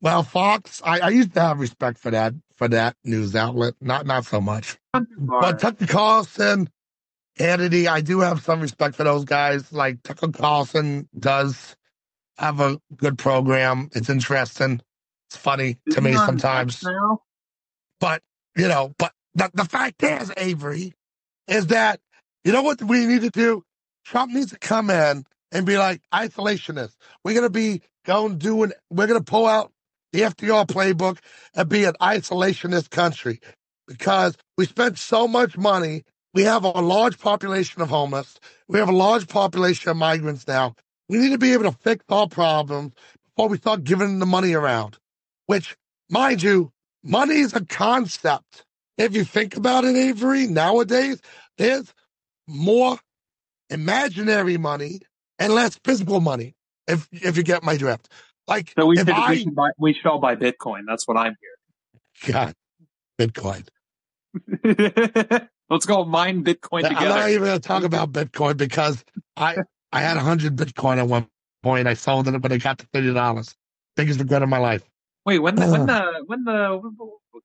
Well, 0.00 0.22
Fox, 0.22 0.80
I, 0.84 1.00
I 1.00 1.08
used 1.08 1.34
to 1.34 1.40
have 1.40 1.58
respect 1.60 1.98
for 1.98 2.10
that 2.12 2.32
for 2.56 2.68
that 2.68 2.96
news 3.04 3.34
outlet. 3.36 3.74
Not 3.80 4.06
not 4.06 4.24
so 4.26 4.40
much. 4.40 4.76
But 4.92 5.60
Tucker 5.60 5.86
Carlson, 5.86 6.68
Hannity, 7.38 7.86
I 7.86 8.00
do 8.00 8.20
have 8.20 8.42
some 8.42 8.60
respect 8.60 8.96
for 8.96 9.04
those 9.04 9.24
guys. 9.24 9.72
Like 9.72 10.02
Tucker 10.02 10.28
Carlson 10.32 11.08
does 11.16 11.76
have 12.38 12.60
a 12.60 12.80
good 12.96 13.18
program. 13.18 13.90
It's 13.94 14.10
interesting. 14.10 14.80
It's 15.28 15.36
funny 15.36 15.78
to 15.90 16.00
me 16.00 16.12
sometimes. 16.26 16.82
But 18.00 18.22
you 18.56 18.68
know, 18.68 18.94
but 18.98 19.12
the, 19.34 19.50
the 19.54 19.64
fact 19.64 20.02
is, 20.02 20.32
Avery, 20.36 20.94
is 21.48 21.68
that 21.68 22.00
you 22.44 22.52
know 22.52 22.62
what 22.62 22.82
we 22.82 23.06
need 23.06 23.22
to 23.22 23.30
do? 23.30 23.64
Trump 24.04 24.32
needs 24.32 24.52
to 24.52 24.58
come 24.58 24.90
in 24.90 25.24
and 25.52 25.66
be 25.66 25.76
like 25.78 26.00
isolationist. 26.14 26.96
We're 27.24 27.34
gonna 27.34 27.50
be 27.50 27.82
going 28.04 28.38
doing. 28.38 28.72
We're 28.90 29.06
gonna 29.06 29.22
pull 29.22 29.46
out 29.46 29.72
the 30.12 30.20
FDR 30.22 30.66
playbook 30.66 31.18
and 31.54 31.68
be 31.68 31.84
an 31.84 31.94
isolationist 32.00 32.90
country 32.90 33.40
because 33.86 34.36
we 34.56 34.64
spent 34.66 34.98
so 34.98 35.28
much 35.28 35.58
money. 35.58 36.04
We 36.34 36.44
have 36.44 36.64
a 36.64 36.70
large 36.70 37.18
population 37.18 37.82
of 37.82 37.88
homeless. 37.88 38.38
We 38.68 38.78
have 38.78 38.88
a 38.88 38.92
large 38.96 39.28
population 39.28 39.90
of 39.90 39.96
migrants 39.96 40.46
now. 40.46 40.76
We 41.08 41.18
need 41.18 41.30
to 41.30 41.38
be 41.38 41.52
able 41.52 41.64
to 41.64 41.78
fix 41.78 42.04
our 42.08 42.28
problems 42.28 42.92
before 43.26 43.48
we 43.48 43.58
start 43.58 43.84
giving 43.84 44.18
the 44.18 44.26
money 44.26 44.54
around. 44.54 44.98
Which, 45.46 45.76
mind 46.10 46.42
you, 46.42 46.72
money 47.04 47.36
is 47.36 47.54
a 47.54 47.64
concept. 47.64 48.64
If 48.98 49.14
you 49.14 49.24
think 49.24 49.56
about 49.56 49.84
it, 49.84 49.96
Avery, 49.96 50.46
nowadays, 50.46 51.20
there's 51.56 51.92
more 52.46 52.98
imaginary 53.70 54.58
money 54.58 55.00
and 55.38 55.54
less 55.54 55.78
physical 55.84 56.20
money. 56.20 56.54
If 56.86 57.08
if 57.12 57.36
you 57.36 57.42
get 57.42 57.62
my 57.62 57.76
drift, 57.76 58.08
like 58.48 58.74
So 58.78 58.86
we 58.86 58.96
should, 58.98 59.10
I 59.10 59.32
we 59.32 59.38
should 59.38 59.54
buy 59.54 59.70
we 59.78 59.94
should 59.94 60.06
all 60.06 60.18
buy 60.20 60.36
Bitcoin. 60.36 60.82
That's 60.86 61.06
what 61.06 61.16
I'm 61.16 61.36
here. 61.40 62.32
God, 62.32 62.54
Bitcoin. 63.18 63.68
Let's 65.70 65.86
go 65.86 66.04
mine 66.04 66.44
Bitcoin 66.44 66.88
together. 66.88 67.12
I'm 67.12 67.18
not 67.20 67.30
even 67.30 67.44
going 67.44 67.60
to 67.60 67.68
talk 67.68 67.84
about 67.84 68.12
Bitcoin 68.12 68.56
because 68.56 69.04
I 69.36 69.58
I 69.92 70.00
had 70.00 70.16
100 70.16 70.56
Bitcoin 70.56 70.98
at 70.98 71.08
one 71.08 71.26
point. 71.62 71.88
I 71.88 71.94
sold 71.94 72.28
it, 72.28 72.40
but 72.40 72.52
it 72.52 72.62
got 72.62 72.78
to 72.78 72.86
$30. 72.88 73.54
Biggest 73.96 74.20
regret 74.20 74.42
of 74.42 74.48
my 74.48 74.58
life. 74.58 74.82
Wait, 75.24 75.40
when 75.40 75.56
the 75.56 75.66
when 75.66 75.86
the 75.86 76.24
when 76.26 76.44
the 76.44 76.80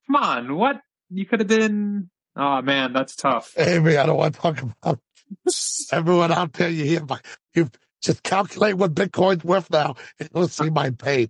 come 0.07 0.15
on, 0.15 0.55
what 0.55 0.81
you 1.09 1.25
could 1.25 1.39
have 1.39 1.49
been? 1.49 2.09
Oh 2.35 2.61
man, 2.61 2.93
that's 2.93 3.15
tough. 3.15 3.53
Avery, 3.57 3.97
I 3.97 4.05
don't 4.05 4.17
want 4.17 4.35
to 4.35 4.39
talk 4.39 4.61
about 4.61 4.99
everyone 5.91 6.31
out 6.31 6.53
there. 6.53 6.69
You 6.69 6.85
hear 6.85 7.05
my, 7.05 7.19
you 7.53 7.69
just 8.01 8.23
calculate 8.23 8.75
what 8.75 8.93
Bitcoin's 8.93 9.43
worth 9.43 9.69
now, 9.69 9.95
and 10.19 10.29
you'll 10.33 10.47
see 10.47 10.69
my 10.69 10.91
pain. 10.91 11.29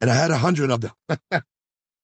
And 0.00 0.10
I 0.10 0.14
had 0.14 0.30
hundred 0.30 0.70
of 0.70 0.82
them. 0.82 0.92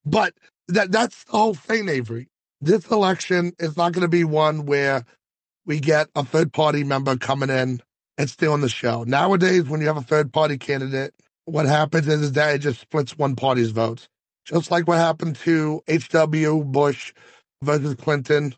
but 0.07 0.35
that 0.69 0.91
that's 0.91 1.25
the 1.25 1.33
whole 1.33 1.55
thing, 1.55 1.89
Avery. 1.89 2.29
This 2.61 2.91
election 2.91 3.53
is 3.59 3.77
not 3.77 3.93
going 3.93 4.03
to 4.03 4.09
be 4.09 4.25
one 4.25 4.67
where 4.67 5.05
we 5.67 5.81
get 5.81 6.09
a 6.15 6.25
third 6.25 6.53
party 6.53 6.85
member 6.85 7.17
coming 7.17 7.51
in 7.51 7.81
and 8.19 8.29
stealing 8.29 8.61
the 8.61 8.69
show. 8.69 9.05
Nowadays, 9.05 9.65
when 9.65 9.81
you 9.81 9.87
have 9.87 9.97
a 9.97 10.03
third 10.03 10.33
party 10.33 10.59
candidate, 10.59 11.15
what 11.45 11.67
happens 11.67 12.07
is, 12.09 12.33
that 12.33 12.55
it 12.55 12.59
just 12.59 12.81
splits 12.81 13.17
one 13.17 13.37
party's 13.37 13.71
votes. 13.71 14.09
Just 14.45 14.71
like 14.71 14.87
what 14.87 14.99
happened 14.99 15.37
to 15.37 15.83
H.W. 15.89 16.65
Bush 16.65 17.13
versus 17.63 17.95
Clinton. 17.95 18.55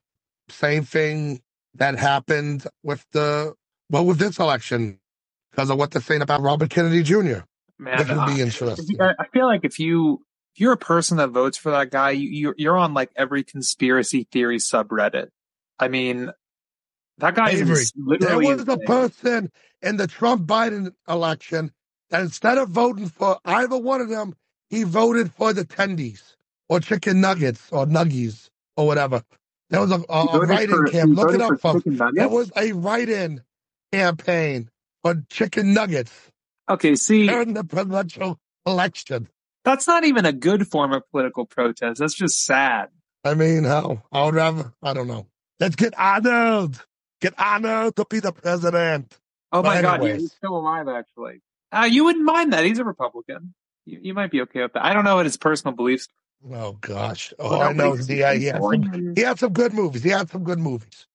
Same 0.48 0.84
thing 0.84 1.40
that 1.74 1.98
happened 1.98 2.66
with 2.82 3.04
the, 3.12 3.54
well, 3.90 4.04
with 4.04 4.18
this 4.18 4.38
election 4.38 4.98
because 5.50 5.70
of 5.70 5.78
what 5.78 5.90
they're 5.90 6.02
saying 6.02 6.22
about 6.22 6.42
Robert 6.42 6.70
Kennedy 6.70 7.02
Jr. 7.02 7.40
Man, 7.78 7.98
This 7.98 8.08
would 8.08 8.26
be 8.26 8.40
interesting. 8.40 9.00
I 9.00 9.14
I 9.18 9.26
feel 9.32 9.46
like 9.46 9.64
if 9.64 9.78
you 9.78 10.24
if 10.54 10.60
you're 10.60 10.72
a 10.72 10.78
person 10.78 11.16
that 11.16 11.30
votes 11.30 11.58
for 11.58 11.72
that 11.72 11.90
guy, 11.90 12.10
you 12.10 12.28
you're, 12.28 12.54
you're 12.56 12.76
on 12.76 12.94
like 12.94 13.10
every 13.16 13.42
conspiracy 13.42 14.28
theory 14.30 14.58
subreddit. 14.58 15.28
I 15.78 15.88
mean, 15.88 16.30
that 17.18 17.34
guy 17.34 17.50
Avery, 17.50 17.72
is 17.82 17.92
There 17.92 18.04
literally 18.06 18.54
was 18.54 18.68
a 18.68 18.78
person 18.78 19.50
in 19.82 19.96
the 19.96 20.06
Trump 20.06 20.46
Biden 20.46 20.92
election 21.08 21.70
that 22.10 22.22
instead 22.22 22.58
of 22.58 22.70
voting 22.70 23.08
for 23.08 23.38
either 23.44 23.78
one 23.78 24.00
of 24.00 24.08
them, 24.08 24.34
he 24.68 24.82
voted 24.82 25.32
for 25.32 25.52
the 25.52 25.64
tendies 25.64 26.34
or 26.68 26.80
chicken 26.80 27.20
nuggets 27.20 27.68
or 27.70 27.86
nuggies 27.86 28.48
or 28.76 28.86
whatever. 28.86 29.22
There 29.70 29.80
was 29.80 29.90
a, 29.92 30.04
a, 30.08 30.24
a 30.24 30.46
write-in 30.46 30.86
camp. 30.86 31.16
Look 31.16 31.34
it 31.34 31.40
up, 31.40 31.60
folks. 31.60 31.84
There 31.84 32.28
was 32.28 32.50
a 32.56 32.72
write-in 32.72 33.42
campaign 33.92 34.70
for 35.02 35.22
chicken 35.30 35.74
nuggets 35.74 36.12
Okay, 36.68 36.94
see, 36.94 37.26
during 37.26 37.52
the 37.52 37.64
presidential 37.64 38.40
election. 38.66 39.28
that's 39.64 39.86
not 39.86 40.04
even 40.04 40.24
a 40.24 40.32
good 40.32 40.66
form 40.66 40.92
of 40.92 41.02
political 41.10 41.44
protest. 41.44 42.00
That's 42.00 42.14
just 42.14 42.44
sad. 42.44 42.88
I 43.22 43.34
mean, 43.34 43.64
how? 43.64 44.02
I 44.12 44.24
would 44.24 44.34
rather, 44.34 44.72
I 44.82 44.94
don't 44.94 45.08
know. 45.08 45.26
Let's 45.60 45.76
get 45.76 45.96
honored. 45.98 46.78
Get 47.24 47.32
honored 47.40 47.96
to 47.96 48.04
be 48.10 48.20
the 48.20 48.32
president. 48.32 49.16
Oh 49.50 49.62
But 49.62 49.76
my 49.76 49.80
god, 49.82 50.00
anyways. 50.02 50.20
he's 50.20 50.32
still 50.32 50.56
alive 50.58 50.88
actually. 50.88 51.40
Uh, 51.72 51.88
you 51.90 52.04
wouldn't 52.04 52.24
mind 52.26 52.52
that. 52.52 52.66
He's 52.66 52.78
a 52.78 52.84
Republican. 52.84 53.54
You, 53.86 53.98
you 54.02 54.12
might 54.14 54.30
be 54.30 54.42
okay 54.42 54.60
with 54.60 54.74
that. 54.74 54.84
I 54.84 54.92
don't 54.92 55.04
know 55.04 55.16
what 55.16 55.24
his 55.24 55.38
personal 55.38 55.74
beliefs. 55.74 56.06
Oh, 56.52 56.72
gosh. 56.72 57.32
Well, 57.38 57.62
I 57.62 57.72
know 57.72 57.84
nobody- 57.94 58.00
is 58.00 58.06
he, 58.08 58.16
he, 58.16 58.44
had 58.46 58.60
some, 58.62 59.14
he 59.16 59.22
had 59.22 59.38
some 59.38 59.54
good 59.54 59.72
movies. 59.72 60.02
He 60.02 60.10
had 60.10 60.28
some 60.28 60.44
good 60.44 60.58
movies. 60.58 61.06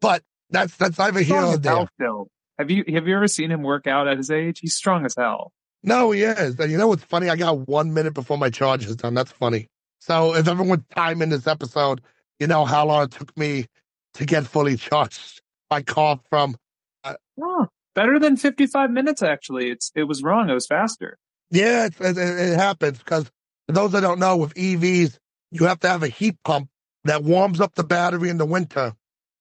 But 0.00 0.22
that's 0.48 0.74
that's 0.78 0.96
neither 0.98 1.20
here 1.20 1.42
nor 1.42 1.58
there. 1.58 1.86
still. 2.00 2.28
Have 2.58 2.70
you 2.70 2.84
have 2.94 3.06
you 3.06 3.14
ever 3.16 3.28
seen 3.28 3.50
him 3.50 3.62
work 3.62 3.86
out 3.86 4.08
at 4.08 4.16
his 4.16 4.30
age? 4.30 4.60
He's 4.60 4.74
strong 4.74 5.04
as 5.04 5.14
hell. 5.14 5.52
No, 5.82 6.10
he 6.12 6.22
is. 6.22 6.58
And 6.58 6.72
you 6.72 6.78
know 6.78 6.88
what's 6.88 7.04
funny? 7.04 7.28
I 7.28 7.36
got 7.36 7.68
one 7.68 7.92
minute 7.92 8.14
before 8.14 8.38
my 8.38 8.48
charge 8.48 8.86
is 8.86 8.96
done. 8.96 9.12
That's 9.12 9.32
funny. 9.32 9.66
So 10.00 10.34
if 10.34 10.48
everyone's 10.48 10.84
time 10.96 11.20
in 11.20 11.28
this 11.28 11.46
episode, 11.46 12.00
you 12.38 12.46
know 12.46 12.64
how 12.64 12.86
long 12.86 13.04
it 13.04 13.10
took 13.10 13.36
me 13.36 13.66
to 14.14 14.24
get 14.24 14.46
fully 14.46 14.76
charged. 14.88 15.39
My 15.70 15.82
call 15.82 16.20
from 16.30 16.56
uh, 17.04 17.14
Oh, 17.40 17.66
better 17.94 18.18
than 18.18 18.36
55 18.36 18.90
minutes 18.90 19.22
actually. 19.22 19.70
It's 19.70 19.90
it 19.94 20.04
was 20.04 20.22
wrong. 20.22 20.50
It 20.50 20.54
was 20.54 20.66
faster. 20.66 21.16
yeah, 21.50 21.86
it, 21.86 21.94
it, 22.00 22.18
it 22.18 22.56
happens 22.58 22.98
because 22.98 23.30
for 23.66 23.72
those 23.72 23.92
that 23.92 24.00
don't 24.00 24.18
know, 24.18 24.36
with 24.36 24.54
EVs, 24.54 25.16
you 25.52 25.66
have 25.66 25.80
to 25.80 25.88
have 25.88 26.02
a 26.02 26.08
heat 26.08 26.36
pump 26.44 26.68
that 27.04 27.22
warms 27.24 27.60
up 27.60 27.74
the 27.74 27.84
battery 27.84 28.28
in 28.28 28.38
the 28.38 28.44
winter, 28.46 28.94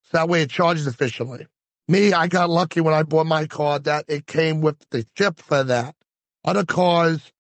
so 0.03 0.17
that 0.17 0.29
way 0.29 0.41
it 0.43 0.49
charges 0.49 0.87
efficiently. 0.87 1.47
Me, 1.87 2.13
I 2.13 2.27
got 2.27 2.49
lucky 2.51 2.81
when 2.81 2.93
I 2.93 3.01
bought 3.03 3.25
my 3.25 3.47
car 3.47 3.79
that 3.79 4.05
it 4.07 4.27
came 4.27 4.61
with 4.61 4.77
the 4.91 5.05
chip 5.17 5.39
for 5.39 5.63
that. 5.63 5.95
Other 6.45 6.63
cars 6.63 7.31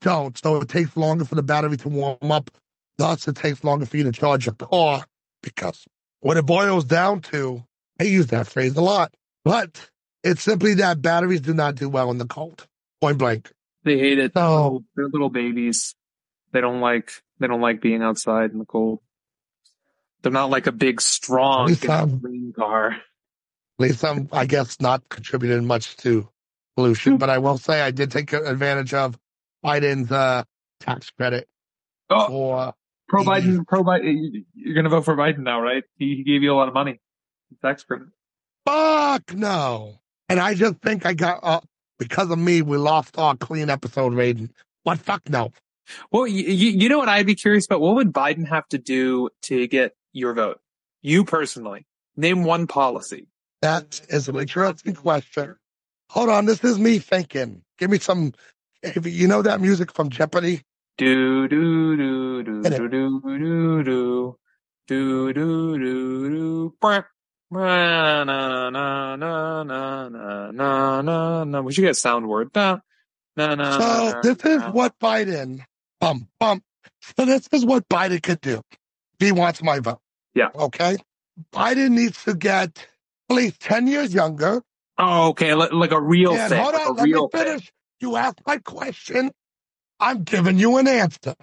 don't, 0.00 0.36
so 0.36 0.56
it 0.60 0.68
takes 0.68 0.96
longer 0.96 1.24
for 1.24 1.36
the 1.36 1.42
battery 1.44 1.76
to 1.78 1.88
warm 1.88 2.18
up. 2.32 2.50
Thus, 2.98 3.26
it 3.28 3.36
takes 3.36 3.62
longer 3.64 3.86
for 3.86 3.96
you 3.96 4.04
to 4.04 4.12
charge 4.12 4.46
your 4.46 4.56
car 4.56 5.04
because 5.42 5.86
what 6.20 6.36
it 6.36 6.44
boils 6.44 6.84
down 6.84 7.20
to, 7.22 7.62
I 8.00 8.04
use 8.04 8.28
that 8.28 8.46
phrase 8.46 8.76
a 8.76 8.80
lot, 8.80 9.14
but 9.44 9.88
it's 10.24 10.42
simply 10.42 10.74
that 10.74 11.02
batteries 11.02 11.40
do 11.40 11.54
not 11.54 11.74
do 11.76 11.88
well 11.88 12.10
in 12.10 12.18
the 12.18 12.26
cold. 12.26 12.66
Point 13.00 13.18
blank. 13.18 13.50
They 13.84 13.98
hate 13.98 14.18
it. 14.18 14.32
So- 14.34 14.84
They're 14.96 15.08
little 15.08 15.30
babies. 15.30 15.94
They 16.52 16.60
don't 16.60 16.80
like 16.80 17.12
they 17.38 17.46
don't 17.46 17.60
like 17.60 17.80
being 17.80 18.02
outside 18.02 18.50
in 18.52 18.58
the 18.58 18.64
cold. 18.66 19.00
They're 20.22 20.30
not 20.30 20.50
like 20.50 20.66
a 20.68 20.72
big, 20.72 21.00
strong, 21.00 21.74
I'm- 21.88 22.20
clean 22.20 22.52
car. 22.56 22.90
At 22.92 22.98
least 23.88 24.04
I'm, 24.04 24.28
I 24.32 24.46
guess, 24.46 24.80
not 24.80 25.08
contributing 25.08 25.66
much 25.66 25.96
to 25.98 26.28
pollution. 26.76 27.16
But 27.16 27.30
I 27.30 27.38
will 27.38 27.58
say 27.58 27.80
I 27.80 27.90
did 27.90 28.12
take 28.12 28.32
advantage 28.32 28.94
of 28.94 29.18
Biden's 29.64 30.12
uh, 30.12 30.44
tax 30.78 31.10
credit 31.10 31.48
Oh, 32.10 32.28
for. 32.28 32.74
pro 33.08 33.24
Biden, 33.24 33.66
pro 33.66 33.82
Biden. 33.82 34.44
You're 34.54 34.74
gonna 34.76 34.90
vote 34.90 35.04
for 35.04 35.16
Biden 35.16 35.38
now, 35.38 35.60
right? 35.60 35.82
He, 35.96 36.16
he 36.16 36.22
gave 36.22 36.42
you 36.42 36.52
a 36.52 36.54
lot 36.54 36.68
of 36.68 36.74
money. 36.74 37.00
Tax 37.60 37.84
credit. 37.84 38.08
Fuck 38.66 39.34
no. 39.34 40.00
And 40.28 40.40
I 40.40 40.54
just 40.54 40.76
think 40.76 41.04
I 41.04 41.14
got, 41.14 41.40
uh, 41.42 41.60
because 41.98 42.30
of 42.30 42.38
me, 42.38 42.62
we 42.62 42.76
lost 42.76 43.18
our 43.18 43.36
clean 43.36 43.68
episode 43.70 44.14
rating. 44.14 44.50
But 44.84 44.98
fuck 44.98 45.28
no. 45.28 45.52
Well, 46.10 46.26
you, 46.26 46.44
you 46.44 46.88
know 46.88 46.98
what 46.98 47.08
I'd 47.08 47.26
be 47.26 47.34
curious 47.34 47.66
about? 47.66 47.80
What 47.80 47.96
would 47.96 48.12
Biden 48.12 48.48
have 48.48 48.66
to 48.68 48.78
do 48.78 49.28
to 49.42 49.66
get 49.66 49.94
your 50.12 50.32
vote? 50.34 50.60
You 51.02 51.24
personally, 51.24 51.86
name 52.16 52.44
one 52.44 52.66
policy. 52.66 53.26
That 53.60 54.00
is 54.08 54.28
an 54.28 54.36
interesting 54.36 54.94
question. 54.94 55.56
Hold 56.10 56.28
on. 56.30 56.46
This 56.46 56.64
is 56.64 56.78
me 56.78 56.98
thinking. 56.98 57.62
Give 57.78 57.90
me 57.90 57.98
some. 57.98 58.32
If 58.82 59.06
you 59.06 59.28
know 59.28 59.42
that 59.42 59.60
music 59.60 59.92
from 59.92 60.10
Jeopardy? 60.10 60.62
Do 60.98 61.48
do 61.48 61.96
do 61.96 62.42
do 62.42 62.62
do 62.62 62.88
do 62.88 62.88
do 62.88 63.82
do 63.84 64.38
do 64.86 65.32
do 65.32 65.78
do 65.78 66.30
do 66.30 66.74
na 67.52 68.24
na 68.24 68.70
na 68.70 69.16
na 69.16 69.62
na 69.62 70.08
na 70.08 70.50
na 70.50 71.44
na. 71.44 71.60
We 71.60 71.72
should 71.72 71.82
get 71.82 71.90
a 71.90 71.94
sound 71.94 72.28
word. 72.28 72.50
Na 72.54 72.80
na 73.36 73.54
na. 73.54 73.78
So 73.78 74.20
this 74.22 74.44
is 74.44 74.62
what 74.72 74.98
Biden. 74.98 75.64
Bump 76.00 76.28
bump. 76.40 76.64
So 77.16 77.24
this 77.24 77.48
is 77.52 77.64
what 77.64 77.88
Biden 77.88 78.22
could 78.22 78.40
do. 78.40 78.62
If 79.20 79.26
he 79.26 79.32
wants 79.32 79.62
my 79.62 79.80
vote. 79.80 80.00
Yeah. 80.34 80.48
Okay. 80.54 80.96
Biden 81.52 81.90
needs 81.90 82.24
to 82.24 82.34
get 82.34 82.86
at 83.30 83.36
least 83.36 83.60
ten 83.60 83.86
years 83.86 84.12
younger. 84.12 84.62
Oh, 84.98 85.28
okay. 85.28 85.54
Like 85.54 85.92
a 85.92 86.00
real 86.00 86.36
thing. 86.36 86.60
Hold 86.60 86.74
like 86.74 86.86
on. 86.88 86.96
let 86.96 87.08
me 87.08 87.28
finish. 87.32 87.60
Thing. 87.62 87.70
You 88.00 88.16
asked 88.16 88.40
my 88.46 88.58
question. 88.58 89.30
I'm 90.00 90.24
giving 90.24 90.58
you 90.58 90.78
an 90.78 90.88
answer. 90.88 91.34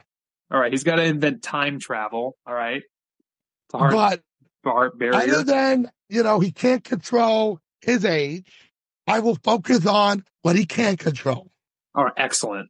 All 0.51 0.59
right. 0.59 0.71
He's 0.71 0.83
got 0.83 0.97
to 0.97 1.03
invent 1.03 1.41
time 1.41 1.79
travel. 1.79 2.35
All 2.45 2.53
right. 2.53 2.81
It's 2.83 3.73
hard. 3.73 3.93
But 3.93 4.21
hard 4.63 5.01
other 5.13 5.43
than, 5.43 5.89
you 6.09 6.23
know, 6.23 6.39
he 6.39 6.51
can't 6.51 6.83
control 6.83 7.59
his 7.81 8.05
age, 8.05 8.45
I 9.07 9.19
will 9.19 9.35
focus 9.35 9.85
on 9.85 10.23
what 10.41 10.55
he 10.55 10.65
can 10.65 10.97
control. 10.97 11.49
All 11.95 12.05
right, 12.05 12.13
excellent. 12.17 12.69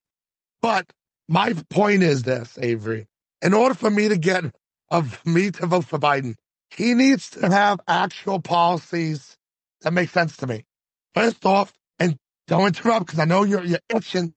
But 0.62 0.92
my 1.28 1.54
point 1.70 2.04
is 2.04 2.24
this, 2.24 2.58
Avery. 2.62 3.08
In 3.42 3.54
order 3.54 3.76
for 3.76 3.90
me 3.90 4.10
to 4.10 4.18
get 4.18 4.46
of 4.90 5.24
me 5.26 5.52
to 5.52 5.68
vote 5.68 5.86
for 5.86 6.00
Biden, 6.00 6.36
he 6.70 6.94
needs 6.94 7.30
to 7.32 7.50
have 7.50 7.80
actual 7.88 8.42
policies 8.42 9.38
that 9.82 9.94
make 9.94 10.10
sense 10.10 10.38
to 10.38 10.48
me. 10.48 10.66
First 11.14 11.46
off, 11.46 11.74
and 12.00 12.18
don't 12.48 12.68
interrupt 12.68 13.08
because 13.08 13.20
I 13.20 13.26
know 13.26 13.44
you're 13.44 13.64
you're 13.64 13.80
itching, 13.90 14.34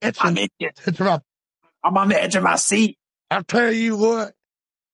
itching 0.00 0.26
I'm 0.26 0.38
in 0.38 0.48
it. 0.60 0.76
to 0.76 0.88
interrupt. 0.88 1.24
I'm 1.82 1.96
on 1.96 2.08
the 2.08 2.22
edge 2.22 2.36
of 2.36 2.42
my 2.42 2.56
seat. 2.56 2.96
I'll 3.30 3.44
tell 3.44 3.72
you 3.72 3.96
what. 3.96 4.34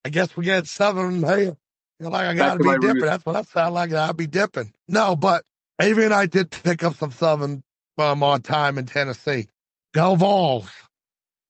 I 0.05 0.11
guess 0.11 0.37
we 0.37 0.45
get 0.45 0.67
southern 0.67 1.23
here. 1.23 1.57
You're 2.05 2.11
like 2.11 2.27
I 2.27 2.35
gotta 2.35 2.59
to 2.59 2.65
be 2.65 2.71
dipping. 2.71 2.89
roots. 2.97 3.07
That's 3.07 3.25
what 3.25 3.37
I 3.37 3.43
sound 3.43 3.75
like. 3.75 3.91
I'll 3.95 4.13
be 4.13 4.27
dipping. 4.27 4.75
No, 4.89 5.17
but 5.17 5.43
Avery 5.81 6.05
and 6.05 6.13
I 6.13 6.27
did 6.27 6.51
pick 6.51 6.85
up 6.85 6.97
some 6.97 7.11
southern 7.11 7.51
um, 7.51 7.65
from 7.97 8.23
our 8.23 8.39
time 8.39 8.77
in 8.77 8.85
Tennessee. 8.85 9.49
Go 9.95 10.15
Vols. 10.15 10.69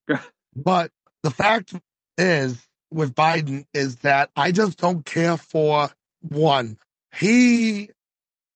but 0.57 0.93
the 1.25 1.31
fact 1.33 1.75
is 2.17 2.65
with 2.93 3.17
Biden 3.17 3.65
is 3.75 3.97
that 3.97 4.31
I 4.37 4.53
just 4.53 4.79
don't 4.79 5.05
care 5.05 5.37
for 5.37 5.91
one. 6.21 6.79
He 7.13 7.91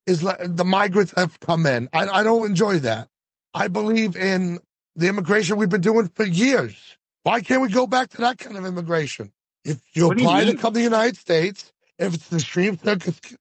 is 0.07 0.23
like 0.23 0.39
the 0.41 0.65
migrants 0.65 1.13
have 1.17 1.41
come 1.41 1.67
in. 1.67 1.89
I, 1.93 2.07
I 2.07 2.23
don't 2.23 2.47
enjoy 2.47 2.79
that. 2.79 3.09
I 3.55 3.67
believe 3.67 4.15
in 4.15 4.61
the 4.95 5.09
immigration 5.09 5.57
we've 5.57 5.69
been 5.69 5.81
doing 5.81 6.13
for 6.15 6.25
years. 6.25 6.77
Why 7.25 7.41
can't 7.41 7.61
we 7.61 7.71
go 7.71 7.89
back 7.89 8.11
to 8.11 8.19
that 8.19 8.39
kind 8.39 8.57
of 8.57 8.65
immigration? 8.65 9.33
If 9.65 9.81
you 9.95 10.07
What 10.07 10.17
do 10.17 10.23
you 10.23 10.29
apply 10.29 10.45
to 10.45 10.55
come 10.55 10.75
to 10.75 10.79
the 10.79 10.85
United 10.85 11.17
States, 11.17 11.73
if 11.99 12.15
it's 12.15 12.31
an 12.31 12.39
extreme 12.39 12.79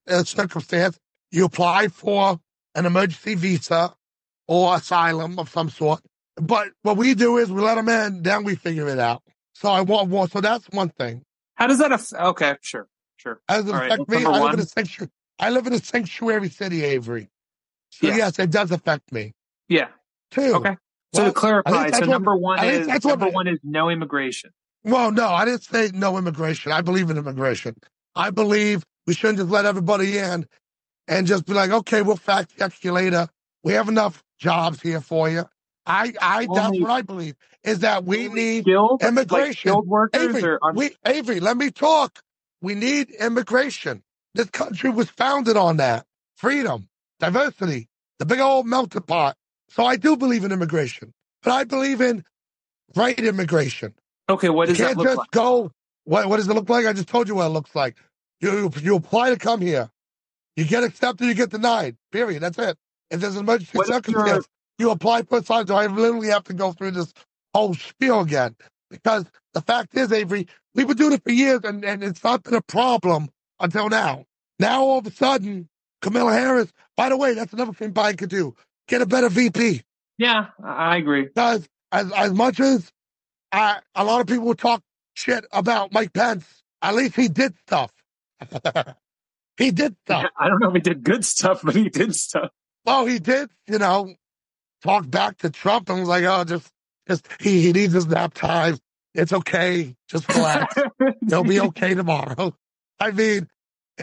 uh, 0.07 0.23
circumstance, 0.23 0.97
you 1.31 1.45
apply 1.45 1.87
for 1.89 2.39
an 2.75 2.85
emergency 2.85 3.35
visa 3.35 3.93
or 4.47 4.75
asylum 4.75 5.39
of 5.39 5.49
some 5.49 5.69
sort. 5.69 6.01
But 6.35 6.69
what 6.83 6.97
we 6.97 7.13
do 7.15 7.37
is 7.37 7.51
we 7.51 7.61
let 7.61 7.75
them 7.75 7.89
in, 7.89 8.23
then 8.23 8.43
we 8.43 8.55
figure 8.55 8.87
it 8.89 8.99
out. 8.99 9.23
So 9.53 9.69
I 9.69 9.81
want, 9.81 10.09
want 10.09 10.31
so 10.31 10.41
that's 10.41 10.65
one 10.69 10.89
thing. 10.89 11.23
How 11.55 11.67
does 11.67 11.79
that 11.79 11.91
affect? 11.91 12.21
Okay, 12.21 12.55
sure, 12.61 12.87
sure. 13.17 13.41
As 13.49 13.65
it 13.67 13.73
affect 13.73 14.07
that's 14.07 14.09
me, 14.09 14.25
I 14.25 14.39
live 14.39 14.53
in 14.53 14.59
a 14.59 14.65
sanctuary. 14.65 15.11
I 15.39 15.49
live 15.49 15.67
in 15.67 15.73
a 15.73 15.79
sanctuary 15.79 16.49
city, 16.49 16.83
Avery. 16.83 17.29
So 17.89 18.07
Yeah. 18.07 18.17
yes, 18.17 18.39
it 18.39 18.51
does 18.51 18.71
affect 18.71 19.11
me 19.11 19.33
Yeah. 19.69 19.87
too. 20.31 20.55
Okay. 20.55 20.77
So 21.13 21.23
Well, 21.23 21.31
to 21.31 21.33
clarify, 21.33 21.91
so 21.91 21.99
what- 22.01 22.09
number 22.09 22.35
one 22.35 22.63
is 22.63 22.87
number 23.05 23.29
one 23.29 23.47
is 23.47 23.59
no 23.63 23.89
immigration. 23.89 24.51
Well, 24.83 25.11
no, 25.11 25.27
I 25.29 25.45
didn't 25.45 25.63
say 25.63 25.89
no 25.93 26.17
immigration. 26.17 26.71
I 26.71 26.81
believe 26.81 27.09
in 27.09 27.17
immigration. 27.17 27.75
I 28.17 28.31
believe 28.31 28.85
we 29.07 29.15
shouldn't 29.15 29.39
just 29.39 29.51
let 29.51 29.65
everybody 29.65 30.19
in 30.19 30.47
and 31.09 31.27
just 31.27 31.47
be 31.47 31.53
like, 31.53 31.71
okay, 31.71 32.03
we'll 32.03 32.17
fact 32.17 32.57
check 32.59 32.73
you 32.83 32.93
later. 32.93 33.29
We 33.63 33.73
have 33.73 33.89
enough 33.89 34.23
jobs 34.39 34.81
here 34.81 35.01
for 35.01 35.29
you. 35.29 35.45
I, 35.87 36.13
I, 36.21 36.47
that's 36.47 36.79
what 36.79 36.91
I 36.91 37.03
believe 37.03 37.35
is 37.63 37.81
that 37.81 38.05
we 38.05 38.29
need 38.29 38.67
skilled 38.67 39.01
immigration. 39.01 39.47
skilled 39.51 39.87
workers 39.87 40.37
Avery, 40.37 40.43
or 40.43 40.59
un- 40.63 40.79
we, 40.79 40.97
Avery, 41.05 41.41
let 41.41 41.57
me 41.57 41.71
talk. 41.71 42.21
We 42.61 42.75
need 42.75 43.11
immigration. 43.11 44.03
This 44.35 44.49
country 44.51 44.91
was 44.91 45.11
founded 45.11 45.57
on 45.57 45.77
that 45.77 46.05
freedom, 46.37 46.89
diversity, 47.21 47.89
the 48.19 48.25
big 48.27 48.41
old 48.41 48.67
melting 48.67 49.03
pot. 49.03 49.37
So 49.69 49.85
I 49.85 49.97
do 49.97 50.17
believe 50.17 50.45
in 50.45 50.53
immigration, 50.53 51.13
but 51.43 51.53
I 51.53 51.65
believe 51.65 52.01
in 52.01 52.25
right 52.95 53.19
immigration. 53.19 53.95
okay. 54.29 54.49
What 54.49 54.65
You 54.65 54.71
does 54.71 54.79
that 54.79 54.93
can't 54.93 54.97
look 54.97 55.09
just 55.09 55.15
like? 55.15 55.29
go. 55.31 55.71
What, 56.07 56.29
what 56.29 56.37
does 56.37 56.47
it 56.47 56.53
look 56.53 56.69
like? 56.69 56.85
I 56.85 56.93
just 56.93 57.09
told 57.09 57.27
you 57.27 57.35
what 57.35 57.47
it 57.47 57.49
looks 57.49 57.75
like. 57.75 57.97
You 58.39 58.71
you 58.81 58.95
apply 58.95 59.31
to 59.31 59.37
come 59.37 59.59
here. 59.59 59.89
You 60.55 60.63
get 60.63 60.83
accepted, 60.83 61.25
you 61.25 61.33
get 61.33 61.49
denied. 61.49 61.97
Period. 62.13 62.41
That's 62.41 62.57
it. 62.57 62.77
If 63.11 63.19
there's 63.19 63.35
an 63.35 63.41
emergency 63.41 63.77
What 63.77 63.87
circumstance, 63.87 64.47
you 64.77 64.91
apply 64.91 65.23
for 65.23 65.39
asylum. 65.39 65.67
So 65.67 65.75
I 65.75 65.87
literally 65.87 66.29
have 66.29 66.45
to 66.45 66.53
go 66.53 66.71
through 66.71 66.91
this 66.91 67.13
whole 67.53 67.73
spiel 67.73 68.21
again. 68.21 68.55
Because 68.89 69.25
the 69.53 69.59
fact 69.61 69.97
is, 69.97 70.13
Avery, 70.13 70.47
we've 70.75 70.87
been 70.87 70.95
doing 70.95 71.13
it 71.13 71.23
for 71.23 71.31
years 71.31 71.61
and, 71.65 71.83
and 71.83 72.01
it's 72.03 72.23
not 72.23 72.43
been 72.43 72.53
a 72.53 72.61
problem 72.61 73.29
until 73.59 73.89
now. 73.89 74.25
Now 74.59 74.83
all 74.83 74.99
of 74.99 75.07
a 75.07 75.11
sudden, 75.11 75.67
Camilla 76.01 76.31
Harris, 76.31 76.71
by 76.95 77.09
the 77.09 77.17
way, 77.17 77.33
that's 77.33 77.51
another 77.51 77.73
thing 77.73 77.91
Biden 77.91 78.17
could 78.17 78.29
do. 78.29 78.55
Get 78.87 79.01
a 79.01 79.05
better 79.05 79.27
VP. 79.27 79.83
Yeah, 80.17 80.47
I 80.63 80.93
I 80.93 80.97
agree. 80.97 81.23
Because 81.23 81.67
as 81.91 82.11
as 82.13 82.33
much 82.33 82.61
as 82.61 82.91
I, 83.51 83.79
a 83.93 84.05
lot 84.05 84.21
of 84.21 84.27
people 84.27 84.53
talk 84.55 84.81
shit 85.17 85.45
about 85.51 85.91
Mike 85.91 86.13
Pence, 86.13 86.45
at 86.81 86.93
least 86.93 87.15
he 87.15 87.27
did 87.27 87.55
stuff. 87.65 87.91
he 89.57 89.71
did 89.71 89.95
stuff. 90.05 90.25
I 90.37 90.47
don't 90.47 90.61
know 90.61 90.69
if 90.69 90.75
he 90.75 90.81
did 90.81 91.03
good 91.03 91.25
stuff, 91.25 91.61
but 91.63 91.75
he 91.75 91.89
did 91.89 92.15
stuff. 92.15 92.51
Well, 92.85 93.05
he 93.05 93.19
did, 93.19 93.49
you 93.67 93.79
know, 93.79 94.13
talk 94.83 95.09
back 95.09 95.39
to 95.39 95.49
Trump 95.49 95.89
and 95.89 95.99
was 95.99 96.07
like, 96.07 96.23
"Oh, 96.23 96.43
just, 96.43 96.71
just 97.07 97.27
he 97.41 97.61
he 97.61 97.73
needs 97.73 97.93
his 97.93 98.05
nap 98.05 98.33
time. 98.35 98.77
It's 99.13 99.33
okay. 99.33 99.95
Just 100.07 100.29
relax. 100.29 100.75
He'll 101.27 101.43
be 101.43 101.59
okay 101.59 101.95
tomorrow." 101.95 102.55
I 102.99 103.11
mean, 103.11 103.47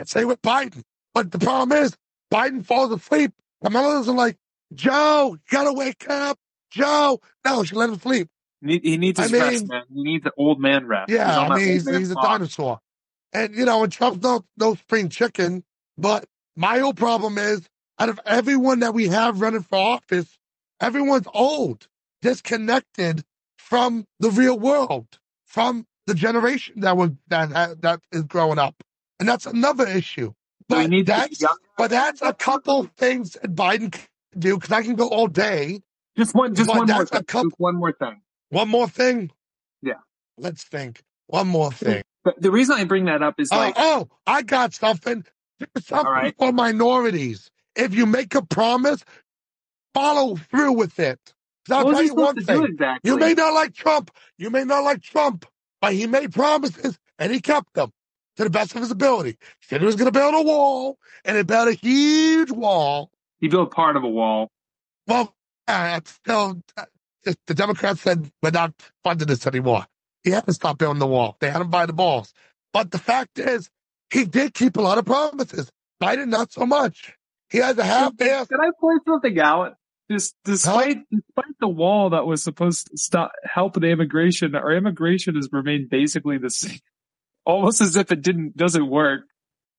same 0.04 0.28
with 0.28 0.42
Biden. 0.42 0.82
But 1.14 1.30
the 1.30 1.38
problem 1.38 1.78
is, 1.78 1.96
Biden 2.32 2.66
falls 2.66 2.90
asleep. 2.92 3.32
Kamala's 3.62 4.08
like, 4.08 4.36
"Joe, 4.74 5.34
you 5.34 5.40
gotta 5.50 5.72
wake 5.72 6.10
up, 6.10 6.38
Joe." 6.70 7.20
No, 7.44 7.62
she 7.62 7.76
let 7.76 7.88
him 7.88 8.00
sleep. 8.00 8.28
He 8.64 8.80
he 8.82 8.96
needs 8.98 9.20
his 9.20 9.32
I 9.32 9.36
rest, 9.38 9.68
man. 9.68 9.82
He 9.92 10.02
needs 10.02 10.24
the 10.24 10.32
old 10.36 10.60
man 10.60 10.86
rest. 10.86 11.10
Yeah, 11.10 11.28
He's 11.28 11.38
I 11.38 11.56
mean, 11.56 11.68
he's, 11.74 11.88
he's 11.98 12.10
a 12.10 12.14
dinosaur. 12.16 12.80
And, 13.32 13.54
you 13.54 13.64
know, 13.64 13.82
and 13.84 13.92
Trump's 13.92 14.22
no, 14.22 14.44
no 14.56 14.74
spring 14.74 15.08
chicken. 15.08 15.64
But 15.98 16.24
my 16.56 16.78
whole 16.78 16.94
problem 16.94 17.38
is, 17.38 17.68
out 17.98 18.08
of 18.08 18.20
everyone 18.26 18.80
that 18.80 18.94
we 18.94 19.08
have 19.08 19.40
running 19.40 19.62
for 19.62 19.76
office, 19.78 20.38
everyone's 20.80 21.28
old, 21.34 21.86
disconnected 22.22 23.24
from 23.58 24.06
the 24.20 24.30
real 24.30 24.58
world, 24.58 25.18
from 25.46 25.86
the 26.06 26.14
generation 26.14 26.80
that 26.80 26.96
was 26.96 27.10
that 27.28 27.80
that 27.82 28.00
is 28.12 28.24
growing 28.24 28.58
up, 28.58 28.74
and 29.20 29.28
that's 29.28 29.46
another 29.46 29.86
issue. 29.86 30.32
But 30.68 30.90
need 30.90 31.06
that's 31.06 31.42
but 31.78 31.90
that's 31.90 32.22
a 32.22 32.32
couple 32.34 32.84
things 32.96 33.32
that 33.32 33.54
Biden 33.54 33.92
can 33.92 34.02
do 34.38 34.56
because 34.56 34.72
I 34.72 34.82
can 34.82 34.96
go 34.96 35.08
all 35.08 35.28
day. 35.28 35.80
Just 36.16 36.34
one, 36.34 36.54
just 36.54 36.68
one 36.70 36.88
more 36.88 37.06
thing. 37.06 37.24
couple- 37.24 37.50
Just 37.50 37.60
one 37.60 37.76
more 37.76 37.92
thing. 37.92 38.20
One 38.50 38.68
more 38.68 38.88
thing. 38.88 39.30
Yeah. 39.82 39.94
Let's 40.38 40.64
think. 40.64 41.02
One 41.26 41.46
more 41.48 41.72
thing. 41.72 42.02
But 42.24 42.40
the 42.40 42.50
reason 42.50 42.76
I 42.76 42.84
bring 42.84 43.06
that 43.06 43.22
up 43.22 43.38
is 43.38 43.48
Oh, 43.52 43.56
like, 43.56 43.74
oh, 43.76 44.08
I 44.26 44.42
got 44.42 44.74
something. 44.74 45.24
There's 45.58 45.86
something 45.86 46.10
right. 46.12 46.34
for 46.38 46.52
minorities. 46.52 47.50
If 47.76 47.94
you 47.94 48.06
make 48.06 48.34
a 48.34 48.42
promise, 48.44 49.04
follow 49.94 50.36
through 50.36 50.72
with 50.72 50.98
it. 50.98 51.18
I'll 51.70 51.84
what 51.84 51.92
tell 51.94 52.02
you 52.02 52.14
one 52.14 52.34
to 52.34 52.40
do 52.40 52.46
thing. 52.46 52.64
exactly? 52.64 53.10
You 53.10 53.16
may 53.18 53.34
not 53.34 53.54
like 53.54 53.74
Trump. 53.74 54.10
You 54.38 54.50
may 54.50 54.64
not 54.64 54.84
like 54.84 55.02
Trump, 55.02 55.46
but 55.80 55.92
he 55.94 56.06
made 56.06 56.32
promises 56.32 56.98
and 57.18 57.32
he 57.32 57.40
kept 57.40 57.72
them 57.74 57.90
to 58.36 58.44
the 58.44 58.50
best 58.50 58.74
of 58.74 58.80
his 58.82 58.90
ability. 58.90 59.30
He 59.60 59.66
said 59.68 59.80
he 59.80 59.86
was 59.86 59.96
going 59.96 60.12
to 60.12 60.18
build 60.18 60.34
a 60.34 60.42
wall, 60.42 60.98
and 61.24 61.36
he 61.36 61.42
built 61.44 61.68
a 61.68 61.72
huge 61.72 62.50
wall. 62.50 63.10
he 63.40 63.48
built 63.48 63.70
part 63.70 63.96
of 63.96 64.02
a 64.02 64.08
wall. 64.08 64.50
Well, 65.06 65.32
uh, 65.68 65.94
it's 65.98 66.10
still, 66.10 66.60
uh, 66.76 66.84
the 67.24 67.36
the 67.46 67.54
Democrats 67.54 68.02
said 68.02 68.30
we're 68.42 68.50
not 68.50 68.74
funding 69.02 69.28
this 69.28 69.46
anymore. 69.46 69.86
He 70.22 70.30
had 70.30 70.46
to 70.46 70.52
stop 70.52 70.78
building 70.78 71.00
the 71.00 71.06
wall. 71.06 71.36
They 71.40 71.50
had 71.50 71.60
him 71.60 71.70
by 71.70 71.86
the 71.86 71.92
balls. 71.92 72.32
But 72.72 72.90
the 72.90 72.98
fact 72.98 73.38
is, 73.38 73.70
he 74.10 74.24
did 74.24 74.54
keep 74.54 74.76
a 74.76 74.80
lot 74.80 74.98
of 74.98 75.04
promises. 75.04 75.70
Biden, 76.02 76.28
not 76.28 76.52
so 76.52 76.66
much. 76.66 77.14
He 77.50 77.58
has 77.58 77.78
a 77.78 77.84
half-assed. 77.84 78.48
Can 78.48 78.60
I 78.60 78.70
point 78.80 79.02
something 79.06 79.38
out? 79.38 79.74
Just 80.10 80.34
despite 80.44 80.98
despite 81.10 81.58
the 81.60 81.68
wall 81.68 82.10
that 82.10 82.26
was 82.26 82.42
supposed 82.42 82.88
to 82.90 82.98
stop 82.98 83.32
help 83.44 83.74
the 83.74 83.88
immigration, 83.88 84.54
our 84.54 84.72
immigration 84.72 85.36
has 85.36 85.48
remained 85.50 85.88
basically 85.88 86.36
the 86.38 86.50
same, 86.50 86.78
almost 87.46 87.80
as 87.80 87.96
if 87.96 88.12
it 88.12 88.22
didn't 88.22 88.56
doesn't 88.56 88.88
work. 88.88 89.22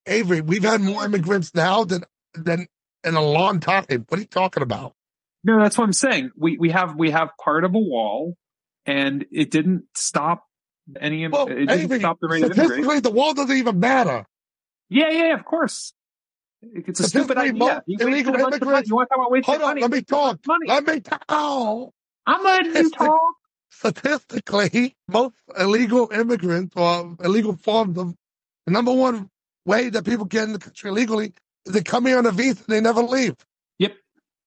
Avery, 0.08 0.42
we've 0.42 0.64
had 0.64 0.82
more 0.82 1.06
immigrants 1.06 1.54
now 1.54 1.84
than 1.84 2.06
than 2.34 2.68
in 3.04 3.16
a 3.16 3.22
long 3.22 3.60
time. 3.60 3.86
What 4.08 4.18
are 4.18 4.22
you 4.22 4.28
talking 4.28 4.64
about? 4.64 4.94
No, 5.46 5.60
that's 5.62 5.78
what 5.78 5.86
I'm 5.86 5.94
saying. 5.94 6.32
We 6.38 6.58
we 6.58 6.72
have 6.72 6.96
we 6.98 7.12
have 7.12 7.30
part 7.44 7.66
of 7.66 7.76
a 7.76 7.80
wall, 7.80 8.36
and 8.86 9.26
it 9.32 9.52
didn't 9.52 9.86
stop 9.96 10.44
any. 11.00 11.28
Well, 11.28 11.48
it 11.50 11.68
didn't 11.68 12.00
stop 12.02 12.18
the 12.22 12.28
rate 12.30 12.44
of 12.44 12.52
immigration. 12.52 12.66
statistically, 12.84 13.00
the 13.02 13.12
wall 13.12 13.34
doesn't 13.36 13.56
even 13.58 13.80
matter. 13.80 14.26
Yeah, 14.90 15.12
yeah, 15.12 15.34
of 15.36 15.46
course. 15.46 15.94
It's 16.64 17.00
a 17.00 17.04
stupid 17.10 17.38
idea. 17.38 17.54
most 17.54 17.82
You 17.88 17.98
illegal 18.00 18.34
wasted 18.34 18.36
a 18.36 18.50
bunch 18.50 18.62
of 18.62 18.68
money. 18.68 18.88
immigrants- 18.88 18.90
You 18.90 18.96
want 18.96 19.10
to 19.10 19.16
talk 19.16 19.20
about 19.20 19.32
wasting 19.32 19.52
Hold 19.54 19.62
on, 19.62 19.68
money? 19.70 19.82
let 19.84 19.92
me 19.92 20.02
talk. 20.02 20.40
Money. 20.48 20.68
Let 20.68 20.88
me 20.88 21.00
talk. 21.02 21.92
I'm 22.28 22.44
letting 22.44 22.76
you 22.76 22.90
talk. 22.92 23.22
statistically, 23.70 24.96
most 25.08 25.36
illegal 25.60 26.10
immigrants 26.12 26.74
or 26.76 27.16
illegal 27.24 27.56
forms 27.58 27.98
of 28.00 28.16
the 28.66 28.72
number 28.74 28.94
one 28.94 29.30
way 29.66 29.90
that 29.90 30.06
people 30.06 30.26
get 30.26 30.46
in 30.46 30.54
the 30.54 30.60
country 30.60 30.90
illegally 30.90 31.34
is 31.66 31.74
they 31.74 31.84
come 31.84 32.06
here 32.08 32.18
on 32.18 32.26
a 32.26 32.32
visa 32.32 32.64
and 32.68 32.76
they 32.76 32.82
never 32.82 33.04
leave. 33.04 33.36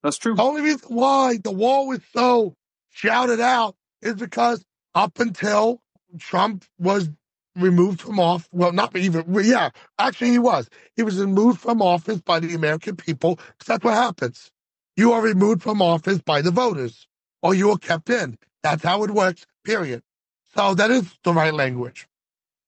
That's 0.02 0.18
true. 0.18 0.34
The 0.34 0.42
only 0.42 0.62
reason 0.62 0.80
why 0.88 1.38
the 1.42 1.50
wall 1.52 1.88
was 1.88 2.00
so 2.14 2.54
shouted 2.90 3.40
out 3.40 3.76
is 4.02 4.14
because 4.14 4.64
up 4.94 5.18
until 5.20 5.82
Trump 6.18 6.64
was 6.78 7.10
removed 7.56 8.00
from 8.00 8.18
office, 8.20 8.48
well, 8.52 8.72
not 8.72 8.96
even, 8.96 9.24
yeah, 9.44 9.70
actually 9.98 10.30
he 10.30 10.38
was. 10.38 10.68
He 10.96 11.02
was 11.02 11.18
removed 11.20 11.60
from 11.60 11.82
office 11.82 12.20
by 12.22 12.40
the 12.40 12.54
American 12.54 12.96
people 12.96 13.38
that's 13.66 13.84
what 13.84 13.94
happens. 13.94 14.50
You 14.96 15.12
are 15.12 15.22
removed 15.22 15.62
from 15.62 15.82
office 15.82 16.18
by 16.20 16.42
the 16.42 16.50
voters 16.50 17.06
or 17.42 17.54
you 17.54 17.70
are 17.70 17.78
kept 17.78 18.10
in. 18.10 18.38
That's 18.62 18.82
how 18.82 19.04
it 19.04 19.10
works, 19.10 19.46
period. 19.64 20.02
So 20.56 20.74
that 20.74 20.90
is 20.90 21.12
the 21.24 21.32
right 21.34 21.54
language. 21.54 22.08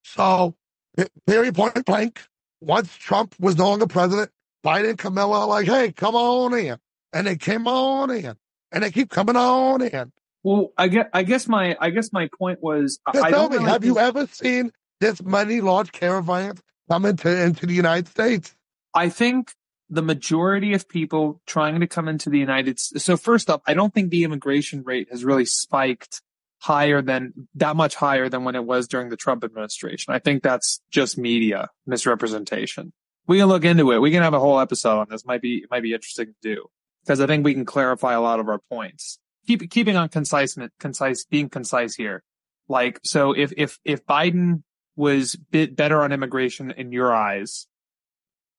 So, 0.04 0.56
pe- 0.96 1.08
period, 1.26 1.56
point 1.56 1.84
blank. 1.86 2.22
Once 2.62 2.94
Trump 2.96 3.34
was 3.40 3.58
no 3.58 3.70
longer 3.70 3.88
president, 3.88 4.30
Biden 4.64 4.90
and 4.90 4.98
Camilla 4.98 5.46
like, 5.46 5.66
hey, 5.66 5.92
come 5.92 6.16
on 6.16 6.54
in. 6.58 6.78
And 7.12 7.26
they 7.26 7.36
came 7.36 7.66
on 7.66 8.10
in. 8.10 8.36
And 8.72 8.84
they 8.84 8.90
keep 8.90 9.10
coming 9.10 9.36
on 9.36 9.82
in. 9.82 10.12
Well, 10.42 10.72
I 10.78 10.88
guess 10.88 11.06
I 11.12 11.22
guess 11.22 11.48
my 11.48 11.76
I 11.80 11.90
guess 11.90 12.12
my 12.12 12.28
point 12.38 12.62
was 12.62 12.98
I 13.06 13.12
Just 13.12 13.24
I 13.24 13.30
tell 13.30 13.42
don't 13.42 13.52
me, 13.52 13.58
really 13.58 13.70
have 13.70 13.84
you 13.84 13.98
ever 13.98 14.26
seen 14.26 14.72
this 15.00 15.22
many 15.22 15.60
large 15.60 15.92
caravans 15.92 16.62
come 16.88 17.04
into, 17.04 17.42
into 17.44 17.66
the 17.66 17.74
United 17.74 18.08
States? 18.08 18.54
I 18.94 19.08
think 19.08 19.52
the 19.90 20.02
majority 20.02 20.72
of 20.72 20.88
people 20.88 21.42
trying 21.46 21.80
to 21.80 21.86
come 21.86 22.08
into 22.08 22.30
the 22.30 22.38
United 22.38 22.78
States. 22.78 23.04
So 23.04 23.16
first 23.16 23.50
up, 23.50 23.62
I 23.66 23.74
don't 23.74 23.92
think 23.92 24.10
the 24.10 24.24
immigration 24.24 24.82
rate 24.84 25.08
has 25.10 25.24
really 25.24 25.44
spiked 25.44 26.22
higher 26.60 27.02
than 27.02 27.48
that 27.56 27.74
much 27.76 27.94
higher 27.94 28.28
than 28.28 28.44
when 28.44 28.54
it 28.54 28.64
was 28.64 28.86
during 28.86 29.08
the 29.08 29.16
Trump 29.16 29.44
administration. 29.44 30.14
I 30.14 30.20
think 30.20 30.42
that's 30.42 30.80
just 30.90 31.18
media 31.18 31.68
misrepresentation. 31.86 32.92
We 33.26 33.38
can 33.38 33.48
look 33.48 33.64
into 33.64 33.92
it. 33.92 33.98
We 34.00 34.10
can 34.10 34.22
have 34.22 34.34
a 34.34 34.40
whole 34.40 34.60
episode 34.60 35.00
on 35.00 35.06
this. 35.10 35.26
Might 35.26 35.42
be 35.42 35.66
might 35.70 35.82
be 35.82 35.92
interesting 35.92 36.26
to 36.26 36.34
do 36.42 36.66
because 37.04 37.20
I 37.20 37.26
think 37.26 37.44
we 37.44 37.54
can 37.54 37.64
clarify 37.64 38.12
a 38.14 38.20
lot 38.20 38.40
of 38.40 38.48
our 38.48 38.60
points. 38.70 39.18
Keep 39.46 39.70
keeping 39.70 39.96
on 39.96 40.08
concise 40.08 40.56
concise 40.78 41.24
being 41.24 41.48
concise 41.48 41.94
here. 41.94 42.22
Like 42.68 43.00
so, 43.02 43.32
if 43.32 43.52
if 43.56 43.78
if 43.84 44.04
Biden 44.06 44.62
was 44.96 45.36
bit 45.50 45.74
better 45.76 46.02
on 46.02 46.12
immigration 46.12 46.70
in 46.70 46.92
your 46.92 47.12
eyes, 47.14 47.66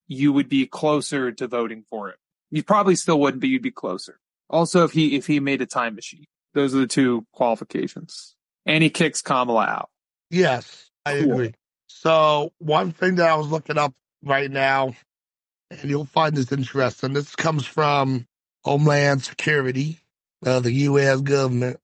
you 0.08 0.34
would 0.34 0.50
be 0.50 0.66
closer 0.66 1.32
to 1.32 1.48
voting 1.48 1.84
for 1.90 2.10
it. 2.10 2.18
You 2.50 2.64
probably 2.64 2.96
still 2.96 3.20
wouldn't, 3.20 3.42
but 3.42 3.50
you'd 3.50 3.62
be 3.62 3.72
closer. 3.72 4.20
Also, 4.50 4.84
if 4.84 4.92
he 4.92 5.16
if 5.16 5.28
he 5.28 5.40
made 5.40 5.62
a 5.62 5.66
time 5.66 5.96
machine, 5.96 6.26
those 6.54 6.76
are 6.76 6.80
the 6.80 6.88
two 6.88 7.26
qualifications. 7.32 8.36
And 8.66 8.84
he 8.84 8.90
kicks 8.90 9.22
Kamala 9.22 9.66
out. 9.66 9.90
Yes, 10.30 10.90
I 11.06 11.20
Cool. 11.20 11.32
agree. 11.32 11.54
So 11.88 12.52
one 12.58 12.92
thing 12.92 13.16
that 13.16 13.30
I 13.30 13.36
was 13.36 13.48
looking 13.48 13.78
up 13.78 13.94
right 14.24 14.52
now, 14.52 14.94
and 15.70 15.90
you'll 15.90 16.06
find 16.06 16.36
this 16.36 16.52
interesting. 16.52 17.14
This 17.14 17.36
comes 17.36 17.66
from 17.66 18.28
Homeland 18.64 19.24
Security, 19.24 20.00
uh, 20.46 20.60
the 20.60 20.72
U.S. 20.72 21.22
government. 21.22 21.80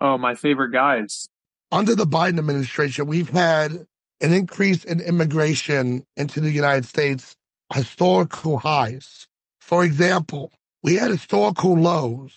Oh, 0.00 0.18
my 0.18 0.34
favorite 0.34 0.70
guys. 0.70 1.28
Under 1.70 1.94
the 1.94 2.06
Biden 2.06 2.38
administration, 2.38 3.06
we've 3.06 3.28
had 3.28 3.86
an 4.20 4.32
increase 4.32 4.84
in 4.84 5.00
immigration 5.00 6.04
into 6.16 6.40
the 6.40 6.50
United 6.50 6.84
States, 6.84 7.36
historical 7.72 8.58
highs. 8.58 9.26
For 9.60 9.84
example, 9.84 10.52
we 10.82 10.94
had 10.94 11.10
historical 11.10 11.74
lows, 11.74 12.32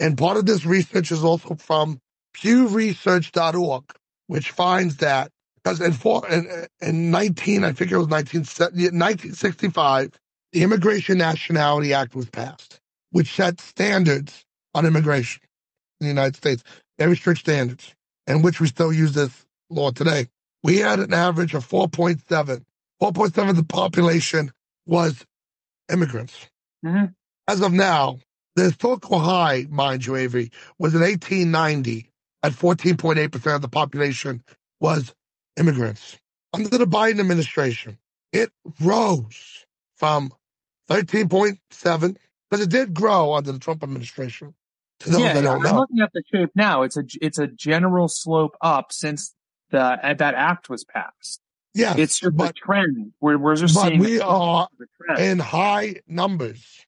and 0.00 0.16
part 0.16 0.36
of 0.36 0.46
this 0.46 0.64
research 0.64 1.12
is 1.12 1.22
also 1.22 1.54
from 1.56 2.00
PewResearch.org, 2.36 3.84
which 4.26 4.50
finds 4.50 4.96
that 4.96 5.30
because 5.62 5.80
in, 5.80 5.92
four, 5.92 6.28
in, 6.28 6.66
in 6.80 7.10
19, 7.10 7.64
I 7.64 7.72
think 7.72 7.92
it 7.92 7.96
was 7.96 8.08
19, 8.08 8.40
1965, 8.40 10.10
the 10.52 10.62
Immigration 10.62 11.18
Nationality 11.18 11.94
Act 11.94 12.14
was 12.14 12.28
passed, 12.28 12.80
which 13.12 13.34
set 13.34 13.60
standards 13.60 14.44
on 14.74 14.84
immigration 14.86 15.42
in 16.00 16.06
the 16.06 16.10
United 16.10 16.36
States, 16.36 16.64
very 16.98 17.16
strict 17.16 17.40
standards, 17.40 17.94
and 18.26 18.42
which 18.44 18.60
we 18.60 18.66
still 18.66 18.92
use 18.92 19.12
this 19.12 19.46
law 19.70 19.90
today. 19.90 20.26
We 20.62 20.78
had 20.78 21.00
an 21.00 21.14
average 21.14 21.54
of 21.54 21.66
4.7. 21.68 22.64
4.7 23.00 23.50
of 23.50 23.56
the 23.56 23.64
population 23.64 24.52
was 24.86 25.24
immigrants. 25.90 26.48
Mhm. 26.84 27.14
As 27.48 27.60
of 27.60 27.72
now, 27.72 28.20
the 28.56 28.64
historical 28.64 29.18
high, 29.18 29.66
mind 29.70 30.06
you, 30.06 30.16
Avery, 30.16 30.50
was 30.78 30.94
in 30.94 31.02
1890 31.02 32.10
at 32.42 32.52
14.8% 32.52 33.56
of 33.56 33.62
the 33.62 33.68
population 33.68 34.42
was 34.80 35.14
immigrants. 35.56 36.18
Under 36.52 36.76
the 36.76 36.86
Biden 36.86 37.20
administration, 37.20 37.98
it 38.32 38.52
rose 38.80 39.66
from 39.96 40.32
13.7, 40.88 42.16
because 42.52 42.66
it 42.66 42.68
did 42.70 42.92
grow 42.92 43.32
under 43.32 43.50
the 43.50 43.58
Trump 43.58 43.82
administration. 43.82 44.54
To 45.00 45.10
those 45.10 45.20
yeah, 45.22 45.40
don't 45.40 45.66
I'm 45.66 45.76
looking 45.76 46.00
at 46.00 46.12
the 46.12 46.22
shape 46.32 46.50
now. 46.54 46.82
It's 46.82 46.98
a 46.98 47.04
it's 47.22 47.38
a 47.38 47.46
general 47.46 48.08
slope 48.08 48.56
up 48.60 48.92
since 48.92 49.34
the 49.70 49.80
uh, 49.80 50.12
that 50.14 50.34
act 50.34 50.68
was 50.68 50.84
passed. 50.84 51.40
Yes, 51.74 51.96
It's 51.98 52.20
just 52.20 52.38
a 52.38 52.52
trend. 52.52 53.12
We're 53.22 53.38
we're 53.38 53.56
just 53.56 53.74
but 53.74 53.88
seeing 53.88 54.00
we 54.00 54.20
are 54.20 54.68
in 55.18 55.38
high 55.38 56.02
numbers. 56.06 56.84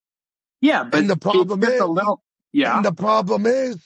yeah, 0.60 0.84
but 0.84 1.00
and 1.00 1.08
the 1.08 1.16
problem 1.16 1.62
just 1.62 1.72
a 1.72 1.74
is- 1.76 1.80
little. 1.88 2.22
Yeah, 2.52 2.76
And 2.76 2.84
the 2.84 2.92
problem 2.92 3.46
is, 3.46 3.78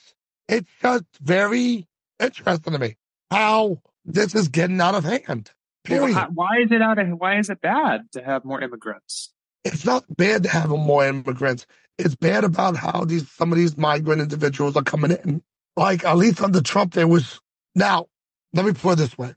it's 0.47 0.68
just 0.83 1.05
very 1.22 1.87
interesting 2.20 2.72
to 2.74 2.79
me 2.79 2.97
how 3.31 3.81
this 4.05 4.35
is 4.35 4.49
getting 4.49 4.79
out 4.79 4.95
of 4.95 5.05
hand. 5.05 5.53
Well, 5.89 6.12
how- 6.12 6.29
why 6.35 6.59
is 6.64 6.72
it 6.72 6.83
out 6.83 6.99
of? 6.99 7.09
Why 7.18 7.39
is 7.39 7.49
it 7.49 7.61
bad 7.62 8.11
to 8.12 8.22
have 8.22 8.45
more 8.45 8.61
immigrants? 8.61 9.33
It's 9.68 9.86
not 9.86 10.04
bad 10.16 10.44
to 10.44 10.50
have 10.50 10.70
more 10.70 11.06
immigrants. 11.06 11.66
It's 11.98 12.16
bad 12.16 12.44
about 12.44 12.76
how 12.76 13.04
these 13.04 13.30
some 13.30 13.52
of 13.52 13.58
these 13.58 13.76
migrant 13.76 14.22
individuals 14.22 14.76
are 14.76 14.84
coming 14.84 15.12
in. 15.12 15.42
Like 15.76 16.04
at 16.04 16.18
least 16.18 16.42
under 16.42 16.62
Trump, 16.62 16.94
there 16.94 17.08
was. 17.08 17.40
Now, 17.74 18.06
let 18.54 18.66
me 18.66 18.72
put 18.72 18.94
it 18.94 18.96
this 18.96 19.18
way: 19.18 19.34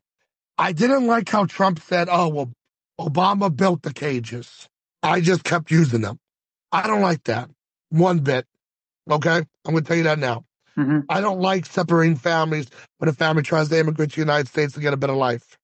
I 0.58 0.74
didn't 0.74 1.08
like 1.08 1.30
how 1.30 1.46
Trump 1.46 1.82
said, 1.82 2.10
"Oh 2.12 2.30
well, 2.30 2.52
Obama 3.00 3.56
built 3.56 3.84
the 3.84 3.94
cages. 3.94 4.70
I 5.04 5.22
just 5.22 5.44
kept 5.44 5.72
using 5.72 6.02
them." 6.02 6.20
I 6.72 6.88
don't 6.88 7.02
like 7.02 7.24
that 7.26 7.50
one 7.90 8.20
bit. 8.20 8.46
Okay, 9.10 9.38
I'm 9.38 9.46
going 9.66 9.84
to 9.84 9.88
tell 9.88 9.98
you 9.98 10.04
that 10.04 10.20
now. 10.20 10.46
Mhm. 10.78 11.06
I 11.10 11.22
don't 11.22 11.42
like 11.42 11.66
separating 11.66 12.16
families 12.18 12.70
when 13.00 13.10
a 13.10 13.14
family 13.14 13.44
tries 13.44 13.70
to 13.70 13.80
immigrate 13.80 14.12
to 14.12 14.16
the 14.16 14.22
United 14.22 14.48
States 14.48 14.74
to 14.74 14.80
get 14.80 14.94
a 14.94 14.98
better 14.98 15.16
life. 15.16 15.58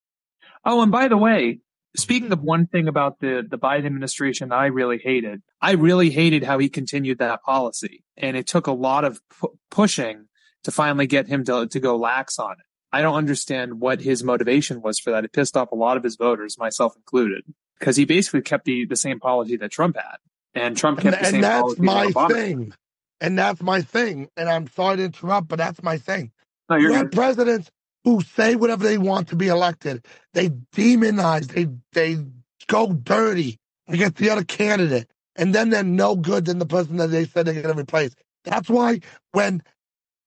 Oh, 0.66 0.82
and 0.82 0.92
by 0.92 1.08
the 1.08 1.18
way, 1.18 1.60
speaking 1.96 2.32
of 2.32 2.42
one 2.42 2.68
thing 2.68 2.88
about 2.88 3.20
the 3.20 3.46
the 3.48 3.58
Biden 3.58 3.86
administration, 3.86 4.52
I 4.52 4.68
really 4.68 4.98
hated. 4.98 5.42
I 5.62 5.72
really 5.74 6.10
hated 6.10 6.44
how 6.44 6.58
he 6.60 6.70
continued 6.70 7.20
that 7.20 7.44
policy, 7.44 8.04
and 8.16 8.36
it 8.38 8.48
took 8.48 8.68
a 8.68 8.72
lot 8.72 9.06
of 9.06 9.20
pu- 9.40 9.58
pushing 9.72 10.26
to 10.64 10.72
finally 10.72 11.08
get 11.08 11.28
him 11.28 11.44
to 11.46 11.68
to 11.68 11.80
go 11.80 11.98
lax 11.98 12.40
on 12.40 12.54
it. 12.54 12.66
I 12.92 13.02
don't 13.02 13.16
understand 13.16 13.82
what 13.82 14.02
his 14.02 14.24
motivation 14.24 14.82
was 14.82 15.00
for 15.00 15.12
that. 15.12 15.26
It 15.26 15.34
pissed 15.34 15.58
off 15.58 15.72
a 15.72 15.76
lot 15.76 15.98
of 15.98 16.04
his 16.04 16.16
voters, 16.16 16.58
myself 16.58 16.96
included, 16.96 17.44
because 17.80 17.96
he 17.98 18.06
basically 18.06 18.42
kept 18.42 18.66
the 18.66 18.86
the 18.86 18.96
same 18.96 19.20
policy 19.20 19.58
that 19.58 19.72
Trump 19.72 19.98
had, 19.98 20.18
and 20.54 20.76
Trump 20.78 21.00
And, 21.00 21.04
kept 21.12 21.20
the 21.22 21.26
and 21.26 21.34
same 21.34 21.42
that's 21.42 21.62
policy 21.62 21.82
my 21.82 22.12
that 22.14 22.32
thing. 22.32 22.74
And 23.20 23.38
that's 23.40 23.62
my 23.64 23.82
thing. 23.82 24.30
And 24.38 24.48
I'm 24.48 24.68
sorry 24.68 24.98
to 24.98 25.04
interrupt, 25.06 25.48
but 25.48 25.58
that's 25.58 25.82
my 25.82 25.98
thing. 25.98 26.32
No, 26.70 26.76
You 26.76 26.84
you're 26.90 26.94
have 26.98 27.10
good. 27.10 27.14
presidents 27.14 27.72
who 28.08 28.22
say 28.22 28.56
whatever 28.56 28.86
they 28.86 28.98
want 28.98 29.28
to 29.28 29.36
be 29.36 29.50
elected. 29.50 30.06
They 30.34 30.48
demonize, 30.74 31.48
they 31.48 31.68
they 31.92 32.24
go 32.68 32.94
dirty 32.94 33.60
against 33.90 34.16
the 34.16 34.30
other 34.30 34.46
candidate. 34.46 35.12
And 35.36 35.54
then 35.54 35.72
they're 35.72 35.84
no 35.84 36.16
good 36.16 36.46
than 36.46 36.58
the 36.58 36.66
person 36.66 36.96
that 36.98 37.08
they 37.08 37.26
said 37.26 37.46
they're 37.46 37.62
going 37.62 37.76
to 37.76 37.82
replace. 37.82 38.16
That's 38.46 38.70
why 38.70 39.02
when 39.34 39.62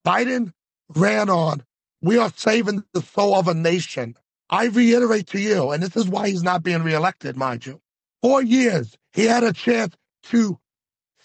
Biden 0.07 0.53
ran 0.95 1.31
on, 1.31 1.65
we 2.03 2.19
are 2.19 2.31
saving 2.37 2.85
the 2.93 3.01
soul 3.01 3.35
of 3.35 3.49
a 3.49 3.55
nation. 3.55 4.15
I 4.51 4.67
reiterate 4.67 5.29
to 5.29 5.41
you, 5.41 5.71
and 5.71 5.83
this 5.83 5.97
is 5.97 6.07
why 6.07 6.29
he's 6.29 6.43
not 6.43 6.63
being 6.63 6.83
reelected, 6.83 7.35
mind 7.35 7.65
you. 7.65 7.81
Four 8.21 8.43
years, 8.43 8.99
he 9.15 9.25
had 9.25 9.43
a 9.43 9.55
chance 9.55 9.97
to 10.25 10.59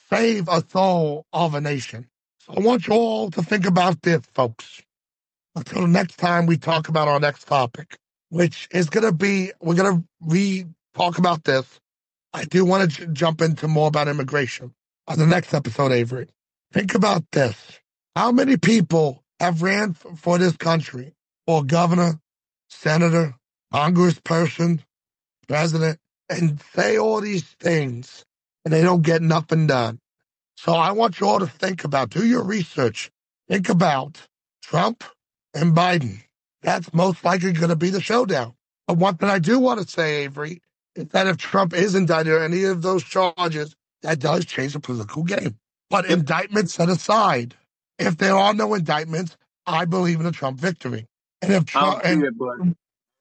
save 0.10 0.47
a 0.47 0.64
soul 0.70 1.26
of 1.34 1.53
a 1.53 1.60
nation. 1.60 2.08
So 2.39 2.53
I 2.56 2.62
want 2.62 2.88
you 2.88 2.93
all 2.93 3.30
to 3.32 3.43
think 3.43 3.66
about 3.66 4.03
this, 4.03 4.22
folks. 4.34 4.82
Until 5.56 5.88
next 5.88 6.18
time 6.18 6.45
we 6.45 6.58
talk 6.58 6.89
about 6.89 7.08
our 7.08 7.20
next 7.20 7.47
topic, 7.47 7.97
which 8.30 8.68
is 8.72 8.89
going 8.89 9.06
to 9.06 9.14
be, 9.14 9.51
we're 9.62 9.76
going 9.76 9.97
to 10.01 10.08
re 10.22 10.66
talk 10.93 11.18
about 11.18 11.43
this. 11.45 11.80
I 12.34 12.43
do 12.43 12.66
want 12.66 12.91
to 12.91 13.06
j- 13.06 13.14
jump 13.14 13.41
into 13.41 13.68
more 13.68 13.88
about 13.88 14.10
immigration 14.10 14.74
on 15.08 15.18
the 15.18 15.26
next 15.26 15.53
episode, 15.53 15.93
Avery. 15.93 16.28
Think 16.74 16.95
about 16.95 17.24
this. 17.32 17.56
How 18.16 18.32
many 18.34 18.58
people 18.58 19.24
have 19.39 19.62
ran 19.62 19.91
f- 19.91 20.20
for 20.20 20.38
this 20.38 20.58
country 20.58 21.14
for 21.45 21.64
governor, 21.64 22.20
senator, 22.70 23.36
congressperson, 23.74 24.82
president, 25.47 25.99
and 26.30 26.62
say 26.74 26.97
all 26.97 27.22
these 27.22 27.43
things 27.43 28.26
and 28.66 28.74
they 28.74 28.82
don't 28.82 29.03
get 29.03 29.22
nothing 29.22 29.68
done? 29.68 29.99
So 30.58 30.74
I 30.74 30.91
want 30.91 31.22
you 31.22 31.28
all 31.28 31.39
to 31.39 31.47
think 31.47 31.86
about, 31.86 32.10
do 32.10 32.26
your 32.26 32.43
research. 32.43 33.12
Think 33.47 33.70
about 33.70 34.22
Trump 34.62 35.03
and 35.56 35.76
Biden. 35.76 36.22
That's 36.62 36.93
most 36.93 37.24
likely 37.24 37.53
going 37.53 37.70
to 37.70 37.76
be 37.76 37.89
the 37.89 38.01
showdown. 38.01 38.53
But 38.88 38.97
one 38.97 39.18
thing 39.18 39.30
I 39.30 39.39
do 39.39 39.60
want 39.60 39.82
to 39.82 39.88
say, 39.88 40.24
Avery, 40.24 40.62
is 40.95 41.08
that 41.10 41.28
if 41.28 41.38
Trump 41.38 41.74
is 41.74 41.95
indicted 41.95 42.34
on 42.34 42.43
any 42.43 42.64
of 42.66 42.82
those 42.82 43.03
charges, 43.03 43.76
that 44.01 44.20
does 44.20 44.45
change 44.45 44.74
the 44.74 44.80
political 44.80 45.24
game. 45.24 45.58
But 45.89 46.06
indictments 46.06 46.74
set 46.74 46.89
aside, 46.89 47.56
if 47.97 48.18
there 48.18 48.36
are 48.36 48.53
no 48.53 48.74
indictments, 48.74 49.38
I 49.66 49.86
believe 49.86 50.20
in 50.20 50.26
a 50.26 50.32
Trump 50.32 50.60
victory. 50.60 51.08
And 51.41 51.53
if 51.53 51.66
Trump 51.66 52.01
and, 52.03 52.24
it, 52.24 52.38
but 52.38 52.58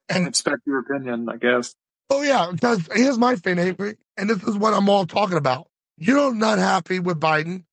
and 0.09 0.25
respect 0.27 0.61
your 0.65 0.79
opinion, 0.79 1.27
I 1.29 1.37
guess. 1.37 1.75
oh 2.09 2.21
yeah, 2.21 2.49
because 2.51 2.87
here's 2.93 3.17
my 3.17 3.35
thing, 3.35 3.59
Avery, 3.59 3.97
and 4.17 4.29
this 4.29 4.43
is 4.43 4.57
what 4.57 4.73
I'm 4.73 4.89
all 4.89 5.05
talking 5.05 5.37
about. 5.37 5.67
You're 5.97 6.33
not 6.33 6.57
happy 6.57 6.99
with 6.99 7.19
Biden 7.19 7.63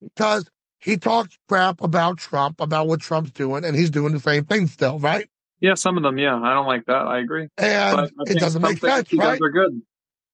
because 0.00 0.48
he 0.82 0.96
talks 0.96 1.38
crap 1.48 1.80
about 1.80 2.18
Trump, 2.18 2.60
about 2.60 2.88
what 2.88 3.00
Trump's 3.00 3.30
doing, 3.30 3.64
and 3.64 3.76
he's 3.76 3.90
doing 3.90 4.12
the 4.12 4.20
same 4.20 4.44
thing 4.44 4.66
still, 4.66 4.98
right? 4.98 5.28
Yeah, 5.60 5.74
some 5.74 5.96
of 5.96 6.02
them, 6.02 6.18
yeah, 6.18 6.34
I 6.34 6.54
don't 6.54 6.66
like 6.66 6.86
that. 6.86 7.06
I 7.06 7.20
agree. 7.20 7.48
And 7.56 8.00
I 8.00 8.08
it 8.26 8.38
doesn't 8.40 8.60
make 8.60 8.78
sense, 8.78 9.12
right? 9.12 9.40
are 9.40 9.50
good. 9.50 9.80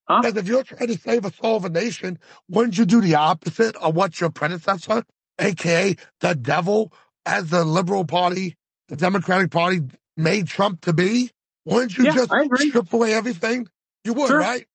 Because 0.07 0.37
if 0.37 0.47
you're 0.47 0.63
trying 0.63 0.87
to 0.87 0.97
save 0.97 1.23
a 1.23 1.31
soul 1.31 1.57
of 1.57 1.65
a 1.65 1.69
nation, 1.69 2.17
wouldn't 2.49 2.79
you 2.79 2.85
do 2.85 2.99
the 2.99 3.13
opposite 3.13 3.75
of 3.75 3.95
what 3.95 4.19
your 4.19 4.31
predecessor, 4.31 5.03
aka 5.37 5.95
the 6.19 6.33
devil, 6.33 6.91
as 7.27 7.51
the 7.51 7.63
liberal 7.63 8.05
party, 8.05 8.57
the 8.87 8.95
Democratic 8.95 9.51
Party 9.51 9.81
made 10.17 10.47
Trump 10.47 10.81
to 10.81 10.93
be? 10.93 11.29
Wouldn't 11.65 11.95
you 11.95 12.05
Yeah, 12.05 12.13
just 12.15 12.31
strip 12.55 12.91
away 12.91 13.13
everything? 13.13 13.67
You 14.03 14.13
would, 14.13 14.29
Sure. 14.29 14.39
right? 14.39 14.65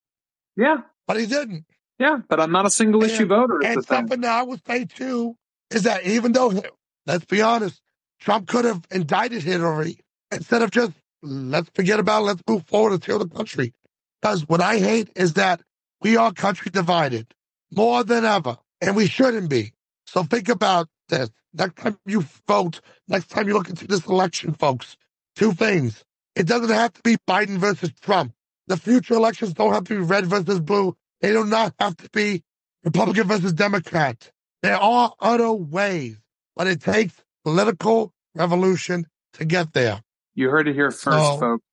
Yeah, 0.57 0.83
But 1.09 1.19
he 1.19 1.27
didn't. 1.27 1.65
yeah, 1.99 2.19
but 2.29 2.39
I'm 2.39 2.53
not 2.53 2.65
a 2.65 2.71
single 2.71 3.03
issue 3.03 3.27
voter. 3.27 3.59
And 3.65 3.75
thing. 3.75 3.83
something 3.83 4.21
that 4.21 4.31
I 4.31 4.45
would 4.45 4.65
say 4.65 4.85
too 4.85 5.37
is 5.71 5.83
that 5.83 6.05
even 6.05 6.33
though, 6.33 6.63
let's 7.07 7.25
be 7.25 7.43
honest, 7.43 7.81
Trump 8.21 8.49
could 8.49 8.65
have 8.65 8.85
indicted 8.91 9.43
Hillary 9.43 9.99
instead 10.33 10.63
of 10.63 10.71
just 10.71 10.93
let's 11.23 11.71
forget 11.75 12.01
about 12.01 12.23
it, 12.23 12.27
let's 12.27 12.43
move 12.49 12.67
forward 12.67 12.93
and 12.93 13.05
heal 13.05 13.19
the 13.19 13.29
country. 13.29 13.73
Because 14.21 14.49
what 14.49 14.61
I 14.61 14.79
hate 14.79 15.11
is 15.17 15.35
that 15.35 15.61
we 16.01 16.17
are 16.17 16.33
country 16.33 16.71
divided 16.71 17.35
more 17.73 18.05
than 18.05 18.25
ever, 18.25 18.57
and 18.81 18.97
we 18.97 19.07
shouldn't 19.07 19.51
be. 19.51 19.73
So 20.07 20.23
think 20.23 20.49
about 20.49 20.89
this. 21.09 21.31
Next 21.53 21.77
time 21.77 21.99
you 22.07 22.25
vote, 22.47 22.81
next 23.09 23.31
time 23.31 23.49
you 23.49 23.55
look 23.55 23.69
into 23.69 23.87
this 23.87 24.07
election, 24.07 24.55
folks, 24.55 24.97
two 25.37 25.53
things. 25.53 26.05
It 26.35 26.47
doesn't 26.47 26.71
have 26.71 26.93
to 26.95 27.03
be 27.03 27.17
Biden 27.29 27.59
versus 27.59 27.93
Trump. 28.01 28.33
The 28.67 28.77
future 28.77 29.15
elections 29.15 29.53
don't 29.55 29.73
have 29.73 29.85
to 29.85 29.95
be 29.95 30.01
red 30.01 30.27
versus 30.27 30.61
blue. 30.61 30.97
They 31.21 31.33
do 31.33 31.45
not 31.45 31.75
have 31.79 31.97
to 31.99 32.09
be 32.11 32.43
Republican 32.83 33.29
versus 33.29 33.53
Democrat. 33.53 34.31
There 34.65 34.79
are 34.79 35.13
other 35.21 35.53
ways, 35.53 36.17
but 36.57 36.67
it 36.67 36.81
takes 36.81 37.13
political 37.45 38.15
revolution 38.35 39.07
to 39.35 39.45
get 39.45 39.75
there. 39.75 40.01
You 40.35 40.49
heard 40.49 40.69
it 40.69 40.75
here 40.75 40.91
first, 40.91 41.03
so, 41.19 41.39
folks. 41.39 41.65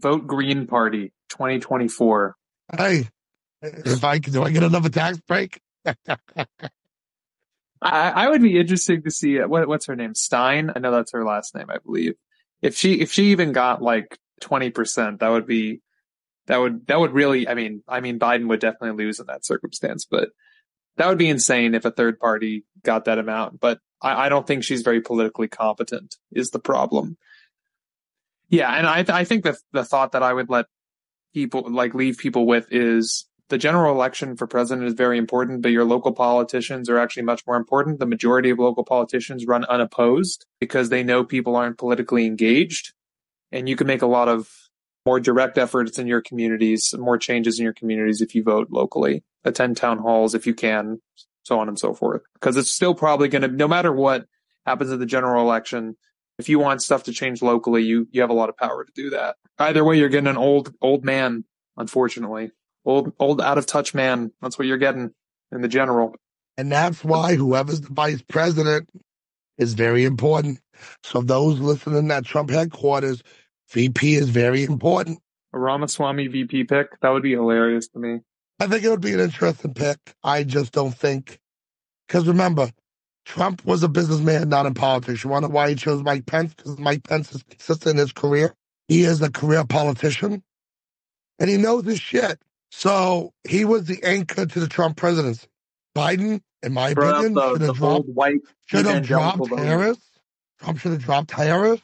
Vote 0.00 0.26
Green 0.26 0.66
Party 0.66 1.14
2024. 1.30 2.36
Hey, 2.76 3.08
if 3.62 4.04
I 4.04 4.18
do 4.18 4.42
I 4.42 4.50
get 4.50 4.64
another 4.64 4.90
tax 4.90 5.18
break? 5.26 5.62
I, 5.86 6.66
I, 7.80 8.28
would 8.28 8.42
be 8.42 8.58
interested 8.58 9.04
to 9.04 9.10
see 9.10 9.40
uh, 9.40 9.48
what, 9.48 9.66
what's 9.66 9.86
her 9.86 9.96
name 9.96 10.14
Stein. 10.14 10.70
I 10.76 10.78
know 10.78 10.90
that's 10.90 11.12
her 11.12 11.24
last 11.24 11.54
name, 11.54 11.70
I 11.70 11.78
believe. 11.78 12.16
If 12.60 12.76
she 12.76 13.00
if 13.00 13.10
she 13.12 13.28
even 13.28 13.52
got 13.52 13.80
like 13.80 14.18
twenty 14.42 14.70
percent, 14.70 15.20
that 15.20 15.30
would 15.30 15.46
be 15.46 15.80
that 16.48 16.58
would 16.58 16.86
that 16.88 17.00
would 17.00 17.12
really. 17.12 17.48
I 17.48 17.54
mean, 17.54 17.82
I 17.88 18.00
mean, 18.00 18.18
Biden 18.18 18.48
would 18.48 18.60
definitely 18.60 19.02
lose 19.02 19.20
in 19.20 19.26
that 19.28 19.46
circumstance, 19.46 20.04
but 20.04 20.28
that 20.96 21.08
would 21.08 21.18
be 21.18 21.28
insane 21.28 21.74
if 21.74 21.84
a 21.84 21.90
third 21.90 22.18
party 22.18 22.64
got 22.82 23.04
that 23.04 23.18
amount. 23.18 23.60
But 23.60 23.80
I, 24.00 24.26
I 24.26 24.28
don't 24.28 24.46
think 24.46 24.64
she's 24.64 24.82
very 24.82 25.00
politically 25.00 25.48
competent. 25.48 26.16
Is 26.32 26.50
the 26.50 26.58
problem? 26.58 27.16
Yeah, 28.48 28.70
and 28.70 28.86
I 28.86 29.04
I 29.20 29.24
think 29.24 29.44
that 29.44 29.56
the 29.72 29.84
thought 29.84 30.12
that 30.12 30.22
I 30.22 30.32
would 30.32 30.48
let 30.48 30.66
people 31.34 31.70
like 31.70 31.94
leave 31.94 32.18
people 32.18 32.46
with 32.46 32.66
is 32.70 33.26
the 33.48 33.58
general 33.58 33.94
election 33.94 34.36
for 34.36 34.46
president 34.46 34.86
is 34.86 34.94
very 34.94 35.18
important, 35.18 35.62
but 35.62 35.70
your 35.70 35.84
local 35.84 36.12
politicians 36.12 36.88
are 36.88 36.98
actually 36.98 37.22
much 37.22 37.46
more 37.46 37.56
important. 37.56 38.00
The 38.00 38.06
majority 38.06 38.50
of 38.50 38.58
local 38.58 38.84
politicians 38.84 39.46
run 39.46 39.64
unopposed 39.66 40.46
because 40.60 40.88
they 40.88 41.04
know 41.04 41.24
people 41.24 41.54
aren't 41.54 41.78
politically 41.78 42.26
engaged. 42.26 42.92
And 43.52 43.68
you 43.68 43.76
can 43.76 43.86
make 43.86 44.02
a 44.02 44.06
lot 44.06 44.28
of 44.28 44.48
more 45.04 45.20
direct 45.20 45.56
efforts 45.56 45.98
in 45.98 46.08
your 46.08 46.20
communities, 46.20 46.92
more 46.98 47.16
changes 47.16 47.60
in 47.60 47.64
your 47.64 47.72
communities 47.72 48.20
if 48.20 48.34
you 48.34 48.42
vote 48.42 48.68
locally, 48.70 49.22
attend 49.46 49.78
town 49.78 49.98
halls 49.98 50.34
if 50.34 50.46
you 50.46 50.52
can, 50.52 51.00
so 51.44 51.58
on 51.58 51.68
and 51.68 51.78
so 51.78 51.94
forth. 51.94 52.22
Because 52.34 52.58
it's 52.58 52.70
still 52.70 52.94
probably 52.94 53.28
going 53.28 53.42
to, 53.42 53.48
no 53.48 53.68
matter 53.68 53.92
what 53.92 54.26
happens 54.66 54.90
in 54.90 54.98
the 54.98 55.06
general 55.06 55.42
election, 55.42 55.96
if 56.38 56.50
you 56.50 56.58
want 56.58 56.82
stuff 56.82 57.04
to 57.04 57.12
change 57.12 57.40
locally, 57.40 57.82
you, 57.82 58.06
you 58.10 58.20
have 58.20 58.30
a 58.30 58.34
lot 58.34 58.50
of 58.50 58.56
power 58.58 58.84
to 58.84 58.92
do 58.94 59.10
that. 59.10 59.36
Either 59.58 59.82
way, 59.84 59.98
you're 59.98 60.10
getting 60.10 60.26
an 60.26 60.36
old, 60.36 60.74
old 60.82 61.02
man, 61.04 61.44
unfortunately 61.78 62.50
old 62.86 63.12
old 63.18 63.40
out 63.40 63.58
of 63.58 63.66
touch 63.66 63.92
man. 63.92 64.32
That's 64.40 64.58
what 64.58 64.66
you're 64.66 64.78
getting 64.78 65.10
in 65.52 65.60
the 65.60 65.68
general. 65.68 66.14
And 66.56 66.72
that's 66.72 67.04
why 67.04 67.34
whoever's 67.34 67.82
the 67.82 67.92
vice 67.92 68.22
president 68.22 68.88
is 69.58 69.74
very 69.74 70.04
important. 70.04 70.60
So 71.02 71.20
those 71.20 71.58
listening 71.58 72.10
at 72.10 72.24
Trump 72.24 72.50
headquarters, 72.50 73.22
VP 73.70 74.14
is 74.14 74.30
very 74.30 74.64
important. 74.64 75.18
A 75.52 75.58
Ramaswamy 75.58 76.28
VP 76.28 76.64
pick, 76.64 76.98
that 77.00 77.10
would 77.10 77.22
be 77.22 77.32
hilarious 77.32 77.88
to 77.88 77.98
me. 77.98 78.20
I 78.58 78.66
think 78.66 78.84
it 78.84 78.90
would 78.90 79.00
be 79.00 79.12
an 79.12 79.20
interesting 79.20 79.74
pick. 79.74 79.98
I 80.24 80.44
just 80.44 80.72
don't 80.72 80.94
think 80.94 81.38
because 82.06 82.26
remember, 82.26 82.70
Trump 83.24 83.64
was 83.64 83.82
a 83.82 83.88
businessman, 83.88 84.48
not 84.48 84.66
in 84.66 84.74
politics. 84.74 85.24
You 85.24 85.30
wonder 85.30 85.48
why 85.48 85.70
he 85.70 85.74
chose 85.74 86.02
Mike 86.02 86.26
Pence? 86.26 86.54
Because 86.54 86.78
Mike 86.78 87.02
Pence 87.02 87.34
is 87.34 87.42
consistent 87.42 87.94
in 87.94 87.98
his 87.98 88.12
career. 88.12 88.54
He 88.88 89.02
is 89.02 89.20
a 89.20 89.30
career 89.30 89.64
politician, 89.64 90.42
and 91.38 91.50
he 91.50 91.56
knows 91.56 91.84
his 91.84 92.00
shit. 92.00 92.40
So 92.70 93.32
he 93.48 93.64
was 93.64 93.86
the 93.86 94.02
anchor 94.04 94.46
to 94.46 94.60
the 94.60 94.68
Trump 94.68 94.96
presidency. 94.96 95.48
Biden, 95.96 96.40
in 96.62 96.72
my 96.72 96.90
opinion, 96.90 97.34
should 97.34 97.62
have 97.62 97.76
dropped, 97.76 98.08
white 98.08 98.40
should 98.66 98.86
have 98.86 99.04
dropped 99.04 99.48
Harris. 99.58 99.98
Trump 100.60 100.78
should 100.78 100.92
have 100.92 101.04
dropped 101.04 101.32
Harris, 101.32 101.80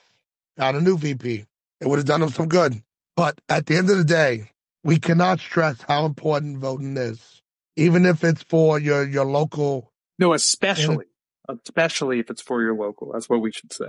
got 0.58 0.76
a 0.76 0.80
new 0.80 0.96
VP. 0.96 1.44
It 1.80 1.88
would 1.88 1.98
have 1.98 2.06
done 2.06 2.22
him 2.22 2.28
some 2.28 2.48
good. 2.48 2.82
But 3.16 3.40
at 3.48 3.66
the 3.66 3.76
end 3.76 3.90
of 3.90 3.98
the 3.98 4.04
day, 4.04 4.51
we 4.84 4.98
cannot 4.98 5.40
stress 5.40 5.80
how 5.82 6.04
important 6.04 6.58
voting 6.58 6.96
is, 6.96 7.42
even 7.76 8.06
if 8.06 8.24
it's 8.24 8.42
for 8.42 8.78
your, 8.78 9.06
your 9.06 9.24
local. 9.24 9.92
No, 10.18 10.32
especially, 10.32 11.06
especially 11.48 12.18
if 12.20 12.30
it's 12.30 12.42
for 12.42 12.62
your 12.62 12.74
local. 12.74 13.12
That's 13.12 13.28
what 13.28 13.40
we 13.40 13.52
should 13.52 13.72
say. 13.72 13.86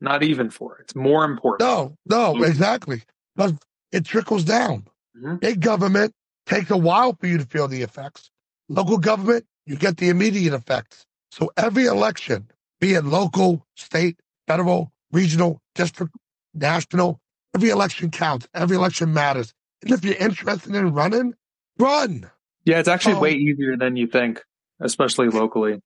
Not 0.00 0.22
even 0.22 0.50
for 0.50 0.78
It's 0.78 0.94
more 0.94 1.24
important. 1.24 1.60
No, 1.60 1.96
no, 2.06 2.42
exactly. 2.42 3.02
But 3.36 3.54
it 3.92 4.04
trickles 4.04 4.44
down. 4.44 4.86
Mm-hmm. 5.16 5.36
Big 5.36 5.60
government 5.60 6.12
takes 6.46 6.70
a 6.70 6.76
while 6.76 7.16
for 7.18 7.26
you 7.26 7.38
to 7.38 7.46
feel 7.46 7.68
the 7.68 7.82
effects. 7.82 8.30
Local 8.68 8.98
government, 8.98 9.46
you 9.66 9.76
get 9.76 9.96
the 9.96 10.08
immediate 10.08 10.52
effects. 10.52 11.06
So 11.30 11.50
every 11.56 11.86
election, 11.86 12.50
be 12.80 12.94
it 12.94 13.04
local, 13.04 13.66
state, 13.76 14.18
federal, 14.46 14.92
regional, 15.12 15.60
district, 15.74 16.14
national, 16.54 17.20
every 17.54 17.70
election 17.70 18.10
counts. 18.10 18.48
Every 18.54 18.76
election 18.76 19.12
matters. 19.12 19.54
And 19.84 19.92
if 19.94 20.04
you're 20.04 20.14
interested 20.14 20.74
in 20.74 20.92
running, 20.92 21.34
run. 21.78 22.30
Yeah, 22.64 22.78
it's 22.78 22.88
actually 22.88 23.14
um, 23.14 23.20
way 23.20 23.32
easier 23.32 23.76
than 23.76 23.96
you 23.96 24.06
think, 24.06 24.42
especially 24.80 25.28
locally. 25.28 25.80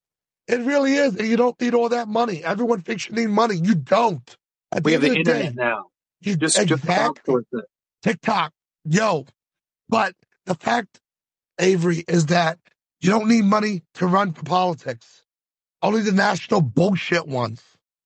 It 0.46 0.60
really 0.60 0.94
is. 0.94 1.16
And 1.16 1.28
you 1.28 1.36
don't 1.36 1.60
need 1.60 1.74
all 1.74 1.90
that 1.90 2.08
money. 2.08 2.42
Everyone 2.42 2.80
thinks 2.80 3.08
you 3.08 3.14
need 3.14 3.28
money. 3.28 3.56
You 3.56 3.74
don't. 3.74 4.36
At 4.72 4.84
we 4.84 4.92
the 4.92 4.94
have 4.94 5.02
the, 5.02 5.08
the 5.08 5.16
internet 5.16 5.56
day, 5.56 5.62
now. 5.62 5.84
You 6.20 6.36
just, 6.36 6.58
exactly. 6.58 7.42
just 7.52 7.66
TikTok. 8.02 8.52
Yo. 8.84 9.26
But 9.88 10.14
the 10.46 10.54
fact, 10.54 11.00
Avery, 11.58 12.04
is 12.06 12.26
that 12.26 12.58
you 13.00 13.10
don't 13.10 13.28
need 13.28 13.44
money 13.44 13.82
to 13.94 14.06
run 14.06 14.32
for 14.32 14.44
politics. 14.44 15.24
Only 15.82 16.02
the 16.02 16.12
national 16.12 16.60
bullshit 16.60 17.26
ones, 17.26 17.62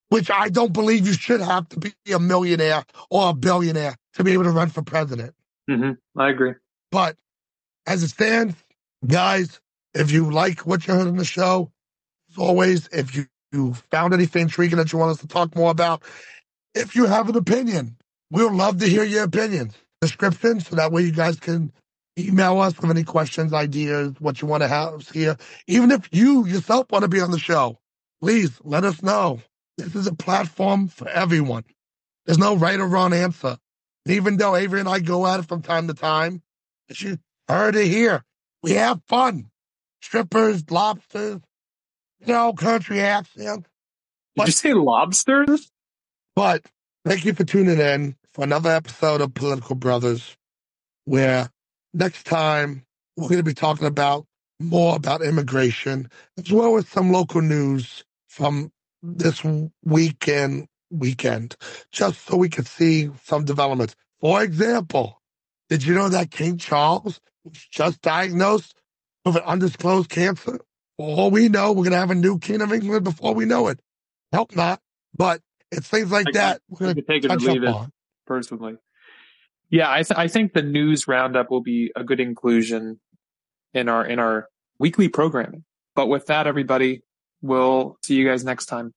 which 0.09 0.31
I 0.31 0.49
don't 0.49 0.73
believe 0.73 1.07
you 1.07 1.15
should 1.15 1.41
have 1.41 1.69
to 1.71 1.79
be 1.79 1.93
a 2.13 2.19
millionaire 2.19 2.85
or 3.11 3.31
a 3.31 3.35
billionaire 3.35 3.97
to 4.15 4.25
be 4.25 4.33
able 4.33 4.45
to 4.45 4.51
run 4.51 4.69
for 4.69 4.83
president. 4.83 5.35
Mm-hmm. 5.71 6.21
I 6.21 6.31
agree. 6.31 6.55
But 6.91 7.17
as 7.87 8.03
it 8.03 8.09
stands, 8.09 8.55
guys, 9.07 9.61
if 9.95 10.11
you 10.11 10.31
like 10.31 10.61
what 10.61 10.87
you 10.87 10.95
heard 10.95 11.07
on 11.07 11.17
the 11.17 11.25
show, 11.25 11.71
as 12.31 12.39
always, 12.39 12.89
if 12.89 13.15
you, 13.15 13.27
you 13.53 13.75
found 13.91 14.15
anything 14.15 14.43
intriguing 14.43 14.79
that 14.79 14.93
you 14.93 14.99
want 14.99 15.13
us 15.13 15.19
to 15.19 15.29
talk 15.29 15.55
more 15.55 15.71
about, 15.71 16.03
if 16.75 16.97
you 16.97 17.07
have 17.07 17.29
an 17.29 17.37
opinion, 17.37 17.97
we'll 18.31 18.55
love 18.55 18.79
to 18.79 18.89
hear 18.89 19.05
your 19.05 19.25
opinions. 19.25 19.75
Description, 20.01 20.61
so 20.61 20.75
that 20.77 20.91
way 20.91 21.03
you 21.03 21.13
guys 21.13 21.39
can 21.39 21.73
email 22.19 22.61
us 22.61 22.77
with 22.79 22.91
any 22.91 23.05
questions, 23.05 23.53
ideas, 23.53 24.15
what 24.19 24.43
you 24.43 24.49
want 24.49 24.63
to 24.63 24.69
have 24.69 25.09
here. 25.11 25.37
Even 25.69 25.91
if 25.91 26.09
you 26.13 26.47
yourself 26.47 26.91
want 26.91 27.03
to 27.03 27.09
be 27.09 27.21
on 27.21 27.31
the 27.31 27.39
show, 27.39 27.79
please 28.21 28.51
let 28.65 28.85
us 28.85 29.03
know. 29.03 29.41
This 29.79 29.95
is 29.95 30.07
a 30.07 30.15
platform 30.15 30.89
for 30.89 31.09
everyone. 31.09 31.65
There's 32.27 32.39
no 32.39 32.57
right 32.57 32.81
or 32.81 32.87
wrong 32.87 33.13
answer. 33.13 33.59
Even 34.07 34.37
though 34.37 34.57
Avery 34.57 34.81
and 34.81 34.89
I 34.89 35.01
go 35.01 35.27
at 35.27 35.41
it 35.41 35.47
from 35.47 35.63
time 35.63 35.89
to 35.89 35.95
time, 35.95 36.43
as 36.91 37.01
you 37.01 37.19
heard 37.49 37.77
it 37.77 37.87
here, 37.87 38.25
we 38.63 38.73
have 38.73 39.01
fun. 39.07 39.51
Strippers, 40.01 40.69
lobsters, 40.71 41.41
you 42.21 42.33
know, 42.33 42.53
country 42.53 43.01
accents. 43.01 43.69
Did 44.37 44.47
you 44.47 44.53
say 44.53 44.73
lobsters? 44.73 45.71
But 46.35 46.65
thank 47.05 47.25
you 47.25 47.35
for 47.35 47.45
tuning 47.45 47.79
in 47.79 48.17
for 48.33 48.45
another 48.45 48.71
episode 48.71 49.21
of 49.21 49.35
Political 49.35 49.77
Brothers, 49.77 50.37
where 51.05 51.51
next 51.93 52.25
time 52.25 52.85
we're 53.17 53.29
going 53.29 53.39
to 53.39 53.45
be 53.45 53.55
talking 53.55 53.87
about 53.87 54.27
more 54.59 54.97
about 54.97 55.23
immigration 55.23 56.09
as 56.39 56.51
well 56.51 56.77
as 56.77 56.89
some 56.89 57.13
local 57.13 57.43
news 57.43 58.05
from 58.29 58.73
this 59.03 59.43
weekend 59.85 60.69
weekend 60.93 61.57
just 61.91 62.27
so 62.27 62.37
we 62.37 62.49
can 62.49 62.65
see 62.65 63.11
some 63.25 63.45
developments 63.45 63.97
for 64.21 64.43
example 64.43 65.21
did 65.69 65.85
you 65.85 65.95
know 65.95 66.09
that 66.09 66.31
king 66.31 66.59
charles 66.59 67.21
was 67.45 67.67
just 67.71 68.01
diagnosed 68.03 68.75
with 69.25 69.37
an 69.37 69.43
undisclosed 69.43 70.09
cancer? 70.09 70.59
For 70.97 71.07
all 71.07 71.31
we 71.31 71.49
know 71.49 71.71
we're 71.71 71.85
going 71.85 71.93
to 71.93 71.99
have 71.99 72.11
a 72.11 72.15
new 72.15 72.39
king 72.39 72.61
of 72.61 72.73
england 72.73 73.05
before 73.05 73.35
we 73.35 73.45
know 73.45 73.69
it. 73.69 73.81
Help 74.33 74.55
not 74.55 74.81
but 75.15 75.41
it's 75.71 75.89
things 75.89 76.11
like 76.11 76.29
I 76.29 76.33
that 76.33 76.63
we're 76.69 76.79
going 76.79 76.97
to 76.97 77.03
take 77.03 77.25
it 77.25 77.31
or 77.31 77.37
leave 77.37 77.63
it 77.63 77.75
personally. 78.27 78.77
Yeah, 79.71 79.91
I, 79.91 80.03
th- 80.03 80.19
I 80.19 80.29
think 80.29 80.53
the 80.53 80.63
news 80.63 81.09
roundup 81.09 81.51
will 81.51 81.63
be 81.63 81.91
a 81.97 82.05
good 82.05 82.21
inclusion 82.21 83.01
in 83.73 83.89
our 83.89 84.05
in 84.05 84.19
our 84.19 84.49
weekly 84.79 85.09
programming. 85.09 85.65
But 85.95 86.09
with 86.09 86.27
that, 86.27 86.47
everybody, 86.47 87.03
we'll 87.41 87.97
see 88.03 88.17
you 88.17 88.29
guys 88.29 88.45
next 88.45 88.67
time. 88.67 88.93